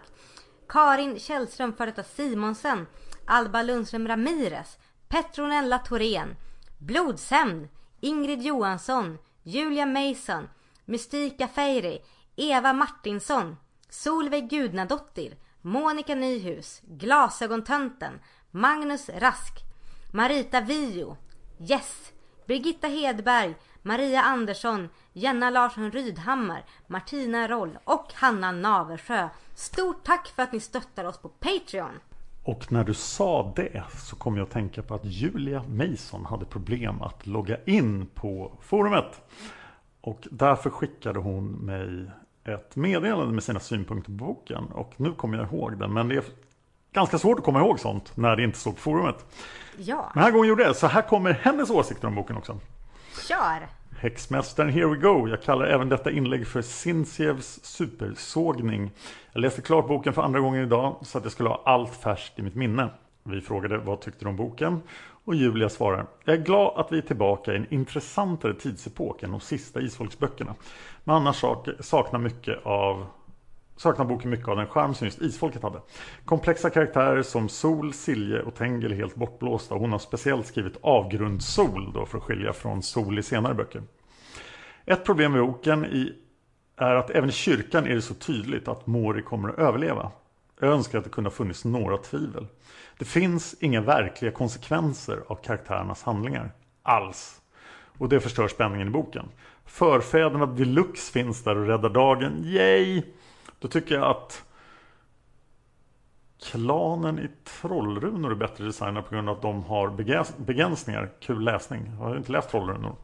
[0.69, 2.87] Karin Källström för detta Simonsen,
[3.25, 4.77] Alba Lundström Ramirez,
[5.07, 6.35] Petronella Thorén,
[6.77, 7.67] Blodshämnd,
[7.99, 10.49] Ingrid Johansson, Julia Mason,
[10.85, 11.99] Mystika Feiri,
[12.35, 13.57] Eva Martinsson,
[13.89, 18.19] Solveig Gudnadottir, Monica Nyhus, Glasögontönten,
[18.51, 19.53] Magnus Rask,
[20.11, 21.17] Marita Vio,
[21.59, 22.13] Yes,
[22.47, 29.29] Birgitta Hedberg, Maria Andersson, Jenna Larsson Rydhammar, Martina Roll och Hanna Naversjö.
[29.53, 31.99] Stort tack för att ni stöttar oss på Patreon!
[32.43, 36.45] Och när du sa det så kom jag att tänka på att Julia Mason hade
[36.45, 39.21] problem att logga in på forumet.
[40.01, 42.11] Och därför skickade hon mig
[42.43, 44.63] ett meddelande med sina synpunkter på boken.
[44.65, 45.93] Och nu kommer jag ihåg den.
[45.93, 46.23] Men det
[46.93, 49.25] ganska svårt att komma ihåg sånt när det inte står på forumet.
[49.77, 50.75] Ja, Men här gången gjorde jag det.
[50.75, 52.59] Så här kommer hennes åsikter om boken också.
[53.27, 53.67] kör!
[53.99, 55.27] Häxmästaren Here We Go.
[55.27, 58.91] Jag kallar även detta inlägg för Sinsievs supersågning.
[59.31, 62.39] Jag läste klart boken för andra gången idag så att jag skulle ha allt färskt
[62.39, 62.89] i mitt minne.
[63.23, 64.81] Vi frågade vad tyckte du om boken?
[65.25, 69.31] Och Julia svarar Jag är glad att vi är tillbaka i en intressantare tidsepok än
[69.31, 70.55] de sista isfolksböckerna.
[71.03, 73.05] Men annars sak, saknar mycket av
[73.79, 75.81] saknar boken mycket av den charm som just isfolket hade.
[76.25, 80.77] Komplexa karaktärer som Sol, Silje och Tengel är helt bortblåsta och hon har speciellt skrivit
[80.81, 83.83] avgrundssol då för att skilja från Sol i senare böcker.
[84.85, 86.13] Ett problem med boken i,
[86.77, 90.11] är att även i kyrkan är det så tydligt att Mori kommer att överleva.
[90.59, 92.47] Jag önskar att det kunde ha funnits några tvivel.
[92.97, 96.51] Det finns inga verkliga konsekvenser av karaktärernas handlingar.
[96.83, 97.41] Alls.
[97.97, 99.25] Och det förstör spänningen i boken.
[99.65, 102.43] Förfäderna deluxe finns där och räddar dagen.
[102.43, 103.03] Yay!
[103.59, 104.43] Då tycker jag att
[106.43, 109.89] klanen i Trollrunor är bättre designad på grund av att de har
[110.37, 111.11] begränsningar.
[111.19, 111.85] Kul läsning.
[111.85, 112.95] Jag har inte läst Trollrunor.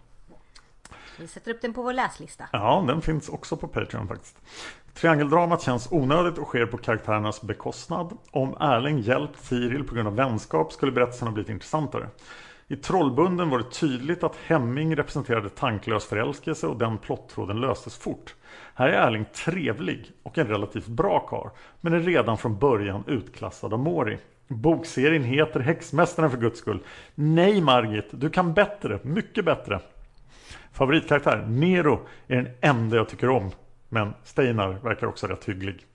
[1.20, 2.44] Vi sätter upp den på vår läslista.
[2.52, 4.38] Ja, den finns också på Patreon faktiskt.
[4.94, 8.18] Triangeldramat känns onödigt och sker på karaktärernas bekostnad.
[8.32, 12.10] Om Erling hjälpt Tiril på grund av vänskap skulle berättelsen ha blivit intressantare.
[12.68, 18.36] I Trollbunden var det tydligt att Hemming representerade tanklös förälskelse och den plottråden löstes fort.
[18.78, 23.74] Här är Erling trevlig och en relativt bra kar, men är redan från början utklassad
[23.74, 24.18] av Mori.
[24.48, 26.80] Bokserien heter Häxmästaren för guds skull.
[27.16, 29.80] Nej Margit, du kan bättre, mycket bättre.
[30.72, 33.52] Favoritkaraktär, Nero, är den enda jag tycker om.
[33.90, 35.86] Men Steinar verkar också rätt hygglig.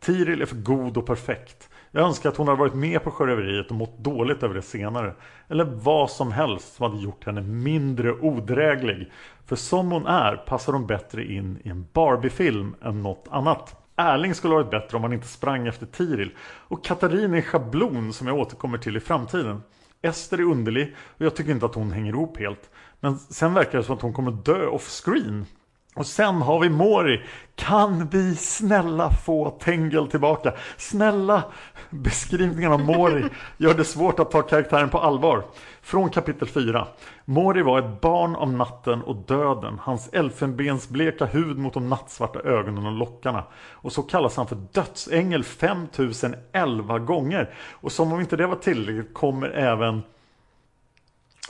[0.00, 1.70] Tiril är för god och perfekt.
[1.90, 5.14] Jag önskar att hon hade varit med på sjöröveriet och mått dåligt över det senare.
[5.48, 9.10] Eller vad som helst som hade gjort henne mindre odräglig.
[9.46, 13.76] För som hon är passar hon bättre in i en Barbie-film än något annat.
[13.96, 16.30] Erling skulle ha varit bättre om han inte sprang efter Tiril.
[16.40, 19.62] Och Katarin är schablon som jag återkommer till i framtiden.
[20.02, 22.70] Ester är underlig och jag tycker inte att hon hänger ihop helt.
[23.00, 25.46] Men sen verkar det som att hon kommer dö off-screen.
[25.94, 27.22] Och sen har vi Mori.
[27.54, 30.52] Kan vi snälla få Tengel tillbaka?
[30.76, 31.42] Snälla!
[31.90, 33.24] Beskrivningen av Mori
[33.56, 35.44] gör det svårt att ta karaktären på allvar.
[35.82, 36.86] Från kapitel 4.
[37.24, 39.78] Mori var ett barn av natten och döden.
[39.82, 43.44] Hans elfenbensbleka hud mot de nattsvarta ögonen och lockarna.
[43.70, 47.54] Och så kallas han för dödsängel 5011 gånger.
[47.72, 50.02] Och som om inte det var tillräckligt kommer även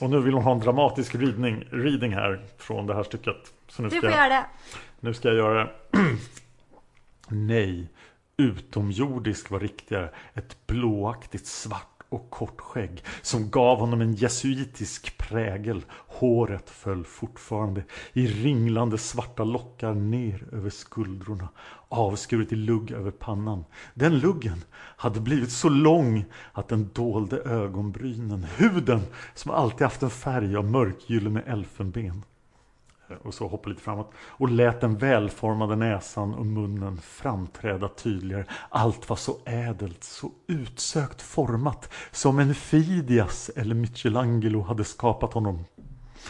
[0.00, 3.52] och nu vill hon ha en dramatisk reading, reading här från det här stycket.
[3.68, 4.46] Så nu ska du får jag, göra det.
[5.00, 5.70] Nu ska jag göra det.
[7.28, 7.88] Nej,
[8.36, 10.10] utomjordisk var riktigare.
[10.34, 15.84] Ett blåaktigt svart och kort skägg som gav honom en jesuitisk prägel.
[15.90, 21.48] Håret föll fortfarande i ringlande svarta lockar ner över skuldrorna,
[21.88, 23.64] avskuret i lugg över pannan.
[23.94, 29.00] Den luggen hade blivit så lång att den dolde ögonbrynen, huden
[29.34, 32.22] som alltid haft en färg av mörkgyllene elfenben
[33.10, 38.44] Eh, och så hoppade lite framåt och lät den välformade näsan och munnen framträda tydligare.
[38.68, 45.64] Allt var så ädelt, så utsökt format som en Fidias eller Michelangelo hade skapat honom.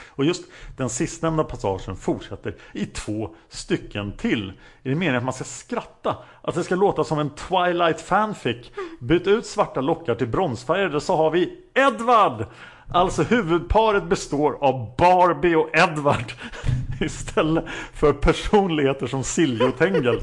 [0.09, 0.45] Och just
[0.77, 4.49] den sistnämnda passagen fortsätter i två stycken till.
[4.83, 6.17] Är det meningen att man ska skratta?
[6.43, 8.71] Att det ska låta som en Twilight fanfic?
[9.01, 12.47] Byt ut svarta lockar till bronsfärgade så har vi Edward!
[12.91, 16.33] Alltså huvudparet består av Barbie och Edward
[17.01, 20.21] istället för personligheter som Silje och Tengel.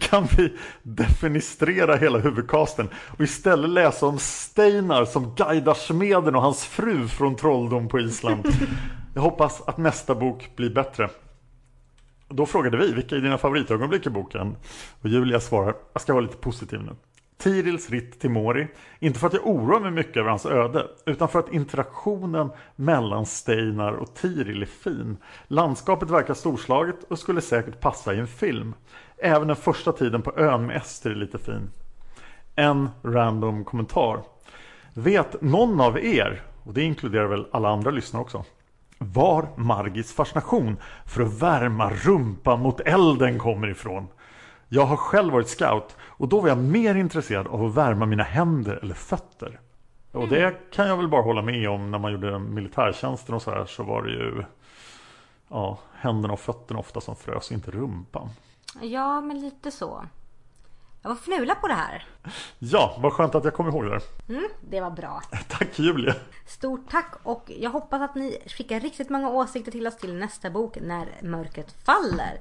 [0.00, 6.64] Kan vi definistrera hela huvudcasten och istället läsa om Steinar som guidar smeden och hans
[6.64, 8.46] fru från trolldom på Island.
[9.14, 11.10] Jag hoppas att nästa bok blir bättre.
[12.28, 14.56] Då frågade vi, vilka är dina favoritögonblick i boken?
[15.00, 16.92] Och Julia svarar, jag ska vara lite positiv nu.
[17.40, 18.68] Tirils ritt till Mori.
[18.98, 23.26] Inte för att jag oroar mig mycket över hans öde, utan för att interaktionen mellan
[23.26, 25.16] Steinar och Tiril är fin.
[25.46, 28.74] Landskapet verkar storslaget och skulle säkert passa i en film.
[29.18, 31.70] Även den första tiden på ön med Ester är lite fin.
[32.56, 34.20] En random kommentar.
[34.94, 38.44] Vet någon av er, och det inkluderar väl alla andra lyssnare också,
[38.98, 40.76] var Margits fascination
[41.06, 44.06] för att värma rumpan mot elden kommer ifrån?
[44.72, 48.22] Jag har själv varit scout och då var jag mer intresserad av att värma mina
[48.22, 49.60] händer eller fötter.
[50.12, 50.60] Och det mm.
[50.72, 53.82] kan jag väl bara hålla med om när man gjorde militärtjänsten och så här så
[53.82, 54.44] var det ju
[55.48, 58.28] ja, händerna och fötterna ofta som frös, inte rumpan.
[58.82, 60.04] Ja, men lite så.
[61.02, 62.06] Jag var fnula på det här.
[62.58, 64.00] Ja, vad skönt att jag kom ihåg det.
[64.28, 65.22] Mm, det var bra.
[65.48, 66.14] Tack Julia.
[66.46, 70.50] Stort tack och jag hoppas att ni skickar riktigt många åsikter till oss till nästa
[70.50, 72.40] bok När mörkret faller.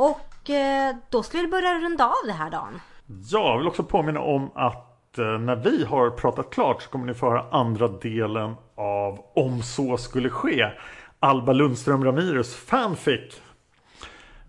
[0.00, 2.80] Och eh, då ska vi börja runda av det här dagen.
[3.06, 7.06] Ja, jag vill också påminna om att eh, när vi har pratat klart så kommer
[7.06, 10.70] ni få höra andra delen av Om så skulle ske.
[11.18, 13.40] Alba Lundström Ramirez fanfic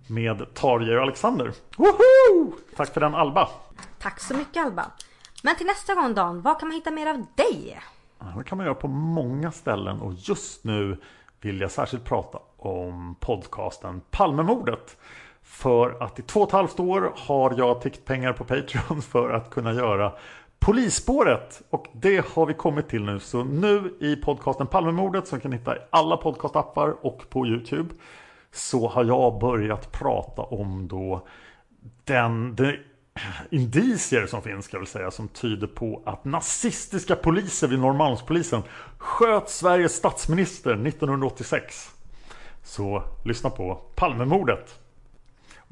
[0.08, 1.52] med Tarjei och Alexander.
[1.78, 2.54] Woho!
[2.76, 3.50] Tack för den Alba!
[4.00, 4.86] Tack så mycket Alba!
[5.44, 7.80] Men till nästa gång Dan, vad kan man hitta mer av dig?
[8.38, 10.98] Det kan man göra på många ställen och just nu
[11.42, 14.98] vill jag särskilt prata om podcasten Palmemordet.
[15.52, 19.30] För att i två och ett halvt år har jag tickt pengar på Patreon för
[19.30, 20.12] att kunna göra
[20.60, 23.20] Polisspåret och det har vi kommit till nu.
[23.20, 27.96] Så nu i podcasten Palmemordet som kan hitta i alla podcastappar och på Youtube
[28.52, 31.28] så har jag börjat prata om då
[32.04, 32.76] den, den
[33.50, 38.62] indicier som finns ska jag väl säga som tyder på att nazistiska poliser vid Norrmalmspolisen
[38.98, 41.92] sköt Sveriges statsminister 1986.
[42.64, 44.81] Så lyssna på Palmemordet.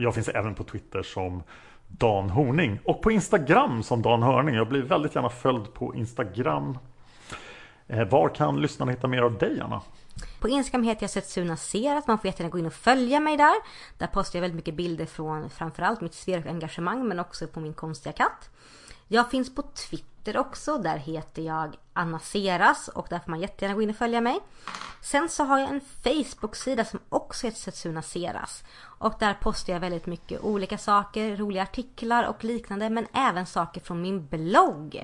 [0.02, 1.44] Jag finns även på Twitter som
[1.88, 4.56] Dan Horning och på Instagram som Dan Hörning.
[4.56, 6.78] Jag blir väldigt gärna följd på Instagram.
[7.88, 9.82] Eh, var kan lyssnarna hitta mer av dig Anna?
[10.40, 12.08] På Instagram heter jag Setsuna Serat.
[12.08, 13.54] Man får jättegärna gå in och följa mig där.
[13.98, 18.14] Där postar jag väldigt mycket bilder från framförallt mitt engagemang men också på min konstiga
[18.14, 18.50] katt.
[19.08, 20.78] Jag finns på Twitter också.
[20.78, 24.40] Där heter jag Anna Seras och där får man jättegärna gå in och följa mig.
[25.02, 28.64] Sen så har jag en Facebook-sida som också heter Setsuna Seras.
[29.00, 33.82] Och där postar jag väldigt mycket olika saker, roliga artiklar och liknande men även saker
[33.82, 35.04] från min blogg.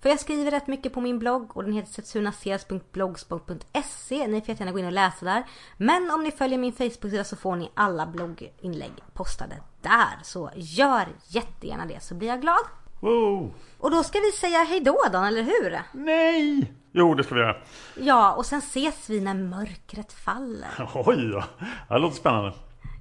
[0.00, 4.26] För jag skriver rätt mycket på min blogg och den heter setsunaseas.blogspot.se.
[4.26, 5.44] Ni får jättegärna gå in och läsa där.
[5.76, 10.18] Men om ni följer min Facebook-sida så får ni alla blogginlägg postade där.
[10.22, 12.64] Så gör jättegärna det så blir jag glad.
[13.00, 13.54] Wow.
[13.78, 15.82] Och då ska vi säga hejdå då, eller hur?
[15.92, 16.72] Nej!
[16.92, 17.56] Jo, det ska vi göra.
[17.96, 20.68] Ja, och sen ses vi när mörkret faller.
[20.94, 21.44] Oj då,
[21.88, 22.52] det låter spännande.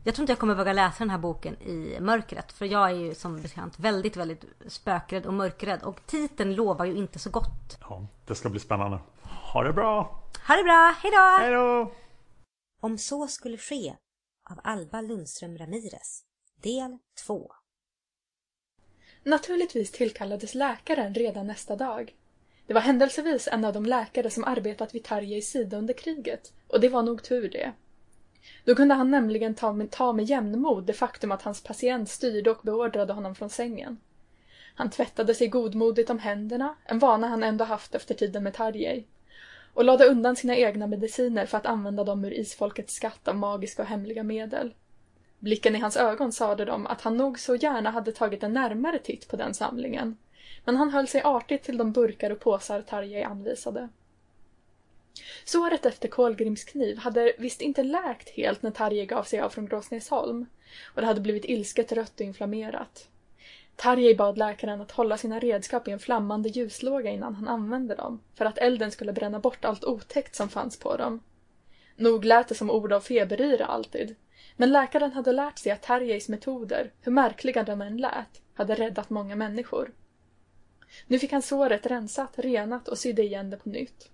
[0.08, 2.52] Jag tror inte jag kommer våga läsa den här boken i mörkret.
[2.52, 5.84] För jag är ju som bekant väldigt, väldigt spökrädd och mörkrädd.
[5.84, 7.78] Och titeln lovar ju inte så gott.
[7.80, 9.00] Ja, det ska bli spännande.
[9.54, 10.24] Ha det bra!
[10.48, 11.38] Ha det bra, hejdå!
[11.40, 11.92] Hejdå!
[12.82, 13.96] Om så skulle ske
[14.50, 16.24] av Alba Lundström Ramirez.
[16.64, 17.52] Del 2
[19.24, 22.16] Naturligtvis tillkallades läkaren redan nästa dag.
[22.68, 26.82] Det var händelsevis en av de läkare som arbetat vid Tarjeis sida under kriget och
[26.82, 27.74] det var nog tur det.
[28.66, 32.52] Då kunde han nämligen ta med, ta med jämnmod det faktum att hans patient styrde
[32.52, 33.98] och beordrade honom från sängen.
[34.76, 39.06] Han tvättade sig godmodigt om händerna, en vana han ändå haft efter tiden med Tarjei,
[39.74, 43.82] och lade undan sina egna mediciner för att använda dem ur isfolkets skatt av magiska
[43.82, 44.74] och hemliga medel.
[45.40, 49.00] Blicken i hans ögon sade dem att han nog så gärna hade tagit en närmare
[49.00, 50.18] titt på den samlingen,
[50.66, 53.90] men han höll sig artigt till de burkar och påsar Tarjei anvisade.
[55.46, 59.68] Såret efter Kolgrims kniv hade visst inte läkt helt när Tarje gav sig av från
[59.68, 60.46] Gråsnäsholm
[60.96, 63.08] och det hade blivit ilsket rött och inflammerat.
[63.76, 68.22] Tarjei bad läkaren att hålla sina redskap i en flammande ljuslåga innan han använde dem,
[68.36, 71.24] för att elden skulle bränna bort allt otäckt som fanns på dem.
[71.96, 74.16] Nog lät det som ord av feberyra alltid,
[74.56, 79.10] men läkaren hade lärt sig att Tarjeis metoder, hur märkliga de än lät, hade räddat
[79.10, 79.92] många människor.
[81.08, 84.10] Nu fick han såret rensat, renat och sydde igen det på nytt.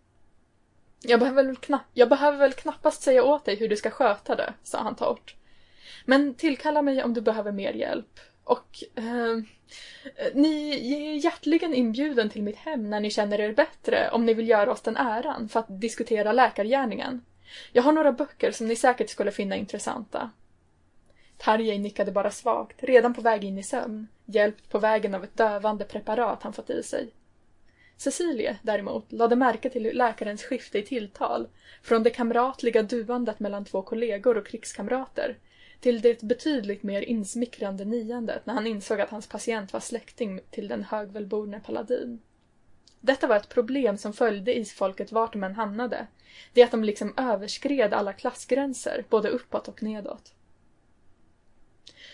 [1.06, 4.36] Jag behöver, väl knapp jag behöver väl knappast säga åt dig hur du ska sköta
[4.36, 5.36] det, sa han torrt.
[6.06, 8.20] Men tillkalla mig om du behöver mer hjälp.
[8.44, 9.38] Och eh,
[10.34, 14.50] ni är hjärtligen inbjuden till mitt hem när ni känner er bättre om ni vill
[14.50, 17.26] göra oss den äran för att diskutera läkargärningen.
[17.72, 20.30] Jag har några böcker som ni säkert skulle finna intressanta.
[21.38, 25.38] Tarjei nickade bara svagt, redan på väg in i sömn, hjälpt på vägen av ett
[25.38, 27.10] dövande preparat han fått i sig.
[27.98, 31.48] Cecilie däremot lade märke till läkarens skifte i tilltal
[31.82, 35.38] från det kamratliga duandet mellan två kollegor och krigskamrater
[35.80, 40.68] till det betydligt mer insmickrande niandet när han insåg att hans patient var släkting till
[40.68, 42.22] den högvälborne paladin.
[43.02, 46.08] Detta var ett problem som följde isfolket vart de än hamnade.
[46.54, 50.34] Det att de liksom överskred alla klassgränser, både uppåt och nedåt.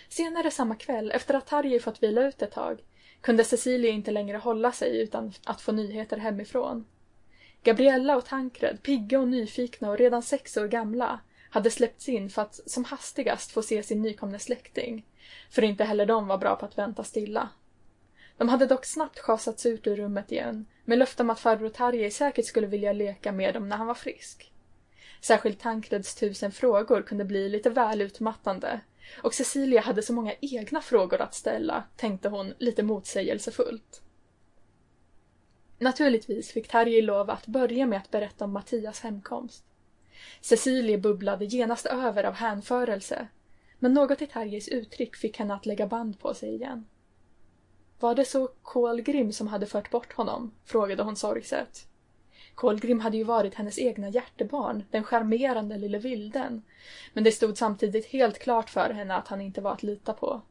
[0.10, 2.80] Senare samma kväll, efter att Harry fått vila ut ett tag,
[3.22, 6.86] kunde Cecilia inte längre hålla sig utan att få nyheter hemifrån.
[7.64, 11.20] Gabriella och Tankred, pigga och nyfikna och redan sex år gamla,
[11.50, 15.06] hade släppts in för att som hastigast få se sin nykomne släkting.
[15.50, 17.50] För inte heller de var bra på att vänta stilla.
[18.38, 22.12] De hade dock snabbt schasats ut ur rummet igen med löfte om att farbror Tarjei
[22.12, 24.52] säkert skulle vilja leka med dem när han var frisk.
[25.22, 28.80] Särskilt Tankreds tusen frågor kunde bli lite väl utmattande
[29.18, 34.02] och Cecilia hade så många egna frågor att ställa, tänkte hon lite motsägelsefullt.
[35.80, 39.64] Naturligtvis fick Terje lov att börja med att berätta om Mattias hemkomst.
[40.42, 43.28] Cecilie bubblade genast över av hänförelse,
[43.80, 46.86] men något i Terjes uttryck fick henne att lägga band på sig igen.
[48.00, 50.52] Var det så Kolgrim som hade fört bort honom?
[50.66, 51.89] frågade hon sorgset.
[52.60, 56.62] Kolgrim hade ju varit hennes egna hjärtebarn, den charmerande lille vilden.
[57.14, 60.42] Men det stod samtidigt helt klart för henne att han inte var att lita på.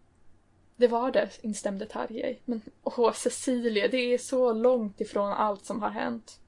[0.76, 2.39] Det var det, instämde Tarjei.
[2.44, 6.40] Men åh, Cecilie, det är så långt ifrån allt som har hänt.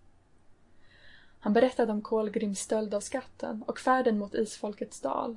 [1.41, 5.37] Han berättade om Kolgrims stöld av skatten och färden mot Isfolkets dal.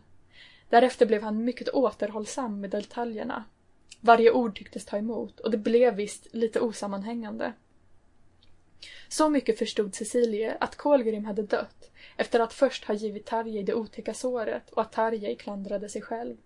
[0.70, 3.44] Därefter blev han mycket återhållsam med detaljerna.
[4.00, 7.54] Varje ord tycktes ta emot och det blev visst lite osammanhängande.
[9.08, 13.74] Så mycket förstod Cecilie att Kolgrim hade dött efter att först ha givit Tarjei det
[13.74, 16.38] otäcka såret och att Tarjei klandrade sig själv.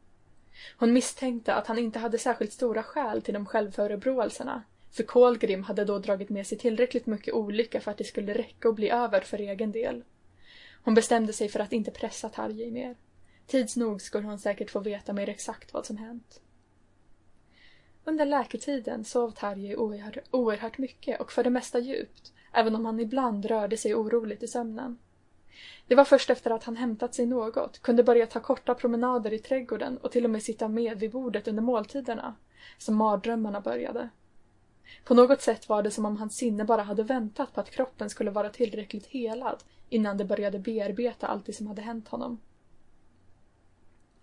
[0.78, 5.86] Hon misstänkte att han inte hade särskilt stora skäl till de självförebråelserna, för Kolgrim hade
[5.86, 9.22] då dragit med sig tillräckligt mycket olycka för att det skulle räcka och bli över
[9.22, 10.04] för egen del.
[10.84, 12.96] Hon bestämde sig för att inte pressa Tarjei mer.
[13.48, 16.42] Tids nog skulle hon säkert få veta mer exakt vad som hänt.
[18.08, 23.00] Under läketiden sov Tarjei oerhört, oerhört mycket och för det mesta djupt, även om han
[23.00, 24.98] ibland rörde sig oroligt i sömnen.
[25.88, 29.40] Det var först efter att han hämtat sig något, kunde börja ta korta promenader i
[29.40, 32.36] trädgården och till och med sitta med vid bordet under måltiderna,
[32.78, 34.10] som mardrömmarna började.
[35.04, 38.10] På något sätt var det som om hans sinne bara hade väntat på att kroppen
[38.10, 42.40] skulle vara tillräckligt helad innan det började bearbeta allt det som hade hänt honom.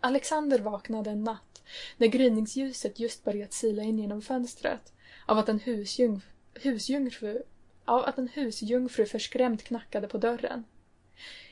[0.01, 1.54] Alexander vaknade en natt
[1.97, 4.93] när gryningsljuset just börjat sila in genom fönstret
[5.27, 6.21] av att en husjung,
[6.55, 7.43] husjungfru,
[7.85, 10.65] av att en husjungfru förskrämt knackade på dörren.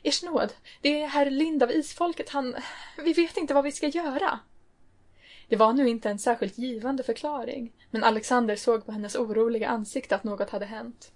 [0.03, 2.57] Ers nåd, det är herr Lind av Isfolket, han...
[3.05, 4.39] Vi vet inte vad vi ska göra.
[5.49, 10.15] Det var nu inte en särskilt givande förklaring, men Alexander såg på hennes oroliga ansikte
[10.15, 11.13] att något hade hänt.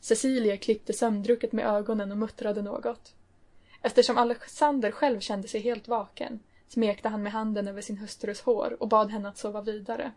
[0.00, 3.14] Cecilia klippte sömndrucket med ögonen och muttrade något.
[3.82, 8.76] Eftersom Alexander själv kände sig helt vaken smekte han med handen över sin hustrus hår
[8.80, 10.12] och bad henne att sova vidare.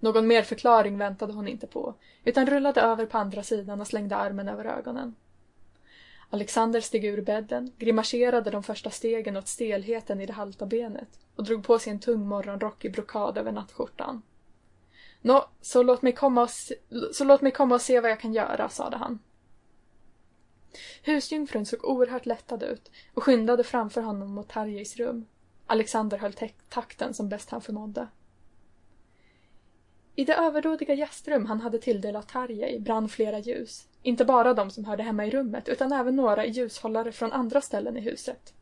[0.00, 1.94] Någon mer förklaring väntade hon inte på,
[2.24, 5.14] utan rullade över på andra sidan och slängde armen över ögonen.
[6.30, 11.44] Alexander steg ur bädden, grimaserade de första stegen åt stelheten i det halta benet och
[11.44, 14.22] drog på sig en tung morgonrock i brokad över nattskjortan.
[15.20, 16.74] Nå, så låt mig komma och se,
[17.12, 19.18] så låt mig komma och se vad jag kan göra, sade han.
[21.02, 25.26] Husjungfrun såg oerhört lättad ut och skyndade framför honom mot Tarjeis rum.
[25.70, 26.34] Alexander höll
[26.68, 28.08] takten som bäst han förmådde.
[30.14, 33.88] I det överdådiga gästrum han hade tilldelat Tarjei brann flera ljus.
[34.02, 37.96] Inte bara de som hörde hemma i rummet utan även några ljushållare från andra ställen
[37.96, 38.54] i huset.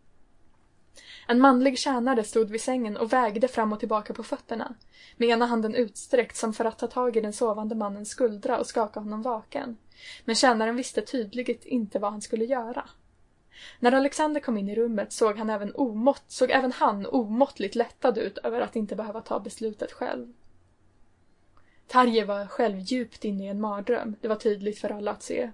[1.28, 4.74] En manlig tjänare stod vid sängen och vägde fram och tillbaka på fötterna,
[5.16, 8.66] med ena handen utsträckt som för att ta tag i den sovande mannens skuldra och
[8.66, 9.76] skaka honom vaken.
[10.24, 12.88] Men tjänaren visste tydligt inte vad han skulle göra.
[13.78, 18.18] När Alexander kom in i rummet såg han även omått, såg även han omåttligt lättad
[18.18, 20.32] ut över att inte behöva ta beslutet själv.
[21.86, 25.50] Tarje var själv djupt inne i en mardröm, det var tydligt för alla att se.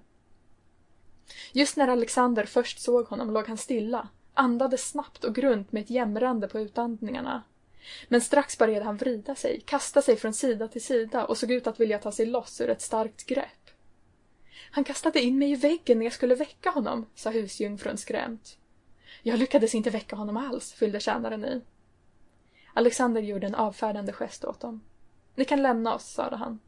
[1.53, 5.91] Just när Alexander först såg honom låg han stilla, andades snabbt och grunt med ett
[5.91, 7.43] jämrande på utandningarna.
[8.09, 11.67] Men strax började han vrida sig, kasta sig från sida till sida och såg ut
[11.67, 13.62] att vilja ta sig loss ur ett starkt grepp.
[14.75, 18.59] Han kastade in mig i väggen när jag skulle väcka honom, sa husjungfrun skrämt.
[19.23, 21.63] Jag lyckades inte väcka honom alls, fyllde tjänaren i.
[22.75, 24.81] Alexander gjorde en avfärdande gest åt dem.
[25.35, 26.59] Ni kan lämna oss, sade han.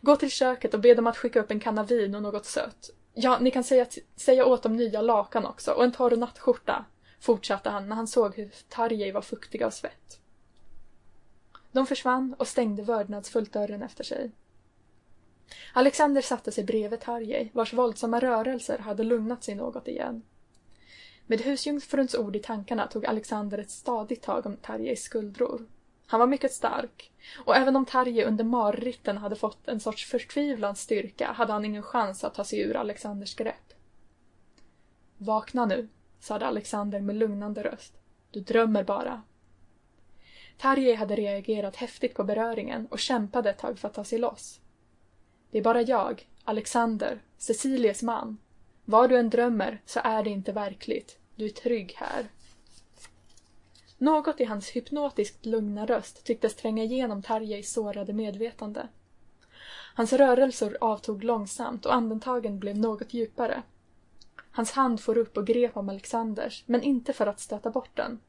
[0.00, 2.90] Gå till köket och be dem att skicka upp en kanna vin och något sött.
[3.14, 3.86] Ja, ni kan säga,
[4.16, 6.84] säga åt dem nya lakan också och en torr nattskjorta,
[7.20, 10.20] fortsatte han när han såg hur Tarjei var fuktig av svett.
[11.72, 14.30] De försvann och stängde vördnadsfullt dörren efter sig.
[15.72, 20.22] Alexander satte sig bredvid Tarjei, vars våldsamma rörelser hade lugnat sig något igen.
[21.26, 25.66] Med husjungfruns ord i tankarna tog Alexander ett stadigt tag om Tarjeis skuldror.
[26.06, 27.12] Han var mycket stark,
[27.44, 31.82] och även om Tarje under marritten hade fått en sorts förtvivlans styrka hade han ingen
[31.82, 33.72] chans att ta sig ur Alexanders grepp.
[35.18, 35.88] Vakna nu,
[36.20, 37.94] sade Alexander med lugnande röst.
[38.30, 39.22] Du drömmer bara.
[40.58, 44.60] Tarje hade reagerat häftigt på beröringen och kämpade ett tag för att ta sig loss.
[45.54, 48.38] Det är bara jag, Alexander, Cecilies man.
[48.84, 51.18] Vad du än drömmer så är det inte verkligt.
[51.36, 52.26] Du är trygg här.
[53.98, 58.88] Något i hans hypnotiskt lugna röst tycktes tränga igenom Tarjeis sårade medvetande.
[59.94, 63.62] Hans rörelser avtog långsamt och andetagen blev något djupare.
[64.50, 68.20] Hans hand for upp och grep om Alexanders, men inte för att stöta bort den.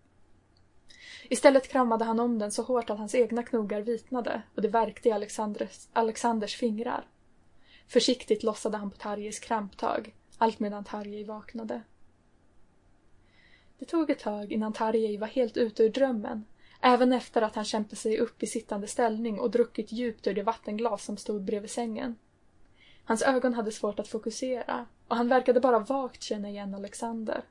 [1.29, 5.09] Istället kramade han om den så hårt att hans egna knogar vitnade och det värkte
[5.09, 7.05] i Alexanders, Alexanders fingrar.
[7.87, 11.81] Försiktigt lossade han på Tarjes kramptag, allt medan Tarjei vaknade.
[13.79, 16.45] Det tog ett tag innan Tarjei var helt ute ur drömmen,
[16.81, 20.43] även efter att han kämpat sig upp i sittande ställning och druckit djupt ur det
[20.43, 22.15] vattenglas som stod bredvid sängen.
[23.03, 27.43] Hans ögon hade svårt att fokusera och han verkade bara vagt känna igen Alexander.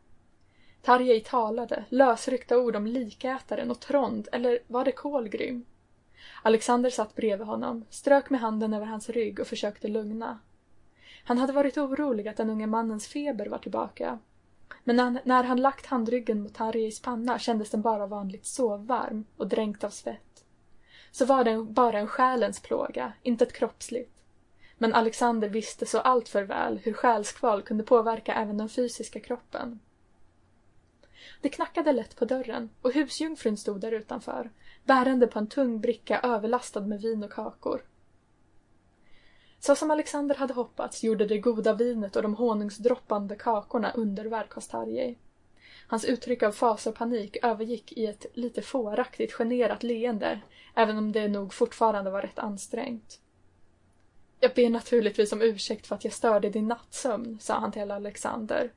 [0.83, 5.65] Tarjei talade, lösryckta ord om likätaren och Trond, eller var det Kolgrym?
[6.43, 10.39] Alexander satt bredvid honom, strök med handen över hans rygg och försökte lugna.
[11.25, 14.19] Han hade varit orolig att den unge mannens feber var tillbaka.
[14.85, 19.49] Men när, när han lagt handryggen mot Tarjeis panna kändes den bara vanligt sovvarm och
[19.49, 20.45] dränkt av svett.
[21.11, 24.23] Så var den bara en själens plåga, inte ett kroppsligt.
[24.79, 29.81] Men Alexander visste så alltför väl hur själskval kunde påverka även den fysiska kroppen.
[31.41, 34.51] Det knackade lätt på dörren och husjungfrun stod där utanför,
[34.85, 37.85] bärande på en tung bricka överlastad med vin och kakor.
[39.59, 44.69] Så som Alexander hade hoppats gjorde det goda vinet och de honungsdroppande kakorna underverk hos
[44.69, 45.19] Tarjei.
[45.87, 50.41] Hans uttryck av fas och panik övergick i ett lite fåraktigt generat leende,
[50.75, 53.21] även om det nog fortfarande var rätt ansträngt.
[54.41, 58.73] Jag ber naturligtvis om ursäkt för att jag störde din nattsömn, sa han till Alexander.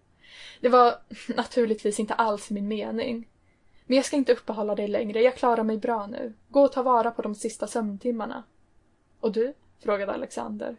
[0.61, 0.95] Det var
[1.35, 3.27] naturligtvis inte alls min mening.
[3.87, 6.33] Men jag ska inte uppehålla dig längre, jag klarar mig bra nu.
[6.49, 8.43] Gå och ta vara på de sista sömntimmarna.
[9.19, 9.53] Och du?
[9.79, 10.75] frågade Alexander.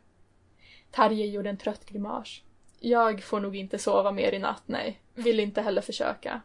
[0.90, 2.42] Tarje gjorde en trött grimas.
[2.80, 5.00] Jag får nog inte sova mer i natt, nej.
[5.14, 6.40] Vill inte heller försöka.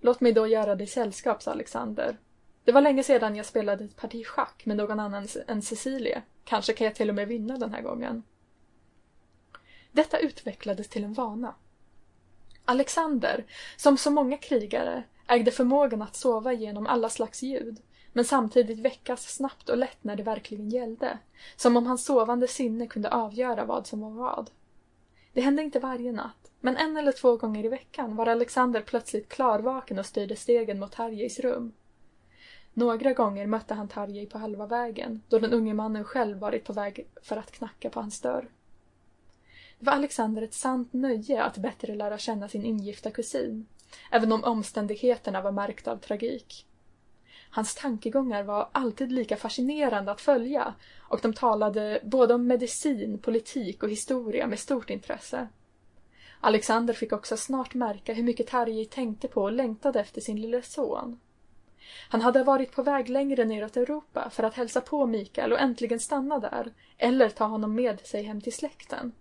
[0.00, 2.16] Låt mig då göra dig sällskap, sa Alexander.
[2.64, 6.22] Det var länge sedan jag spelade ett parti schack med någon annan än Cecilie.
[6.44, 8.22] Kanske kan jag till och med vinna den här gången.
[9.92, 11.54] Detta utvecklades till en vana.
[12.64, 13.44] Alexander,
[13.76, 15.02] som så många krigare,
[15.34, 17.80] ägde förmågan att sova genom alla slags ljud,
[18.12, 21.18] men samtidigt väckas snabbt och lätt när det verkligen gällde,
[21.56, 24.50] som om hans sovande sinne kunde avgöra vad som var vad.
[25.32, 29.28] Det hände inte varje natt, men en eller två gånger i veckan var Alexander plötsligt
[29.28, 31.72] klarvaken och styrde stegen mot Tarjeis rum.
[32.74, 36.72] Några gånger mötte han Tarjei på halva vägen, då den unge mannen själv varit på
[36.72, 38.50] väg för att knacka på hans dörr.
[39.84, 43.66] Var Alexander ett sant nöje att bättre lära känna sin ingifta kusin,
[44.10, 46.66] även om omständigheterna var märkta av tragik.
[47.50, 53.82] Hans tankegångar var alltid lika fascinerande att följa och de talade både om medicin, politik
[53.82, 55.48] och historia med stort intresse.
[56.40, 60.62] Alexander fick också snart märka hur mycket Tarjei tänkte på och längtade efter sin lille
[60.62, 61.20] son.
[62.08, 66.00] Han hade varit på väg längre neråt Europa för att hälsa på Mikael och äntligen
[66.00, 69.12] stanna där, eller ta honom med sig hem till släkten.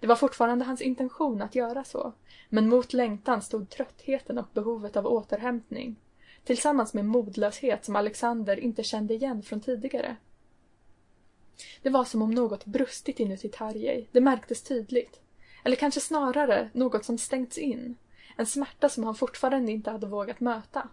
[0.00, 2.12] Det var fortfarande hans intention att göra så,
[2.48, 5.96] men mot längtan stod tröttheten och behovet av återhämtning,
[6.44, 10.16] tillsammans med modlöshet som Alexander inte kände igen från tidigare.
[11.82, 15.20] Det var som om något brustit inuti Tarjei, det märktes tydligt.
[15.64, 17.96] Eller kanske snarare något som stängts in,
[18.36, 20.88] en smärta som han fortfarande inte hade vågat möta.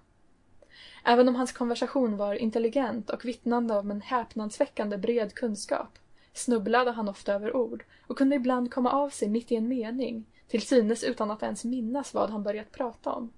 [1.03, 5.99] Även om hans konversation var intelligent och vittnande om en häpnadsväckande bred kunskap
[6.33, 10.25] snubblade han ofta över ord och kunde ibland komma av sig mitt i en mening,
[10.47, 13.33] till synes utan att ens minnas vad han börjat prata om.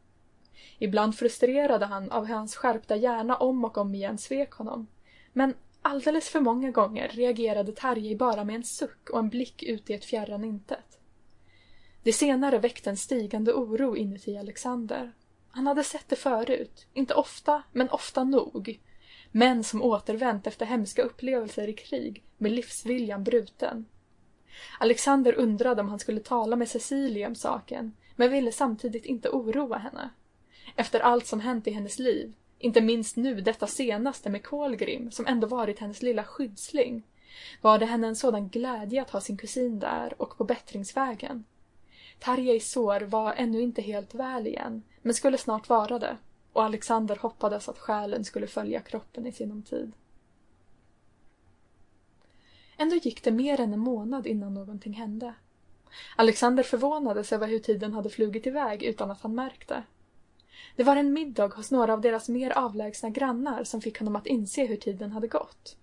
[0.80, 4.88] Ibland frustrerade han av hur hans skärpta hjärna om och om igen svek honom.
[5.34, 9.90] Men alldeles för många gånger reagerade Tarjei bara med en suck och en blick ut
[9.90, 11.00] i ett fjärran intet.
[12.04, 15.14] Det senare väckte en stigande oro inuti Alexander.
[15.50, 18.80] Han hade sett det förut, inte ofta, men ofta nog.
[19.36, 23.86] Män som återvänt efter hemska upplevelser i krig med livsviljan bruten.
[24.80, 29.78] Alexander undrade om han skulle tala med Cecilia om saken, men ville samtidigt inte oroa
[29.78, 30.10] henne.
[30.76, 35.28] Efter allt som hänt i hennes liv, inte minst nu detta senaste med Kolgrim som
[35.28, 37.04] ändå varit hennes lilla skyddsling,
[37.62, 41.46] var det henne en sådan glädje att ha sin kusin där och på bättringsvägen.
[42.20, 46.18] Tarjeis sår var ännu inte helt väl igen, men skulle snart vara det
[46.54, 49.92] och Alexander hoppades att själen skulle följa kroppen i sinom tid.
[52.78, 55.34] Ändå gick det mer än en månad innan någonting hände.
[56.16, 59.84] Alexander förvånades över hur tiden hade flugit iväg utan att han märkte.
[60.76, 64.28] Det var en middag hos några av deras mer avlägsna grannar som fick honom att
[64.28, 65.78] inse hur tiden hade gått.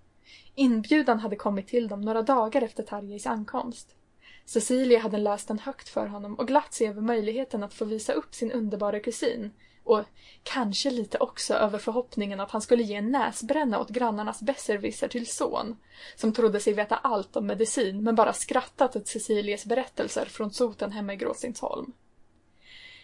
[0.55, 3.97] Inbjudan hade kommit till dem några dagar efter Tarjeis ankomst.
[4.45, 8.13] Cecilia hade läst den högt för honom och glatt sig över möjligheten att få visa
[8.13, 9.51] upp sin underbara kusin
[9.85, 10.05] och
[10.43, 15.27] kanske lite också över förhoppningen att han skulle ge en näsbränna åt grannarnas besserwisser till
[15.27, 15.77] son,
[16.17, 20.93] som trodde sig veta allt om medicin men bara skrattat åt Cecilies berättelser från soten
[20.93, 21.93] hemma i Gråstensholm.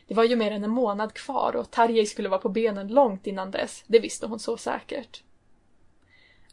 [0.06, 3.26] Det var ju mer än en månad kvar och Tarjei skulle vara på benen långt
[3.26, 5.22] innan dess, det visste hon så säkert.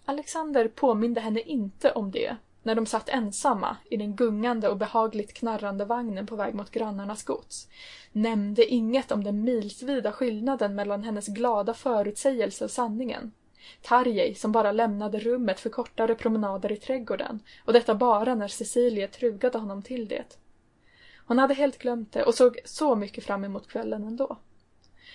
[0.06, 5.34] Alexander påminde henne inte om det när de satt ensamma i den gungande och behagligt
[5.34, 7.68] knarrande vagnen på väg mot grannarnas gods,
[8.12, 13.32] nämnde inget om den milsvida skillnaden mellan hennes glada förutsägelse och sanningen.
[13.82, 19.08] Tarjei som bara lämnade rummet för kortare promenader i trädgården och detta bara när Cecilie
[19.08, 20.38] trugade honom till det.
[21.26, 24.38] Hon hade helt glömt det och såg så mycket fram emot kvällen ändå.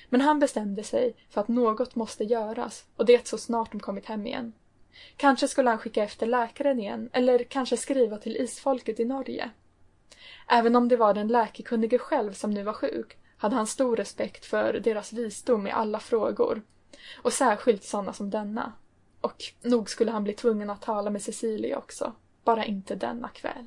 [0.09, 4.07] Men han bestämde sig för att något måste göras och det så snart de kommit
[4.07, 4.53] hem igen.
[5.17, 9.51] Kanske skulle han skicka efter läkaren igen eller kanske skriva till isfolket i Norge.
[10.49, 14.45] Även om det var den läkekunnige själv som nu var sjuk hade han stor respekt
[14.45, 16.63] för deras visdom i alla frågor
[17.23, 18.73] och särskilt sådana som denna.
[19.21, 22.13] Och nog skulle han bli tvungen att tala med Cecilia också,
[22.45, 23.67] bara inte denna kväll.